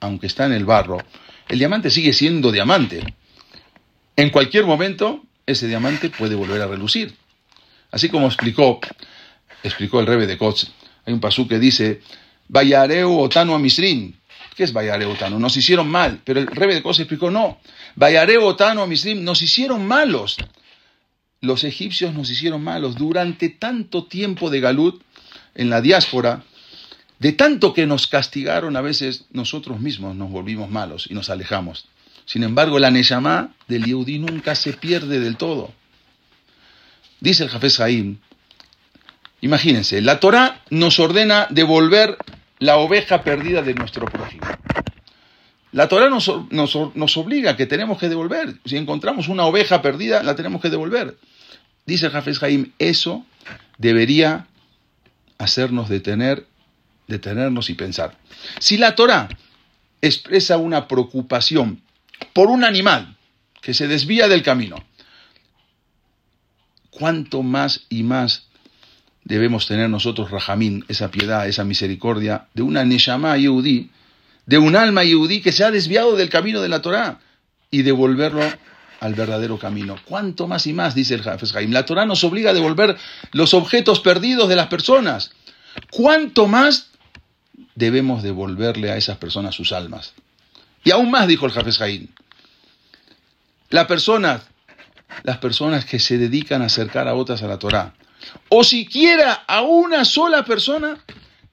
aunque 0.00 0.26
está 0.26 0.46
en 0.46 0.52
el 0.52 0.64
barro, 0.64 0.98
el 1.48 1.58
diamante 1.58 1.90
sigue 1.90 2.14
siendo 2.14 2.50
diamante. 2.50 3.04
En 4.16 4.30
cualquier 4.30 4.64
momento, 4.64 5.22
ese 5.46 5.68
diamante 5.68 6.08
puede 6.08 6.34
volver 6.34 6.62
a 6.62 6.66
relucir. 6.66 7.14
Así 7.90 8.08
como 8.08 8.26
explicó, 8.26 8.80
explicó 9.62 10.00
el 10.00 10.06
rebe 10.06 10.26
de 10.26 10.38
Kotz, 10.38 10.68
hay 11.04 11.12
un 11.12 11.20
pasú 11.20 11.46
que 11.46 11.58
dice, 11.58 12.00
Vayareu 12.48 13.20
otano 13.20 13.54
a. 13.54 14.14
¿Qué 14.56 14.64
es 14.64 14.72
Vayareu 14.72 15.10
otano? 15.10 15.38
Nos 15.38 15.56
hicieron 15.58 15.88
mal, 15.88 16.22
pero 16.24 16.40
el 16.40 16.46
rebe 16.46 16.74
de 16.74 16.82
Kotz 16.82 17.00
explicó, 17.00 17.30
no, 17.30 17.60
Vayareu 17.96 18.44
otano 18.46 18.82
a 18.82 18.86
nos 18.86 19.42
hicieron 19.42 19.86
malos 19.86 20.38
los 21.44 21.62
egipcios 21.64 22.14
nos 22.14 22.30
hicieron 22.30 22.64
malos 22.64 22.96
durante 22.96 23.50
tanto 23.50 24.04
tiempo 24.04 24.50
de 24.50 24.60
Galut 24.60 25.02
en 25.54 25.70
la 25.70 25.80
diáspora, 25.80 26.42
de 27.18 27.32
tanto 27.32 27.72
que 27.72 27.86
nos 27.86 28.06
castigaron, 28.06 28.76
a 28.76 28.80
veces 28.80 29.26
nosotros 29.32 29.80
mismos 29.80 30.16
nos 30.16 30.30
volvimos 30.30 30.70
malos 30.70 31.06
y 31.10 31.14
nos 31.14 31.30
alejamos. 31.30 31.86
Sin 32.26 32.42
embargo, 32.42 32.78
la 32.78 32.90
Neyamá 32.90 33.54
del 33.68 33.84
Yehudí 33.84 34.18
nunca 34.18 34.54
se 34.54 34.72
pierde 34.72 35.20
del 35.20 35.36
todo. 35.36 35.72
Dice 37.20 37.44
el 37.44 37.50
Jafes 37.50 37.80
Haim, 37.80 38.18
imagínense, 39.40 40.00
la 40.00 40.20
Torá 40.20 40.62
nos 40.70 40.98
ordena 40.98 41.46
devolver 41.50 42.16
la 42.58 42.76
oveja 42.76 43.22
perdida 43.22 43.62
de 43.62 43.74
nuestro 43.74 44.06
prójimo. 44.06 44.46
La 45.72 45.88
Torah 45.88 46.08
nos, 46.08 46.30
nos, 46.50 47.16
obliga 47.16 47.56
que 47.56 47.66
tenemos 47.66 47.98
que 47.98 48.08
devolver. 48.08 48.54
Si 48.64 48.76
encontramos 48.76 49.26
una 49.28 49.44
oveja 49.44 49.82
perdida, 49.82 50.22
la 50.22 50.36
tenemos 50.36 50.62
que 50.62 50.70
devolver. 50.70 51.18
Dice 51.84 52.10
Jafes 52.10 52.38
Jaim, 52.38 52.72
eso 52.78 53.26
debería 53.76 54.46
hacernos 55.36 55.88
detener, 55.88 56.46
detenernos 57.06 57.70
y 57.70 57.74
pensar. 57.74 58.16
Si 58.58 58.76
la 58.76 58.94
Torah 58.94 59.28
expresa 60.00 60.56
una 60.56 60.88
preocupación 60.88 61.82
por 62.32 62.48
un 62.48 62.64
animal 62.64 63.16
que 63.60 63.74
se 63.74 63.88
desvía 63.88 64.28
del 64.28 64.42
camino, 64.42 64.76
¿cuánto 66.90 67.42
más 67.42 67.86
y 67.88 68.02
más 68.02 68.48
debemos 69.24 69.66
tener 69.66 69.88
nosotros, 69.88 70.30
Rajamín, 70.30 70.84
esa 70.88 71.10
piedad, 71.10 71.48
esa 71.48 71.64
misericordia 71.64 72.46
de 72.54 72.62
una 72.62 72.84
Neshama 72.84 73.36
Yehudi, 73.36 73.90
de 74.46 74.58
un 74.58 74.76
alma 74.76 75.04
Yehudi 75.04 75.40
que 75.40 75.52
se 75.52 75.64
ha 75.64 75.70
desviado 75.70 76.16
del 76.16 76.28
camino 76.28 76.60
de 76.60 76.68
la 76.68 76.82
Torah 76.82 77.20
y 77.70 77.82
devolverlo 77.82 78.42
al 79.00 79.14
verdadero 79.14 79.58
camino. 79.58 79.96
¿Cuánto 80.04 80.46
más 80.46 80.66
y 80.66 80.72
más? 80.72 80.94
Dice 80.94 81.14
el 81.14 81.22
Jafes 81.22 81.54
Haim. 81.54 81.72
La 81.72 81.84
Torah 81.84 82.06
nos 82.06 82.22
obliga 82.24 82.50
a 82.50 82.54
devolver 82.54 82.96
los 83.32 83.54
objetos 83.54 84.00
perdidos 84.00 84.48
de 84.48 84.56
las 84.56 84.68
personas. 84.68 85.32
¿Cuánto 85.90 86.46
más 86.46 86.90
debemos 87.74 88.22
devolverle 88.22 88.90
a 88.90 88.96
esas 88.96 89.18
personas 89.18 89.54
sus 89.54 89.72
almas? 89.72 90.14
Y 90.82 90.90
aún 90.90 91.10
más, 91.10 91.26
dijo 91.28 91.46
el 91.46 91.52
Jafes 91.52 91.80
Haim. 91.80 92.08
La 93.70 93.86
persona, 93.86 94.42
las 95.22 95.38
personas 95.38 95.84
que 95.84 95.98
se 95.98 96.18
dedican 96.18 96.62
a 96.62 96.66
acercar 96.66 97.08
a 97.08 97.14
otras 97.14 97.42
a 97.42 97.46
la 97.46 97.58
Torah, 97.58 97.94
o 98.48 98.64
siquiera 98.64 99.44
a 99.46 99.62
una 99.62 100.04
sola 100.04 100.44
persona, 100.44 100.98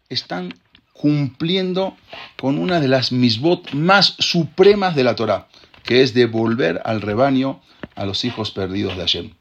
están 0.09 0.53
cumpliendo 0.93 1.97
con 2.37 2.57
una 2.57 2.79
de 2.79 2.87
las 2.87 3.11
misbot 3.11 3.71
más 3.73 4.15
supremas 4.19 4.95
de 4.95 5.03
la 5.03 5.15
Torah 5.15 5.47
que 5.83 6.01
es 6.01 6.13
devolver 6.13 6.81
al 6.85 7.01
rebaño 7.01 7.61
a 7.95 8.05
los 8.05 8.23
hijos 8.25 8.51
perdidos 8.51 8.95
de 8.95 9.01
Hashem. 9.01 9.33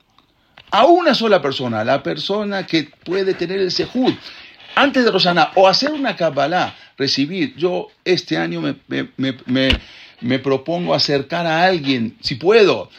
A 0.71 0.87
una 0.87 1.15
sola 1.15 1.43
persona, 1.43 1.85
la 1.85 2.03
persona 2.03 2.67
que 2.67 2.91
puede 3.05 3.35
tener 3.35 3.59
el 3.59 3.73
sejud, 3.73 4.15
antes 4.75 5.05
de 5.05 5.11
Rosana, 5.11 5.51
o 5.55 5.69
hacer 5.69 5.93
una 5.93 6.17
Kabbalah, 6.17 6.75
recibir, 6.97 7.55
yo 7.57 7.89
este 8.05 8.37
año 8.37 8.61
me, 8.61 10.39
propongo 10.39 10.95
acercar 10.95 11.47
a 11.47 11.65
alguien, 11.65 12.17
si 12.21 12.37
puedo, 12.37 12.91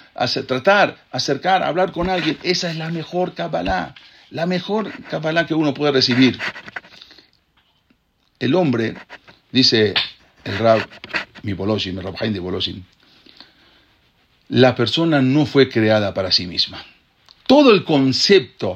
tratar, 0.48 0.98
acercar, 1.12 1.64
hablar 1.64 1.92
con 1.92 2.10
alguien, 2.10 2.38
esa 2.44 2.70
es 2.70 2.78
la 2.78 2.90
mejor 2.90 3.34
Kabbalah, 3.34 3.96
la 4.30 4.46
mejor 4.46 4.92
Kabbalah 5.10 5.46
que 5.46 5.54
uno 5.54 5.74
puede 5.74 5.92
recibir. 5.92 6.40
El 8.40 8.56
hombre, 8.56 8.96
dice 9.52 9.94
el 10.44 10.58
Rab, 10.58 10.88
mi 11.44 11.52
el 11.52 12.04
Rab 12.04 12.20
de 12.20 12.40
Boloshin, 12.40 12.86
la 14.50 14.76
persona 14.76 15.22
no 15.22 15.46
fue 15.46 15.70
creada 15.70 16.14
para 16.14 16.32
sí 16.32 16.46
misma. 16.46 16.84
Todo 17.48 17.72
el 17.72 17.84
concepto 17.84 18.76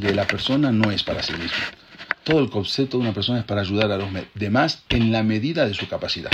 de 0.00 0.14
la 0.14 0.26
persona 0.26 0.72
no 0.72 0.90
es 0.90 1.02
para 1.02 1.22
sí 1.22 1.32
misma. 1.32 1.77
Todo 2.28 2.40
el 2.40 2.50
concepto 2.50 2.98
de 2.98 3.04
una 3.04 3.14
persona 3.14 3.38
es 3.38 3.46
para 3.46 3.62
ayudar 3.62 3.90
a 3.90 3.96
los 3.96 4.10
demás 4.34 4.82
en 4.90 5.10
la 5.10 5.22
medida 5.22 5.66
de 5.66 5.72
su 5.72 5.88
capacidad. 5.88 6.30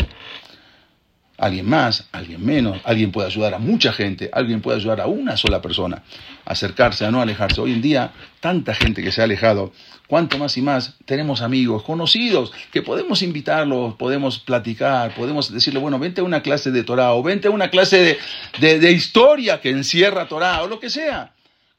Alguien 1.39 1.69
más, 1.69 2.09
alguien 2.11 2.45
menos, 2.45 2.81
alguien 2.83 3.13
puede 3.13 3.29
ayudar 3.29 3.55
a 3.55 3.61
mucha 3.61 3.93
gente, 3.93 4.29
alguien 4.33 4.61
puede 4.61 4.79
ayudar 4.79 5.01
a 5.01 5.07
una 5.07 5.37
sola 5.37 5.63
persona, 5.63 6.03
acercarse, 6.47 7.07
a 7.07 7.13
no 7.13 7.23
alejarse. 7.23 7.61
Hoy 7.61 7.75
en 7.75 7.81
día, 7.81 8.11
tanta 8.41 8.75
gente 8.75 9.05
que 9.05 9.13
se 9.13 9.21
ha 9.21 9.25
alejado, 9.25 9.73
cuanto 10.09 10.37
más 10.37 10.57
y 10.57 10.63
más 10.63 10.95
tenemos 11.05 11.43
amigos, 11.43 11.85
conocidos, 11.85 12.53
que 12.73 12.83
podemos 12.83 13.23
invitarlos, 13.23 13.95
podemos 13.95 14.41
platicar, 14.41 15.15
podemos 15.15 15.53
decirle, 15.53 15.79
bueno, 15.79 16.01
vente 16.01 16.23
a 16.23 16.25
una 16.25 16.43
clase 16.43 16.73
de 16.73 16.83
Torah 16.83 17.13
o 17.13 17.23
vente 17.23 17.47
a 17.47 17.53
una 17.53 17.71
clase 17.71 18.19
de, 18.59 18.81
de 18.81 18.91
historia 18.91 19.61
que 19.61 19.71
encierra 19.71 20.27
Torah 20.27 20.65
o 20.65 20.67
lo 20.67 20.81
que 20.81 20.91
sea 20.91 21.31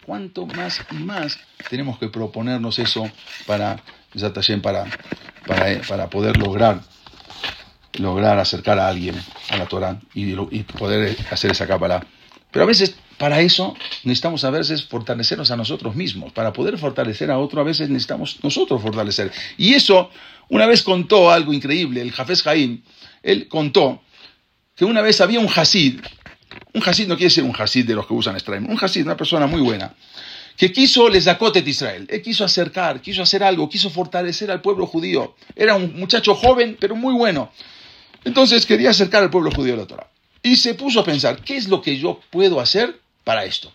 cuánto 0.06 0.46
más 0.46 0.86
y 0.92 0.96
más 0.96 1.40
tenemos 1.68 1.98
que 1.98 2.10
proponernos 2.10 2.78
eso 2.78 3.10
para, 3.48 3.82
para, 4.62 4.86
para, 5.46 5.72
eh, 5.72 5.82
para 5.88 6.10
poder 6.10 6.38
lograr, 6.38 6.82
lograr 7.94 8.40
acercar 8.40 8.80
a 8.80 8.88
alguien 8.88 9.16
a 9.50 9.58
la 9.58 9.66
Torah 9.66 10.00
y, 10.14 10.34
poder 10.64 11.18
hacer 11.32 11.52
esa 11.52 11.68
cápala. 11.68 12.06
Pero 12.52 12.64
a 12.64 12.68
veces 12.68 12.96
para 13.18 13.42
eso 13.42 13.76
necesitamos 14.04 14.44
a 14.44 14.50
veces 14.50 14.86
fortalecernos 14.86 15.52
a 15.52 15.56
nosotros 15.56 15.96
mismos. 15.96 16.34
Para 16.34 16.52
poder 16.54 16.78
fortalecer 16.78 17.32
a 17.32 17.38
otro 17.38 17.62
a 17.62 17.64
veces 17.64 17.90
necesitamos 17.90 18.40
nosotros 18.44 18.82
fortalecer. 18.82 19.32
Y 19.58 19.74
eso 19.74 20.10
una 20.50 20.66
vez 20.66 20.84
contó 20.84 21.32
algo 21.32 21.54
increíble, 21.54 22.02
el 22.02 22.12
Jafes 22.12 22.44
Jaim, 22.44 22.82
él 23.24 23.48
contó 23.48 24.02
que 24.76 24.86
una 24.86 25.02
vez 25.02 25.22
había 25.22 25.40
un 25.40 25.50
Hasid 25.50 26.02
un 26.74 26.84
Hasid 26.84 27.08
no 27.08 27.18
quiere 27.18 27.30
ser 27.30 27.44
un 27.44 27.56
Hasid 27.58 27.86
de 27.86 27.96
los 27.96 28.06
que 28.06 28.14
usan 28.14 28.40
Straim, 28.40 28.70
un 28.70 28.78
Hasid, 28.80 29.04
una 29.04 29.18
persona 29.18 29.48
muy 29.48 29.62
buena, 29.62 29.94
que 30.58 30.72
quiso 30.72 31.10
les 31.10 31.26
de 31.26 31.64
Israel, 31.66 32.08
él 32.10 32.22
quiso 32.22 32.46
acercar, 32.46 33.02
quiso 33.02 33.22
hacer 33.22 33.44
algo, 33.44 33.70
quiso 33.70 33.90
fortalecer 33.90 34.50
al 34.52 34.62
pueblo 34.62 34.86
judío. 34.86 35.36
Era 35.56 35.76
un 35.76 36.00
muchacho 36.00 36.34
joven, 36.36 36.78
pero 36.80 36.96
muy 36.96 37.14
bueno. 37.14 37.52
Entonces 38.24 38.66
quería 38.66 38.92
acercar 38.92 39.22
al 39.24 39.30
pueblo 39.30 39.52
judío 39.52 39.74
a 39.74 39.78
la 39.78 39.86
Torah. 39.86 40.10
Y 40.42 40.56
se 40.56 40.76
puso 40.76 41.02
a 41.02 41.04
pensar, 41.04 41.42
¿qué 41.42 41.58
es 41.58 41.68
lo 41.68 41.82
que 41.82 41.98
yo 41.98 42.22
puedo 42.30 42.60
hacer 42.60 43.00
para 43.24 43.46
esto? 43.46 43.74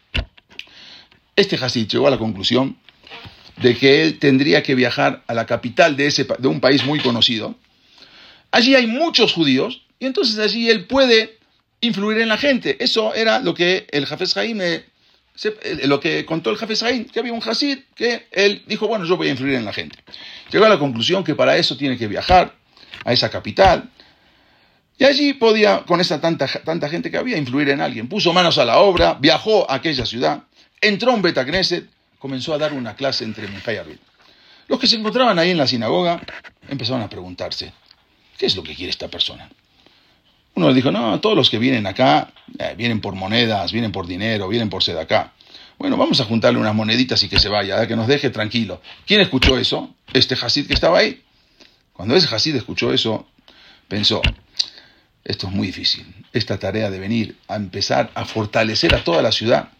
Este 1.36 1.56
Hasid 1.56 1.88
llegó 1.88 2.06
a 2.06 2.10
la 2.10 2.18
conclusión 2.18 2.76
de 3.56 3.76
que 3.76 4.02
él 4.02 4.18
tendría 4.18 4.62
que 4.62 4.74
viajar 4.74 5.22
a 5.26 5.34
la 5.34 5.46
capital 5.46 5.96
de, 5.96 6.06
ese, 6.06 6.26
de 6.38 6.48
un 6.48 6.60
país 6.60 6.84
muy 6.84 7.00
conocido. 7.00 7.56
Allí 8.52 8.74
hay 8.74 8.86
muchos 8.86 9.32
judíos 9.32 9.82
y 9.98 10.06
entonces 10.06 10.38
allí 10.38 10.68
él 10.70 10.86
puede 10.86 11.38
influir 11.80 12.18
en 12.18 12.28
la 12.28 12.38
gente. 12.38 12.82
Eso 12.82 13.14
era 13.14 13.40
lo 13.40 13.54
que 13.54 13.86
el 13.90 14.06
Jafes 14.06 14.34
Jaim, 15.40 15.54
lo 15.88 16.00
que 16.00 16.24
contó 16.26 16.50
el 16.50 16.56
Jafes 16.56 16.80
Jaim, 16.80 17.06
que 17.06 17.18
había 17.18 17.32
un 17.32 17.42
Hasid 17.42 17.78
que 17.94 18.26
él 18.30 18.62
dijo, 18.66 18.86
bueno, 18.86 19.04
yo 19.04 19.16
voy 19.16 19.28
a 19.28 19.30
influir 19.30 19.54
en 19.54 19.64
la 19.64 19.72
gente. 19.72 19.98
Llegó 20.50 20.66
a 20.66 20.68
la 20.68 20.78
conclusión 20.78 21.24
que 21.24 21.34
para 21.34 21.56
eso 21.56 21.76
tiene 21.76 21.96
que 21.96 22.06
viajar 22.06 22.54
a 23.04 23.12
esa 23.12 23.30
capital. 23.30 23.90
Y 24.98 25.04
allí 25.04 25.32
podía, 25.32 25.84
con 25.86 26.00
esa 26.00 26.20
tanta, 26.20 26.46
tanta 26.46 26.88
gente 26.90 27.10
que 27.10 27.16
había, 27.16 27.38
influir 27.38 27.70
en 27.70 27.80
alguien. 27.80 28.08
Puso 28.08 28.34
manos 28.34 28.58
a 28.58 28.66
la 28.66 28.80
obra, 28.80 29.14
viajó 29.14 29.70
a 29.70 29.76
aquella 29.76 30.04
ciudad, 30.04 30.42
entró 30.80 31.14
en 31.14 31.22
Betacneset, 31.22 31.88
comenzó 32.18 32.52
a 32.52 32.58
dar 32.58 32.74
una 32.74 32.94
clase 32.94 33.24
entre 33.24 33.48
Mijay 33.48 33.78
y 33.78 33.98
Los 34.68 34.78
que 34.78 34.86
se 34.86 34.96
encontraban 34.96 35.38
ahí 35.38 35.50
en 35.50 35.58
la 35.58 35.66
sinagoga 35.66 36.20
empezaron 36.68 37.02
a 37.02 37.08
preguntarse, 37.08 37.72
¿qué 38.36 38.46
es 38.46 38.54
lo 38.56 38.62
que 38.62 38.74
quiere 38.74 38.90
esta 38.90 39.08
persona? 39.08 39.50
Uno 40.60 40.74
dijo, 40.74 40.90
no, 40.90 41.18
todos 41.20 41.34
los 41.34 41.48
que 41.48 41.58
vienen 41.58 41.86
acá 41.86 42.34
eh, 42.58 42.74
vienen 42.76 43.00
por 43.00 43.14
monedas, 43.14 43.72
vienen 43.72 43.92
por 43.92 44.06
dinero, 44.06 44.46
vienen 44.46 44.68
por 44.68 44.82
acá. 44.90 45.32
Bueno, 45.78 45.96
vamos 45.96 46.20
a 46.20 46.26
juntarle 46.26 46.58
unas 46.58 46.74
moneditas 46.74 47.22
y 47.22 47.30
que 47.30 47.38
se 47.38 47.48
vaya, 47.48 47.86
que 47.86 47.96
nos 47.96 48.06
deje 48.06 48.28
tranquilo. 48.28 48.82
¿Quién 49.06 49.22
escuchó 49.22 49.56
eso? 49.56 49.94
Este 50.12 50.34
Hasid 50.34 50.66
que 50.66 50.74
estaba 50.74 50.98
ahí. 50.98 51.22
Cuando 51.94 52.14
ese 52.14 52.34
Hasid 52.34 52.56
escuchó 52.56 52.92
eso, 52.92 53.26
pensó, 53.88 54.20
esto 55.24 55.46
es 55.46 55.52
muy 55.54 55.68
difícil. 55.68 56.04
Esta 56.30 56.58
tarea 56.58 56.90
de 56.90 56.98
venir 56.98 57.38
a 57.48 57.56
empezar 57.56 58.10
a 58.14 58.26
fortalecer 58.26 58.94
a 58.94 59.02
toda 59.02 59.22
la 59.22 59.32
ciudad 59.32 59.70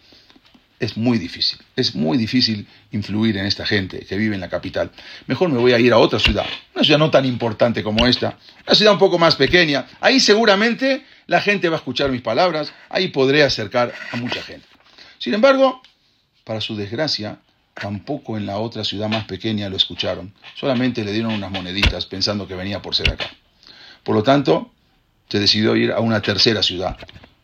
es 0.81 0.97
muy 0.97 1.19
difícil. 1.19 1.59
Es 1.77 1.95
muy 1.95 2.17
difícil 2.17 2.67
influir 2.91 3.37
en 3.37 3.45
esta 3.45 3.67
gente 3.67 4.01
que 4.01 4.17
vive 4.17 4.35
en 4.35 4.41
la 4.41 4.49
capital. 4.49 4.91
Mejor 5.27 5.51
me 5.51 5.59
voy 5.59 5.73
a 5.73 5.79
ir 5.79 5.93
a 5.93 5.99
otra 5.99 6.19
ciudad, 6.19 6.47
una 6.75 6.83
ciudad 6.83 6.99
no 6.99 7.11
tan 7.11 7.27
importante 7.27 7.83
como 7.83 8.07
esta, 8.07 8.39
una 8.67 8.75
ciudad 8.75 8.95
un 8.95 8.99
poco 8.99 9.19
más 9.19 9.37
pequeña. 9.37 9.87
Ahí 10.01 10.19
seguramente 10.19 11.05
la 11.27 11.41
gente 11.43 11.69
va 11.69 11.77
a 11.77 11.79
escuchar 11.79 12.11
mis 12.11 12.23
palabras, 12.23 12.73
ahí 12.89 13.09
podré 13.09 13.43
acercar 13.43 13.93
a 14.11 14.17
mucha 14.17 14.43
gente. 14.43 14.67
Sin 15.19 15.35
embargo, 15.35 15.83
para 16.45 16.63
su 16.63 16.75
desgracia, 16.75 17.39
tampoco 17.75 18.39
en 18.39 18.47
la 18.47 18.59
otra 18.59 18.83
ciudad 18.83 19.09
más 19.09 19.27
pequeña 19.27 19.69
lo 19.69 19.77
escucharon. 19.77 20.33
Solamente 20.57 21.05
le 21.05 21.13
dieron 21.13 21.35
unas 21.35 21.51
moneditas 21.51 22.07
pensando 22.07 22.49
que 22.49 22.55
venía 22.55 22.81
por 22.81 22.97
ser 22.97 23.11
acá. 23.11 23.31
Por 24.03 24.17
lo 24.17 24.23
tanto, 24.23 24.73
se 25.29 25.39
decidió 25.39 25.77
ir 25.77 25.93
a 25.93 26.01
una 26.01 26.23
tercera 26.23 26.63
ciudad, 26.63 26.97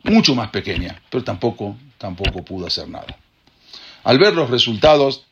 mucho 0.03 0.33
más 0.33 0.49
pequeña, 0.49 0.99
pero 1.11 1.23
tampoco, 1.23 1.77
tampoco 1.99 2.43
pudo 2.43 2.65
hacer 2.65 2.89
nada. 2.89 3.15
Al 4.07 4.19
ver 4.19 4.35
los 4.35 4.49
resultados, 4.49 5.25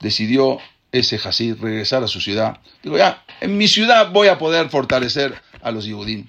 decidió 0.00 0.58
ese 0.90 1.20
Hasid 1.22 1.54
regresar 1.60 2.02
a 2.02 2.08
su 2.08 2.20
ciudad. 2.20 2.58
Digo, 2.82 2.98
ya, 2.98 3.22
en 3.40 3.56
mi 3.56 3.68
ciudad 3.68 4.10
voy 4.10 4.26
a 4.26 4.38
poder 4.38 4.70
fortalecer 4.70 5.40
a 5.62 5.70
los 5.70 5.84
Yehudim. 5.84 6.26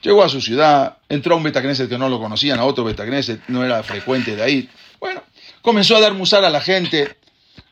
Llegó 0.00 0.24
a 0.24 0.30
su 0.30 0.40
ciudad, 0.40 0.96
entró 1.10 1.34
a 1.34 1.36
un 1.36 1.42
Betagneset 1.42 1.90
que 1.90 1.98
no 1.98 2.08
lo 2.08 2.18
conocían, 2.18 2.58
a 2.58 2.64
otro 2.64 2.84
Betagneset, 2.84 3.42
no 3.48 3.62
era 3.62 3.82
frecuente 3.82 4.34
de 4.34 4.42
ahí. 4.42 4.70
Bueno, 4.98 5.22
comenzó 5.60 5.94
a 5.94 6.00
dar 6.00 6.14
musar 6.14 6.42
a 6.42 6.48
la 6.48 6.62
gente, 6.62 7.18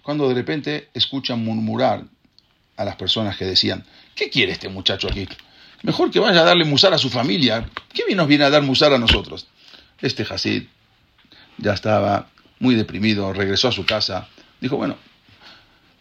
cuando 0.03 0.29
de 0.29 0.35
repente 0.35 0.91
escuchan 0.93 1.43
murmurar 1.43 2.05
a 2.77 2.85
las 2.85 2.97
personas 2.97 3.39
que 3.39 3.47
decían, 3.47 3.83
¿qué 4.15 4.29
quiere 4.29 4.53
este 4.53 4.69
muchacho 4.69 5.09
aquí? 5.09 5.27
Mejor 5.85 6.11
que 6.11 6.21
vaya 6.21 6.43
a 6.43 6.45
darle 6.45 6.67
musar 6.67 6.93
a 6.93 6.99
su 6.99 7.09
familia. 7.09 7.67
¿Qué 7.95 8.15
nos 8.15 8.29
viene 8.29 8.45
a 8.45 8.51
dar 8.51 8.61
musar 8.61 8.93
a 8.93 8.99
nosotros? 8.99 9.47
Este 10.03 10.27
Hasid 10.29 10.65
ya 11.57 11.73
estaba 11.73 12.29
muy 12.61 12.75
deprimido, 12.75 13.33
regresó 13.33 13.69
a 13.69 13.73
su 13.73 13.85
casa, 13.85 14.29
dijo, 14.61 14.77
bueno, 14.77 14.97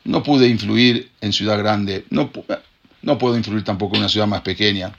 no 0.03 0.23
pude 0.23 0.47
influir 0.47 1.11
en 1.21 1.33
ciudad 1.33 1.57
grande, 1.57 2.05
no, 2.09 2.31
puedo 2.31 3.37
influir 3.37 3.63
tampoco 3.63 3.95
en 3.95 4.01
una 4.01 4.09
ciudad 4.09 4.27
más 4.27 4.41
pequeña, 4.41 4.93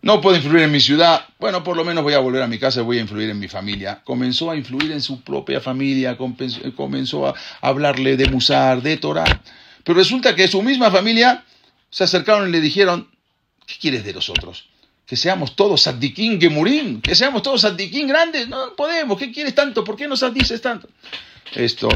no 0.00 0.20
puedo 0.20 0.36
influir 0.36 0.64
en 0.64 0.72
mi 0.72 0.80
ciudad, 0.80 1.26
bueno, 1.38 1.62
por 1.62 1.76
lo 1.76 1.84
menos 1.84 2.02
voy 2.02 2.14
a 2.14 2.18
volver 2.18 2.42
a 2.42 2.48
mi 2.48 2.58
casa 2.58 2.80
y 2.80 2.82
voy 2.82 2.98
a 2.98 3.02
influir 3.02 3.30
en 3.30 3.38
mi 3.38 3.46
familia. 3.46 4.00
Comenzó 4.02 4.50
a 4.50 4.56
influir 4.56 4.90
en 4.90 5.00
su 5.00 5.22
propia 5.22 5.60
familia, 5.60 6.18
comenzó 6.74 7.28
a 7.28 7.34
hablarle 7.60 8.16
de 8.16 8.28
Musar, 8.28 8.82
de 8.82 8.96
Torah. 8.96 9.42
Pero 9.84 9.96
resulta 9.96 10.34
que 10.34 10.48
su 10.48 10.60
misma 10.60 10.90
familia 10.90 11.44
se 11.88 12.02
acercaron 12.02 12.48
y 12.48 12.52
le 12.52 12.60
dijeron, 12.60 13.08
¿qué 13.64 13.74
quieres 13.80 14.04
de 14.04 14.12
nosotros? 14.12 14.71
Que 15.12 15.16
seamos 15.18 15.54
todos 15.54 15.82
Saddiquín 15.82 16.40
Gemurín, 16.40 17.02
que 17.02 17.14
seamos 17.14 17.42
todos 17.42 17.60
Saddiquín 17.60 18.08
grandes, 18.08 18.48
no 18.48 18.74
podemos, 18.74 19.18
¿qué 19.18 19.30
quieres 19.30 19.54
tanto? 19.54 19.84
¿Por 19.84 19.94
qué 19.94 20.08
nos 20.08 20.24
dices 20.32 20.62
tanto? 20.62 20.88
Esto 21.54 21.90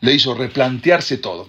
le 0.00 0.12
hizo 0.12 0.34
replantearse 0.34 1.16
todo. 1.16 1.48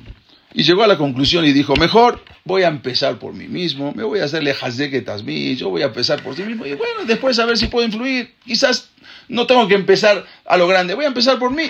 Y 0.53 0.63
llegó 0.63 0.83
a 0.83 0.87
la 0.87 0.97
conclusión 0.97 1.43
y 1.43 1.51
dijo, 1.51 1.75
mejor 1.75 2.23
voy 2.45 2.63
a 2.63 2.69
empezar 2.69 3.19
por 3.19 3.33
mí 3.33 3.49
mismo, 3.49 3.91
me 3.97 4.03
voy 4.03 4.21
a 4.21 4.23
hacerle 4.23 4.55
a 4.61 5.17
mí, 5.23 5.57
yo 5.57 5.69
voy 5.71 5.81
a 5.81 5.87
empezar 5.87 6.23
por 6.23 6.37
sí 6.37 6.43
mismo 6.43 6.65
y 6.65 6.73
bueno, 6.75 7.03
después 7.05 7.37
a 7.39 7.45
ver 7.45 7.57
si 7.57 7.67
puedo 7.67 7.85
influir. 7.85 8.33
Quizás 8.45 8.87
no 9.27 9.45
tengo 9.45 9.67
que 9.67 9.75
empezar 9.75 10.25
a 10.45 10.55
lo 10.55 10.69
grande, 10.69 10.93
voy 10.93 11.03
a 11.03 11.09
empezar 11.09 11.37
por 11.37 11.51
mí. 11.51 11.69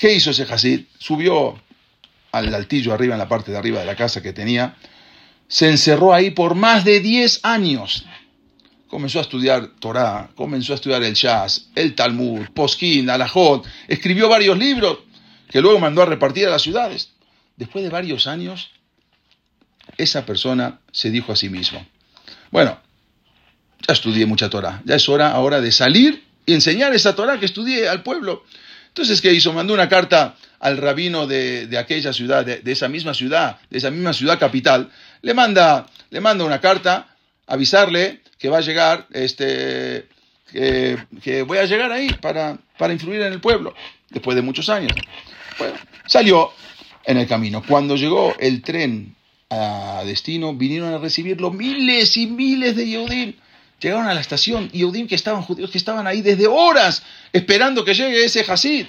¿Qué 0.00 0.14
hizo 0.14 0.32
ese 0.32 0.52
Hasid? 0.52 0.80
Subió 0.98 1.62
al 2.32 2.52
altillo 2.52 2.92
arriba, 2.92 3.14
en 3.14 3.20
la 3.20 3.28
parte 3.28 3.52
de 3.52 3.58
arriba 3.58 3.78
de 3.78 3.86
la 3.86 3.94
casa 3.94 4.20
que 4.20 4.32
tenía, 4.32 4.74
se 5.50 5.68
encerró 5.68 6.14
ahí 6.14 6.30
por 6.30 6.54
más 6.54 6.84
de 6.84 7.00
10 7.00 7.40
años. 7.42 8.06
Comenzó 8.86 9.18
a 9.18 9.22
estudiar 9.22 9.72
Torah, 9.80 10.30
comenzó 10.36 10.72
a 10.72 10.76
estudiar 10.76 11.02
el 11.02 11.14
Shas, 11.14 11.68
el 11.74 11.94
Talmud, 11.96 12.46
Poskin, 12.54 13.10
Alajot, 13.10 13.66
escribió 13.88 14.28
varios 14.28 14.56
libros 14.56 15.00
que 15.48 15.60
luego 15.60 15.80
mandó 15.80 16.02
a 16.02 16.06
repartir 16.06 16.46
a 16.46 16.50
las 16.50 16.62
ciudades. 16.62 17.10
Después 17.56 17.82
de 17.82 17.90
varios 17.90 18.28
años, 18.28 18.70
esa 19.98 20.24
persona 20.24 20.80
se 20.92 21.10
dijo 21.10 21.32
a 21.32 21.36
sí 21.36 21.48
mismo, 21.48 21.84
bueno, 22.52 22.80
ya 23.86 23.92
estudié 23.92 24.26
mucha 24.26 24.48
Torah, 24.48 24.80
ya 24.84 24.94
es 24.94 25.08
hora 25.08 25.32
ahora 25.32 25.60
de 25.60 25.72
salir 25.72 26.24
y 26.46 26.54
enseñar 26.54 26.94
esa 26.94 27.16
Torah 27.16 27.40
que 27.40 27.46
estudié 27.46 27.88
al 27.88 28.04
pueblo. 28.04 28.44
Entonces, 28.86 29.20
¿qué 29.20 29.32
hizo? 29.32 29.52
Mandó 29.52 29.74
una 29.74 29.88
carta 29.88 30.36
al 30.60 30.76
rabino 30.76 31.26
de, 31.26 31.68
aquella 31.78 32.12
ciudad, 32.12 32.44
de, 32.44 32.72
esa 32.72 32.88
misma 32.88 33.14
ciudad, 33.14 33.58
de 33.70 33.78
esa 33.78 33.90
misma 33.90 34.12
ciudad 34.12 34.38
capital, 34.38 34.90
le 35.22 35.34
manda, 35.34 35.86
le 36.10 36.20
manda 36.20 36.44
una 36.44 36.60
carta, 36.60 37.08
avisarle 37.46 38.20
que 38.38 38.48
va 38.48 38.58
a 38.58 38.62
llegar, 38.62 39.06
este, 39.12 40.06
que, 40.50 41.44
voy 41.46 41.58
a 41.58 41.66
llegar 41.66 41.92
ahí 41.92 42.08
para, 42.20 42.58
para 42.78 42.92
influir 42.92 43.20
en 43.20 43.32
el 43.32 43.40
pueblo, 43.40 43.74
después 44.08 44.34
de 44.34 44.42
muchos 44.42 44.68
años. 44.68 44.92
Bueno, 45.58 45.74
salió 46.06 46.52
en 47.04 47.18
el 47.18 47.26
camino. 47.26 47.62
Cuando 47.66 47.96
llegó 47.96 48.34
el 48.38 48.62
tren 48.62 49.14
a 49.50 50.02
destino, 50.04 50.54
vinieron 50.54 50.94
a 50.94 50.98
recibirlo 50.98 51.50
miles 51.50 52.16
y 52.16 52.26
miles 52.26 52.76
de 52.76 52.86
Yehudim. 52.86 53.34
Llegaron 53.80 54.06
a 54.06 54.14
la 54.14 54.20
estación, 54.20 54.70
Yehudim 54.70 55.08
que 55.08 55.14
estaban 55.14 55.42
judíos, 55.42 55.70
que 55.70 55.78
estaban 55.78 56.06
ahí 56.06 56.22
desde 56.22 56.46
horas 56.46 57.02
esperando 57.32 57.84
que 57.84 57.94
llegue 57.94 58.24
ese 58.24 58.44
Hasid. 58.46 58.86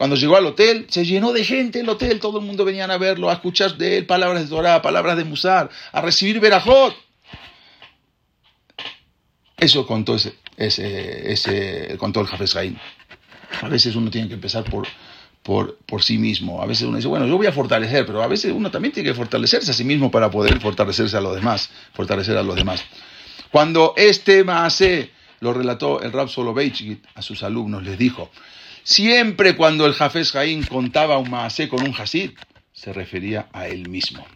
Cuando 0.00 0.16
llegó 0.16 0.38
al 0.38 0.46
hotel, 0.46 0.86
se 0.88 1.04
llenó 1.04 1.34
de 1.34 1.44
gente 1.44 1.80
el 1.80 1.88
hotel, 1.90 2.20
todo 2.20 2.38
el 2.38 2.46
mundo 2.46 2.64
venía 2.64 2.86
a 2.86 2.96
verlo, 2.96 3.28
a 3.28 3.34
escuchar 3.34 3.76
de 3.76 3.98
él 3.98 4.06
palabras 4.06 4.44
de 4.44 4.48
Torah, 4.48 4.80
palabras 4.80 5.14
de 5.18 5.24
Musar, 5.24 5.68
a 5.92 6.00
recibir 6.00 6.40
Berajot. 6.40 6.96
Eso 9.58 9.86
contó, 9.86 10.14
ese, 10.14 10.36
ese, 10.56 11.30
ese, 11.30 11.98
contó 11.98 12.22
el 12.22 12.28
Jafes. 12.28 12.56
A 12.56 13.68
veces 13.68 13.94
uno 13.94 14.10
tiene 14.10 14.28
que 14.28 14.32
empezar 14.32 14.64
por, 14.64 14.88
por, 15.42 15.76
por, 15.84 16.02
sí 16.02 16.16
mismo. 16.16 16.62
A 16.62 16.66
veces 16.66 16.84
uno 16.88 16.96
dice, 16.96 17.08
bueno, 17.08 17.26
yo 17.26 17.36
voy 17.36 17.48
a 17.48 17.52
fortalecer, 17.52 18.06
pero 18.06 18.22
a 18.22 18.26
veces 18.26 18.54
uno 18.54 18.70
también 18.70 18.94
tiene 18.94 19.10
que 19.10 19.14
fortalecerse 19.14 19.70
a 19.70 19.74
sí 19.74 19.84
mismo 19.84 20.10
para 20.10 20.30
poder 20.30 20.58
fortalecerse 20.60 21.18
a 21.18 21.20
los 21.20 21.34
demás, 21.34 21.68
fortalecer 21.92 22.38
a 22.38 22.42
los 22.42 22.56
demás. 22.56 22.82
Cuando 23.50 23.92
este 23.98 24.44
Maase 24.44 25.10
lo 25.40 25.52
relató 25.52 26.00
el 26.00 26.10
Rab 26.10 26.30
Soloveitchik 26.30 27.02
a 27.16 27.20
sus 27.20 27.42
alumnos, 27.42 27.82
les 27.82 27.98
dijo, 27.98 28.30
Siempre 28.82 29.56
cuando 29.56 29.86
el 29.86 29.94
Jafes 29.94 30.32
Jaín 30.32 30.64
contaba 30.64 31.18
un 31.18 31.30
maasé 31.30 31.68
con 31.68 31.82
un 31.82 31.94
Hasid, 31.96 32.30
se 32.72 32.92
refería 32.92 33.48
a 33.52 33.68
él 33.68 33.88
mismo. 33.88 34.26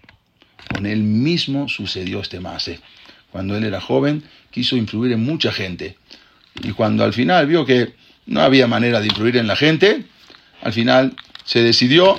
Con 0.72 0.86
él 0.86 1.02
mismo 1.02 1.68
sucedió 1.68 2.20
este 2.20 2.40
maasé. 2.40 2.80
Cuando 3.30 3.56
él 3.56 3.64
era 3.64 3.80
joven, 3.80 4.22
quiso 4.50 4.76
influir 4.76 5.12
en 5.12 5.24
mucha 5.24 5.52
gente. 5.52 5.96
Y 6.62 6.72
cuando 6.72 7.04
al 7.04 7.12
final 7.12 7.46
vio 7.46 7.64
que 7.64 7.94
no 8.26 8.40
había 8.40 8.66
manera 8.66 9.00
de 9.00 9.06
influir 9.06 9.36
en 9.36 9.46
la 9.46 9.56
gente, 9.56 10.04
al 10.62 10.72
final 10.72 11.14
se 11.44 11.62
decidió 11.62 12.18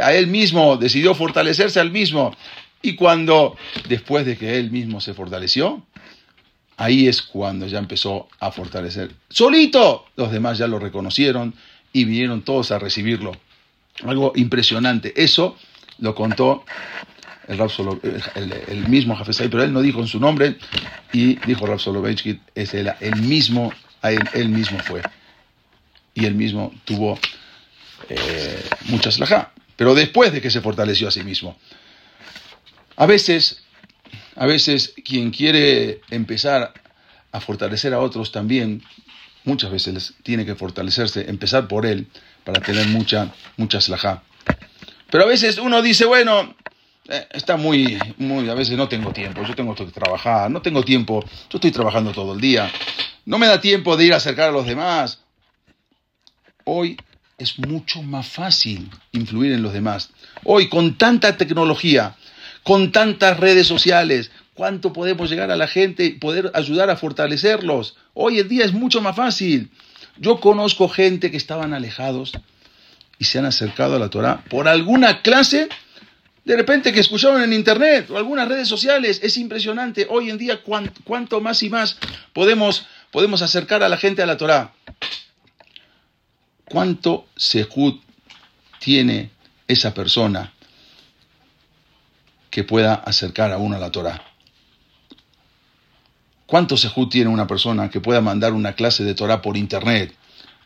a 0.00 0.12
él 0.12 0.26
mismo, 0.28 0.76
decidió 0.76 1.14
fortalecerse 1.14 1.80
al 1.80 1.90
mismo. 1.90 2.34
Y 2.80 2.94
cuando, 2.94 3.56
después 3.88 4.24
de 4.24 4.36
que 4.36 4.58
él 4.58 4.70
mismo 4.70 5.00
se 5.00 5.14
fortaleció, 5.14 5.84
ahí 6.78 7.08
es 7.08 7.20
cuando 7.20 7.66
ya 7.66 7.78
empezó 7.78 8.28
a 8.40 8.50
fortalecer. 8.50 9.10
Solito, 9.28 10.06
los 10.16 10.32
demás 10.32 10.56
ya 10.58 10.66
lo 10.66 10.78
reconocieron 10.78 11.54
y 11.92 12.04
vinieron 12.04 12.42
todos 12.42 12.70
a 12.70 12.78
recibirlo. 12.78 13.32
Algo 14.04 14.32
impresionante. 14.36 15.12
Eso 15.16 15.56
lo 15.98 16.14
contó 16.14 16.64
el, 17.48 18.88
mismo 18.88 19.16
Jafesai, 19.16 19.48
pero 19.48 19.64
él 19.64 19.72
no 19.72 19.82
dijo 19.82 20.00
en 20.00 20.06
su 20.06 20.20
nombre 20.20 20.56
y 21.12 21.34
dijo 21.46 21.66
Rav 21.66 21.80
Soloveitchik, 21.80 22.40
es 22.54 22.74
el, 22.74 22.92
mismo, 23.22 23.72
él, 24.02 24.48
mismo 24.48 24.78
fue. 24.78 25.02
Y 26.14 26.26
él 26.26 26.34
mismo 26.34 26.72
tuvo 26.84 27.18
eh, 28.08 28.62
muchas 28.84 29.18
lajá, 29.18 29.52
pero 29.76 29.94
después 29.94 30.32
de 30.32 30.40
que 30.40 30.50
se 30.50 30.60
fortaleció 30.60 31.08
a 31.08 31.10
sí 31.10 31.24
mismo. 31.24 31.56
A 32.96 33.06
veces 33.06 33.64
a 34.38 34.46
veces 34.46 34.94
quien 35.04 35.30
quiere 35.30 36.00
empezar 36.10 36.72
a 37.32 37.40
fortalecer 37.40 37.92
a 37.92 37.98
otros 37.98 38.30
también, 38.30 38.82
muchas 39.44 39.70
veces 39.72 40.14
tiene 40.22 40.46
que 40.46 40.54
fortalecerse, 40.54 41.28
empezar 41.28 41.66
por 41.66 41.84
él, 41.84 42.06
para 42.44 42.60
tener 42.60 42.86
mucha, 42.86 43.34
mucha 43.56 43.80
slajá. 43.80 44.22
Pero 45.10 45.24
a 45.24 45.26
veces 45.26 45.58
uno 45.58 45.82
dice, 45.82 46.04
bueno, 46.04 46.54
eh, 47.08 47.26
está 47.32 47.56
muy, 47.56 47.98
muy, 48.18 48.48
a 48.48 48.54
veces 48.54 48.76
no 48.76 48.88
tengo 48.88 49.12
tiempo, 49.12 49.42
yo 49.42 49.56
tengo 49.56 49.74
que 49.74 49.86
trabajar, 49.86 50.48
no 50.48 50.62
tengo 50.62 50.84
tiempo, 50.84 51.24
yo 51.24 51.56
estoy 51.56 51.72
trabajando 51.72 52.12
todo 52.12 52.34
el 52.34 52.40
día, 52.40 52.70
no 53.26 53.38
me 53.38 53.48
da 53.48 53.60
tiempo 53.60 53.96
de 53.96 54.04
ir 54.04 54.14
a 54.14 54.18
acercar 54.18 54.50
a 54.50 54.52
los 54.52 54.66
demás. 54.66 55.20
Hoy 56.64 56.96
es 57.38 57.58
mucho 57.58 58.02
más 58.02 58.28
fácil 58.28 58.88
influir 59.10 59.52
en 59.52 59.62
los 59.62 59.72
demás. 59.72 60.10
Hoy 60.44 60.68
con 60.68 60.96
tanta 60.96 61.36
tecnología, 61.36 62.14
con 62.68 62.92
tantas 62.92 63.40
redes 63.40 63.66
sociales, 63.66 64.30
cuánto 64.52 64.92
podemos 64.92 65.30
llegar 65.30 65.50
a 65.50 65.56
la 65.56 65.68
gente 65.68 66.04
y 66.04 66.10
poder 66.10 66.50
ayudar 66.52 66.90
a 66.90 66.96
fortalecerlos. 66.96 67.96
Hoy 68.12 68.40
en 68.40 68.48
día 68.48 68.66
es 68.66 68.74
mucho 68.74 69.00
más 69.00 69.16
fácil. 69.16 69.70
Yo 70.18 70.38
conozco 70.38 70.86
gente 70.90 71.30
que 71.30 71.38
estaban 71.38 71.72
alejados 71.72 72.32
y 73.18 73.24
se 73.24 73.38
han 73.38 73.46
acercado 73.46 73.96
a 73.96 73.98
la 73.98 74.10
Torah 74.10 74.44
por 74.50 74.68
alguna 74.68 75.22
clase, 75.22 75.70
de 76.44 76.56
repente 76.58 76.92
que 76.92 77.00
escucharon 77.00 77.40
en 77.40 77.54
internet 77.54 78.10
o 78.10 78.18
algunas 78.18 78.46
redes 78.46 78.68
sociales. 78.68 79.18
Es 79.22 79.38
impresionante. 79.38 80.06
Hoy 80.10 80.28
en 80.28 80.36
día 80.36 80.60
cuánto 80.62 81.40
más 81.40 81.62
y 81.62 81.70
más 81.70 81.96
podemos, 82.34 82.86
podemos 83.10 83.40
acercar 83.40 83.82
a 83.82 83.88
la 83.88 83.96
gente 83.96 84.20
a 84.20 84.26
la 84.26 84.36
Torah. 84.36 84.74
¿Cuánto 86.66 87.28
sejud 87.34 87.94
tiene 88.78 89.30
esa 89.66 89.94
persona 89.94 90.52
que 92.50 92.64
pueda 92.64 92.94
acercar 92.94 93.52
a 93.52 93.58
uno 93.58 93.76
a 93.76 93.80
la 93.80 93.90
Torah. 93.90 94.22
¿Cuánto 96.46 96.78
sejud 96.78 97.08
tiene 97.08 97.28
una 97.28 97.46
persona 97.46 97.90
que 97.90 98.00
pueda 98.00 98.22
mandar 98.22 98.54
una 98.54 98.72
clase 98.72 99.04
de 99.04 99.14
Torah 99.14 99.42
por 99.42 99.56
internet 99.56 100.14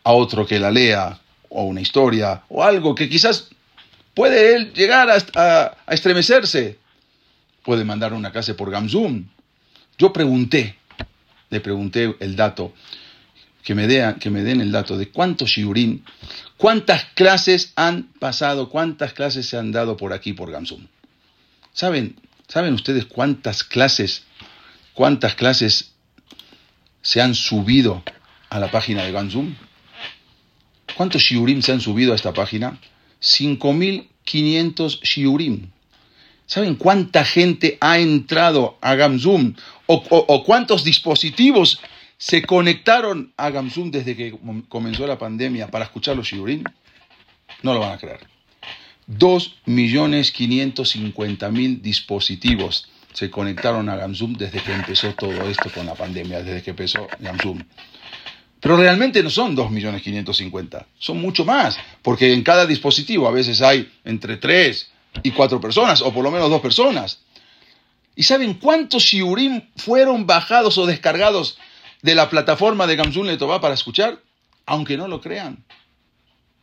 a 0.05 0.13
otro 0.13 0.47
que 0.47 0.61
la 0.61 0.71
lea, 0.71 1.19
o 1.49 1.65
una 1.65 1.81
historia, 1.81 2.43
o 2.49 2.63
algo 2.63 2.95
que 2.95 3.09
quizás 3.09 3.49
puede 4.15 4.55
él 4.55 4.73
llegar 4.75 5.09
a, 5.11 5.77
estremecerse? 5.89 6.79
Puede 7.65 7.85
mandar 7.85 8.13
una 8.13 8.31
clase 8.31 8.55
por 8.55 8.71
Gamzoom. 8.71 9.25
Yo 9.99 10.13
pregunté, 10.13 10.77
le 11.51 11.61
pregunté 11.61 12.15
el 12.21 12.37
dato, 12.37 12.73
que 13.65 13.75
me, 13.75 13.89
que 14.21 14.31
me 14.31 14.45
den 14.45 14.61
el 14.61 14.71
dato 14.71 14.97
de 14.97 15.09
cuántos 15.09 15.51
shiurim, 15.51 16.05
cuántas 16.57 17.07
clases 17.15 17.73
han 17.75 18.05
pasado, 18.21 18.69
cuántas 18.69 19.15
clases 19.15 19.49
se 19.49 19.57
han 19.57 19.73
dado 19.73 19.97
por 19.97 20.13
aquí 20.13 20.33
por 20.33 20.51
Gamzoom. 20.51 20.87
¿Saben, 21.73 22.17
¿Saben 22.53 22.75
ustedes 22.75 23.07
cuántas 23.07 23.65
clases, 23.65 24.25
cuántas 24.93 25.35
clases 25.35 25.95
se 27.01 27.23
han 27.23 27.35
subido 27.35 28.03
a 28.51 28.59
la 28.59 28.71
página 28.71 29.05
de 29.05 29.13
Ganzum? 29.13 29.55
¿Cuántos 30.95 31.23
shiurim 31.23 31.63
se 31.63 31.73
han 31.73 31.81
subido 31.81 32.13
a 32.13 32.17
esta 32.17 32.35
página? 32.35 32.79
5.500 33.23 35.01
shiurim. 35.01 35.71
¿Saben 36.45 36.75
cuánta 36.75 37.25
gente 37.25 37.79
ha 37.81 37.99
entrado 37.99 38.77
a 38.83 38.95
Gamzum? 38.97 39.55
O, 39.87 40.45
cuántos 40.45 40.85
dispositivos 40.85 41.81
se 42.19 42.43
conectaron 42.43 43.33
a 43.39 43.49
Gamzum 43.49 43.91
desde 43.91 44.15
que 44.15 44.39
comenzó 44.69 45.07
la 45.07 45.17
pandemia 45.17 45.71
para 45.71 45.87
escuchar 45.87 46.17
los 46.17 46.27
shiurim? 46.27 46.65
No 47.63 47.73
lo 47.73 47.81
van 47.81 47.93
a 47.93 47.97
creer. 47.97 48.32
2.550.000 49.09 51.81
dispositivos 51.81 52.89
se 53.13 53.31
conectaron 53.31 53.89
a 53.89 53.97
Gamsum 53.97 54.35
desde 54.35 54.63
que 54.63 54.73
empezó 54.73 55.15
todo 55.15 55.49
esto 55.49 55.71
con 55.71 55.87
la 55.87 55.95
pandemia, 55.95 56.43
desde 56.43 56.63
que 56.63 56.71
empezó 56.71 57.09
Gamsum. 57.19 57.63
Pero 58.61 58.77
realmente 58.77 59.23
no 59.23 59.31
son 59.31 59.57
2.550.000, 59.57 60.87
son 60.99 61.21
mucho 61.21 61.45
más, 61.45 61.79
porque 62.01 62.33
en 62.33 62.43
cada 62.43 62.65
dispositivo 62.65 63.27
a 63.27 63.33
veces 63.33 63.61
hay 63.61 63.93
entre 64.05 64.37
3 64.37 64.91
y 65.25 65.33
4 65.33 65.61
personas, 65.61 66.01
o 66.01 66.13
por 66.13 66.25
lo 66.25 66.31
menos 66.31 66.49
2 66.49 66.61
personas. 66.61 67.21
¿Y 68.15 68.23
saben 68.23 68.55
cuántos 68.55 69.03
shiurim 69.03 69.63
fueron 69.77 70.27
bajados 70.27 70.79
o 70.79 70.87
descargados 70.87 71.59
de 72.03 72.15
la 72.15 72.31
plataforma 72.31 72.87
de 72.87 72.97
Gamsum 72.97 73.27
Letová 73.27 73.61
para 73.61 73.75
escuchar? 73.75 74.23
Aunque 74.65 74.97
no 74.97 75.09
lo 75.09 75.21
crean, 75.21 75.65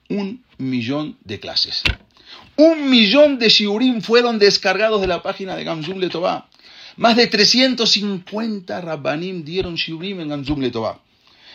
un 0.07 0.43
millón 0.57 1.17
de 1.25 1.39
clases. 1.39 1.83
Un 2.59 2.89
millón 2.89 3.39
de 3.39 3.47
shiurim 3.47 4.01
fueron 4.01 4.37
descargados 4.37 4.99
de 4.99 5.07
la 5.07 5.23
página 5.23 5.55
de 5.55 5.63
Gamzum 5.63 5.97
Letová. 5.97 6.49
Más 6.97 7.15
de 7.15 7.27
350 7.27 8.81
rabbanim 8.81 9.45
dieron 9.45 9.75
shiurim 9.75 10.19
en 10.19 10.27
Gamzum 10.27 10.59
Letová. 10.59 10.99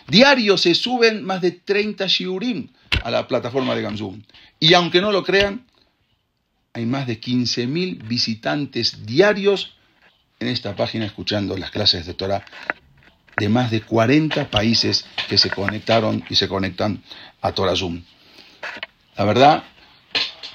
Diario 0.08 0.56
se 0.56 0.74
suben 0.74 1.22
más 1.22 1.42
de 1.42 1.50
30 1.50 2.06
shiurim 2.06 2.68
a 3.02 3.10
la 3.10 3.28
plataforma 3.28 3.74
de 3.74 3.82
Gamzum. 3.82 4.22
Y 4.58 4.72
aunque 4.72 5.02
no 5.02 5.12
lo 5.12 5.22
crean, 5.22 5.66
hay 6.72 6.86
más 6.86 7.06
de 7.06 7.20
15.000 7.20 8.08
visitantes 8.08 9.04
diarios 9.04 9.76
en 10.40 10.48
esta 10.48 10.74
página 10.74 11.04
escuchando 11.04 11.54
las 11.58 11.70
clases 11.70 12.06
de 12.06 12.14
Torah 12.14 12.46
de 13.36 13.50
más 13.50 13.70
de 13.70 13.82
40 13.82 14.50
países 14.50 15.04
que 15.28 15.36
se 15.36 15.50
conectaron 15.50 16.24
y 16.30 16.36
se 16.36 16.48
conectan 16.48 17.02
a 17.42 17.52
Torah 17.52 17.76
Zoom. 17.76 18.02
La 19.18 19.24
verdad, 19.26 19.64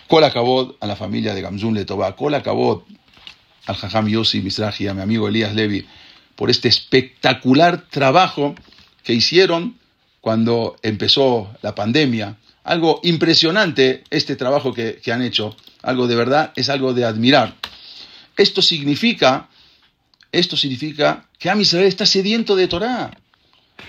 Cola 0.09 0.33
Cabot 0.33 0.75
a 0.79 0.87
la 0.87 0.95
familia 0.95 1.35
de 1.35 1.41
Gamzun 1.41 1.75
Letová, 1.75 2.15
Cola 2.15 2.41
Cabot 2.41 2.83
al 3.67 3.75
Jajam 3.75 4.07
Yossi 4.07 4.41
Mizrahi, 4.41 4.87
a 4.87 4.95
mi 4.95 5.03
amigo 5.03 5.27
Elías 5.27 5.53
Levi, 5.53 5.85
por 6.35 6.49
este 6.49 6.67
espectacular 6.67 7.85
trabajo 7.91 8.55
que 9.03 9.13
hicieron 9.13 9.77
cuando 10.19 10.77
empezó 10.81 11.55
la 11.61 11.75
pandemia. 11.75 12.37
Algo 12.63 12.99
impresionante 13.03 14.03
este 14.09 14.35
trabajo 14.35 14.73
que, 14.73 14.99
han 15.13 15.21
hecho. 15.21 15.55
Algo 15.83 16.07
de 16.07 16.15
verdad, 16.15 16.53
es 16.55 16.69
algo 16.69 16.95
de 16.95 17.05
admirar. 17.05 17.55
Esto 18.35 18.63
significa, 18.63 19.47
esto 20.31 20.57
significa 20.57 21.27
que 21.37 21.51
Am 21.51 21.61
Israel 21.61 21.85
está 21.85 22.07
sediento 22.07 22.55
de 22.55 22.67
Torah. 22.67 23.11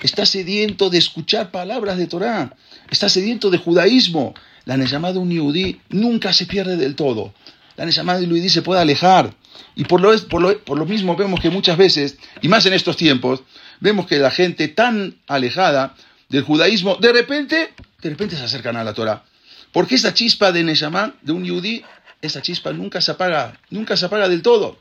Está 0.02 0.26
sediento 0.26 0.90
de 0.90 0.98
escuchar 0.98 1.50
palabras 1.50 1.96
de 1.96 2.06
Torah. 2.06 2.54
Está 2.90 3.08
sediento 3.08 3.48
de 3.48 3.56
judaísmo. 3.56 4.34
La 4.70 4.76
de 4.76 5.18
un 5.18 5.32
Yudí 5.32 5.80
nunca 5.88 6.32
se 6.32 6.46
pierde 6.46 6.76
del 6.76 6.94
todo. 6.94 7.34
La 7.74 7.86
Neyamá 7.86 8.16
de 8.16 8.22
un 8.22 8.30
Yudí 8.30 8.48
se 8.48 8.62
puede 8.62 8.80
alejar. 8.80 9.34
Y 9.74 9.82
por 9.82 10.00
lo, 10.00 10.16
por, 10.28 10.40
lo, 10.40 10.56
por 10.60 10.78
lo 10.78 10.86
mismo 10.86 11.16
vemos 11.16 11.40
que 11.40 11.50
muchas 11.50 11.76
veces, 11.76 12.18
y 12.40 12.46
más 12.46 12.64
en 12.66 12.74
estos 12.74 12.96
tiempos, 12.96 13.42
vemos 13.80 14.06
que 14.06 14.20
la 14.20 14.30
gente 14.30 14.68
tan 14.68 15.16
alejada 15.26 15.96
del 16.28 16.44
judaísmo, 16.44 16.94
de 17.00 17.12
repente, 17.12 17.74
de 18.00 18.10
repente 18.10 18.36
se 18.36 18.44
acercan 18.44 18.76
a 18.76 18.84
la 18.84 18.94
Torah. 18.94 19.24
Porque 19.72 19.96
esa 19.96 20.14
chispa 20.14 20.52
de 20.52 20.62
Neyamá, 20.62 21.16
de 21.20 21.32
un 21.32 21.44
Yudí, 21.44 21.82
esa 22.22 22.40
chispa 22.40 22.72
nunca 22.72 23.00
se 23.00 23.10
apaga, 23.10 23.58
nunca 23.70 23.96
se 23.96 24.06
apaga 24.06 24.28
del 24.28 24.40
todo. 24.40 24.78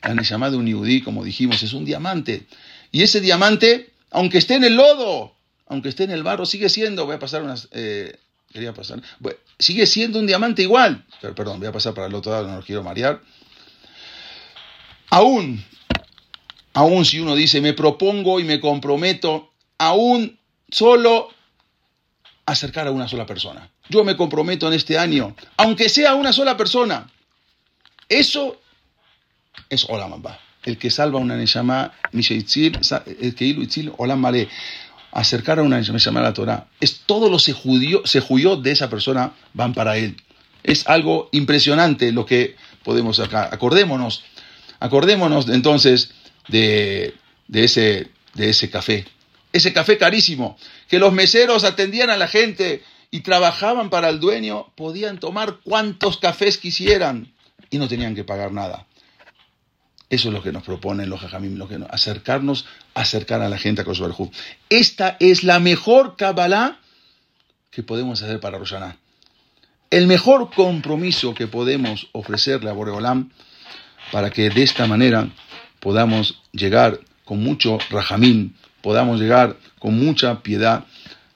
La 0.00 0.50
de 0.50 0.56
un 0.56 0.66
Yudí, 0.66 1.02
como 1.02 1.24
dijimos, 1.24 1.62
es 1.62 1.74
un 1.74 1.84
diamante. 1.84 2.46
Y 2.90 3.02
ese 3.02 3.20
diamante, 3.20 3.92
aunque 4.10 4.38
esté 4.38 4.54
en 4.54 4.64
el 4.64 4.76
lodo, 4.76 5.34
aunque 5.66 5.90
esté 5.90 6.04
en 6.04 6.12
el 6.12 6.22
barro, 6.22 6.46
sigue 6.46 6.70
siendo, 6.70 7.04
voy 7.04 7.16
a 7.16 7.18
pasar 7.18 7.42
unas, 7.42 7.68
eh, 7.72 8.16
quería 8.52 8.72
pasar, 8.72 9.00
sigue 9.58 9.86
siendo 9.86 10.18
un 10.18 10.26
diamante 10.26 10.62
igual. 10.62 11.04
Perdón, 11.20 11.58
voy 11.58 11.68
a 11.68 11.72
pasar 11.72 11.94
para 11.94 12.06
el 12.06 12.14
otro 12.14 12.32
lado, 12.32 12.48
no 12.48 12.56
lo 12.56 12.62
quiero 12.62 12.82
marear. 12.82 13.20
Aún, 15.10 15.64
aún 16.72 17.04
si 17.04 17.20
uno 17.20 17.34
dice, 17.34 17.60
me 17.60 17.72
propongo 17.72 18.40
y 18.40 18.44
me 18.44 18.60
comprometo, 18.60 19.50
aún 19.78 20.38
solo 20.70 21.30
acercar 22.46 22.86
a 22.86 22.90
una 22.90 23.08
sola 23.08 23.26
persona. 23.26 23.70
Yo 23.88 24.04
me 24.04 24.16
comprometo 24.16 24.68
en 24.68 24.74
este 24.74 24.98
año, 24.98 25.34
aunque 25.56 25.88
sea 25.88 26.14
una 26.14 26.32
sola 26.32 26.56
persona. 26.56 27.10
Eso 28.08 28.60
es 29.68 29.84
Olamamba. 29.88 30.38
El 30.62 30.76
que 30.76 30.90
salva 30.90 31.18
una 31.18 31.36
Neshama, 31.36 31.92
el 32.12 33.34
que 33.34 33.44
Itzil, 33.46 33.92
Olam 33.96 34.20
Mare 34.20 34.48
acercar 35.12 35.58
a 35.58 35.62
una 35.62 35.80
Neshama 35.80 36.20
a 36.20 36.24
la 36.24 36.34
Torah, 36.34 36.66
es 36.80 37.00
todo 37.06 37.28
lo 37.28 37.38
se 37.38 37.54
se 38.04 38.20
juyó 38.20 38.56
de 38.56 38.70
esa 38.70 38.88
persona 38.88 39.32
van 39.54 39.74
para 39.74 39.96
él. 39.96 40.16
Es 40.62 40.86
algo 40.86 41.28
impresionante 41.32 42.12
lo 42.12 42.26
que 42.26 42.56
podemos 42.84 43.18
acá. 43.18 43.48
Acordémonos, 43.52 44.22
acordémonos 44.78 45.48
entonces 45.48 46.12
de, 46.48 47.14
de, 47.48 47.64
ese, 47.64 48.08
de 48.34 48.50
ese 48.50 48.70
café. 48.70 49.06
Ese 49.52 49.72
café 49.72 49.98
carísimo, 49.98 50.56
que 50.88 50.98
los 50.98 51.12
meseros 51.12 51.64
atendían 51.64 52.10
a 52.10 52.16
la 52.16 52.28
gente 52.28 52.82
y 53.10 53.20
trabajaban 53.20 53.90
para 53.90 54.08
el 54.08 54.20
dueño, 54.20 54.68
podían 54.76 55.18
tomar 55.18 55.58
cuantos 55.64 56.18
cafés 56.18 56.58
quisieran 56.58 57.32
y 57.70 57.78
no 57.78 57.88
tenían 57.88 58.14
que 58.14 58.24
pagar 58.24 58.52
nada. 58.52 58.86
Eso 60.10 60.28
es 60.28 60.34
lo 60.34 60.42
que 60.42 60.50
nos 60.50 60.64
proponen 60.64 61.08
los 61.08 61.20
jajamim, 61.20 61.56
lo 61.56 61.68
que 61.68 61.78
acercarnos, 61.88 62.66
acercar 62.94 63.42
a 63.42 63.48
la 63.48 63.58
gente 63.58 63.82
a 63.82 63.84
Kosovo 63.84 64.30
Esta 64.68 65.16
es 65.20 65.44
la 65.44 65.60
mejor 65.60 66.16
Kabbalah 66.16 66.80
que 67.70 67.84
podemos 67.84 68.20
hacer 68.20 68.40
para 68.40 68.58
Roshaná. 68.58 68.96
El 69.88 70.08
mejor 70.08 70.50
compromiso 70.50 71.32
que 71.32 71.46
podemos 71.46 72.08
ofrecerle 72.10 72.70
a 72.70 72.72
Boreolam 72.72 73.30
para 74.10 74.30
que 74.30 74.50
de 74.50 74.64
esta 74.64 74.88
manera 74.88 75.28
podamos 75.78 76.42
llegar 76.50 76.98
con 77.24 77.40
mucho 77.40 77.78
rajamín, 77.88 78.56
podamos 78.82 79.20
llegar 79.20 79.56
con 79.78 79.96
mucha 79.96 80.42
piedad 80.42 80.86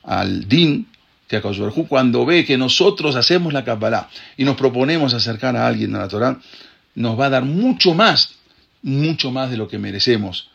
al 0.03 0.49
din 0.49 0.89
que 1.29 1.37
a 1.37 1.43
Kosovo 1.43 1.87
cuando 1.87 2.27
ve 2.27 2.45
que 2.45 2.59
nosotros 2.59 3.15
hacemos 3.15 3.53
la 3.53 3.65
Kabbalah 3.65 4.09
y 4.37 4.45
nos 4.45 4.57
proponemos 4.57 5.15
acercar 5.15 5.57
a 5.57 5.65
alguien 5.65 5.95
a 5.95 6.01
la 6.01 6.09
Torah, 6.09 6.41
nos 6.97 7.19
va 7.19 7.27
a 7.27 7.31
dar 7.31 7.45
mucho 7.45 7.95
más 7.95 8.34
mucho 8.85 9.33
más 9.33 9.51
de 9.51 9.57
lo 9.57 9.67
que 9.67 9.79
merecemos. 9.79 10.51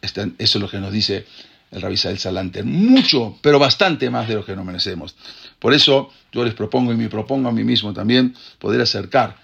Eso 0.00 0.30
es 0.38 0.54
lo 0.56 0.70
que 0.70 0.78
nos 0.78 0.92
dice 0.92 1.26
el 1.72 1.82
Rabbi 1.82 1.96
Sael 1.96 2.18
Salanter. 2.18 2.64
Mucho, 2.64 3.36
pero 3.42 3.58
bastante 3.58 4.08
más 4.08 4.28
de 4.28 4.36
lo 4.36 4.44
que 4.44 4.56
no 4.56 4.64
merecemos. 4.64 5.16
Por 5.58 5.74
eso 5.74 6.10
yo 6.32 6.44
les 6.44 6.54
propongo 6.54 6.92
y 6.92 6.96
me 6.96 7.08
propongo 7.08 7.48
a 7.48 7.52
mí 7.52 7.64
mismo 7.64 7.92
también 7.92 8.34
poder 8.58 8.80
acercar. 8.80 9.36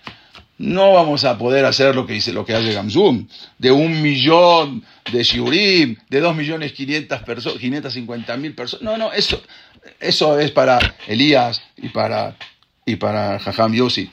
No 0.59 0.93
vamos 0.93 1.25
a 1.25 1.37
poder 1.37 1.65
hacer 1.65 1.97
lo 1.97 2.07
que 2.07 2.13
dice 2.13 2.33
lo 2.33 2.47
que 2.47 2.55
hace 2.55 2.73
Gamzum, 2.73 3.27
de 3.59 3.73
un 3.73 4.01
millón 4.01 4.85
de 5.11 5.25
shiurim, 5.25 5.97
de 6.09 6.21
dos 6.21 6.37
millones 6.37 6.73
quinientas 6.73 7.25
personas, 7.25 7.61
cincuenta 7.93 8.37
mil 8.37 8.55
personas. 8.55 8.85
No, 8.85 8.97
no, 8.97 9.13
eso, 9.13 9.43
eso 9.99 10.39
es 10.39 10.53
para 10.53 10.79
Elías 11.09 11.61
y 11.77 11.89
para, 11.89 12.37
y 12.87 12.95
para 12.97 13.41
Jajam 13.41 13.75
Yossi. 13.75 14.09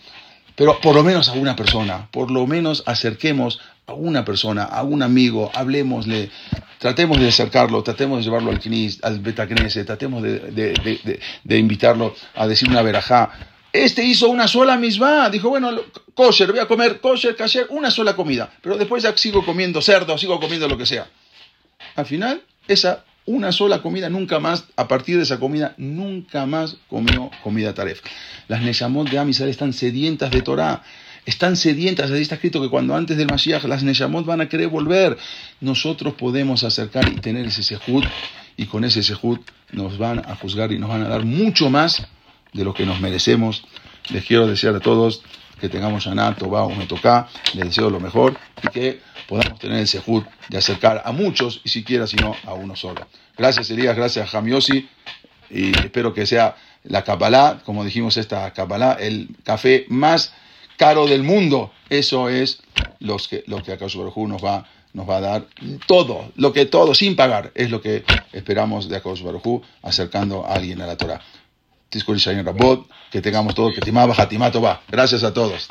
Pero 0.56 0.80
por 0.82 0.96
lo 0.96 1.04
menos 1.04 1.30
a 1.30 1.34
una 1.34 1.56
persona, 1.56 2.10
por 2.12 2.32
lo 2.32 2.48
menos 2.48 2.84
acerquemos 2.86 3.60
a 3.90 3.94
una 3.94 4.24
persona, 4.24 4.64
a 4.66 4.84
un 4.84 5.02
amigo, 5.02 5.52
hablemosle, 5.54 6.30
tratemos 6.78 7.20
de 7.20 7.28
acercarlo, 7.28 7.82
tratemos 7.82 8.20
de 8.20 8.24
llevarlo 8.24 8.52
al 8.52 8.60
Knis, 8.60 9.00
al 9.04 9.20
Betacnese, 9.20 9.84
tratemos 9.84 10.22
de, 10.22 11.20
invitarlo 11.50 12.14
a 12.36 12.48
decir 12.48 12.70
una 12.70 12.84
verajá. 12.84 13.32
Este 13.74 14.04
hizo 14.04 14.30
una 14.30 14.48
sola 14.48 14.78
misma, 14.78 15.30
dijo, 15.30 15.50
bueno, 15.50 15.72
kosher, 16.14 16.52
voy 16.52 16.60
a 16.60 16.68
comer 16.68 17.00
kosher, 17.02 17.36
kasher, 17.36 17.68
una 17.70 17.90
sola 17.90 18.16
comida, 18.16 18.52
pero 18.62 18.78
después 18.78 19.04
ya 19.04 19.16
sigo 19.18 19.44
comiendo 19.44 19.82
cerdo, 19.82 20.18
sigo 20.18 20.40
comiendo 20.40 20.68
lo 20.68 20.78
que 20.78 20.86
sea. 20.86 21.08
Al 21.96 22.06
final, 22.06 22.44
esa 22.68 23.04
una 23.26 23.52
sola 23.52 23.82
comida, 23.84 24.10
nunca 24.10 24.40
más, 24.40 24.66
a 24.76 24.88
partir 24.88 25.18
de 25.18 25.24
esa 25.24 25.40
comida, 25.40 25.76
nunca 25.78 26.48
más 26.48 26.78
comió 26.88 27.30
comida 27.44 27.76
taref. 27.76 28.02
Las 28.48 28.62
Neshamot 28.64 29.08
de 29.08 29.20
Amisar 29.20 29.48
están 29.50 29.72
sedientas 29.72 30.32
de 30.32 30.42
Torah 30.42 30.82
están 31.26 31.56
sedientas. 31.56 32.12
Ahí 32.12 32.22
está 32.22 32.36
escrito 32.36 32.62
que 32.62 32.70
cuando 32.70 32.96
antes 32.96 33.18
del 33.18 33.28
Mashiach 33.28 33.64
las 33.66 33.84
Neshamot 33.84 34.26
van 34.26 34.42
a 34.42 34.50
querer 34.50 34.68
volver, 34.68 35.18
nosotros 35.62 36.14
podemos 36.14 36.64
acercar 36.64 37.10
y 37.10 37.16
tener 37.16 37.46
ese 37.48 37.64
sejud, 37.64 38.04
y 38.58 38.66
con 38.66 38.84
ese 38.84 39.04
sejud 39.04 39.40
nos 39.72 39.98
van 39.98 40.20
a 40.20 40.36
juzgar 40.36 40.72
y 40.72 40.80
nos 40.80 40.90
van 40.90 41.04
a 41.04 41.08
dar 41.08 41.24
mucho 41.24 41.70
más 41.70 42.06
de 42.54 42.64
lo 42.64 42.74
que 42.74 42.86
nos 42.86 43.00
merecemos. 43.00 43.64
Les 44.10 44.26
quiero 44.26 44.48
desear 44.48 44.76
a 44.76 44.80
todos 44.80 45.22
que 45.60 45.70
tengamos 45.70 46.06
Yaná, 46.06 46.36
Tobá 46.36 46.64
o 46.64 46.74
Metocá, 46.74 47.28
les 47.54 47.66
deseo 47.66 47.90
lo 47.90 48.00
mejor 48.00 48.38
y 48.64 48.68
que 48.70 49.02
podamos 49.28 49.60
tener 49.60 49.80
el 49.80 49.88
sejud 49.88 50.24
de 50.48 50.58
acercar 50.58 51.04
a 51.06 51.12
muchos 51.12 51.62
y 51.64 51.70
siquiera 51.70 52.08
sino 52.08 52.36
a 52.46 52.54
uno 52.54 52.76
solo. 52.76 53.08
Gracias 53.38 53.70
Elías, 53.70 53.96
gracias 53.96 54.30
Jamiosi 54.30 54.90
y 55.50 55.78
espero 55.78 56.14
que 56.14 56.26
sea 56.26 56.56
la 56.84 57.04
Kabbalah, 57.04 57.62
como 57.66 57.84
dijimos 57.84 58.18
esta 58.18 58.52
Kabbalah, 58.54 58.94
el 59.00 59.30
café 59.44 59.86
más 59.90 60.34
caro 60.80 61.06
del 61.06 61.24
mundo. 61.24 61.72
Eso 61.90 62.30
es 62.30 62.62
los 63.00 63.28
que, 63.28 63.44
lo 63.48 63.62
que 63.62 63.74
acá 63.74 63.86
nos 63.86 64.44
va, 64.44 64.66
nos 64.94 65.08
va 65.08 65.18
a 65.18 65.22
dar 65.22 65.48
todo, 65.86 66.32
lo 66.38 66.54
que 66.54 66.66
todo, 66.66 66.96
sin 66.96 67.16
pagar, 67.16 67.52
es 67.54 67.70
lo 67.70 67.82
que 67.82 68.04
esperamos 68.32 68.88
de 68.88 68.96
Akash 68.96 69.22
Baruj 69.22 69.62
acercando 69.84 70.46
a 70.46 70.54
alguien 70.54 70.82
a 70.82 70.88
la 70.88 70.96
Torah. 70.96 71.22
Que 73.12 73.22
tengamos 73.22 73.56
todo, 73.56 73.74
que 73.74 73.82
timaba, 73.82 74.16
va. 74.16 74.82
Gracias 74.88 75.24
a 75.24 75.34
todos. 75.34 75.68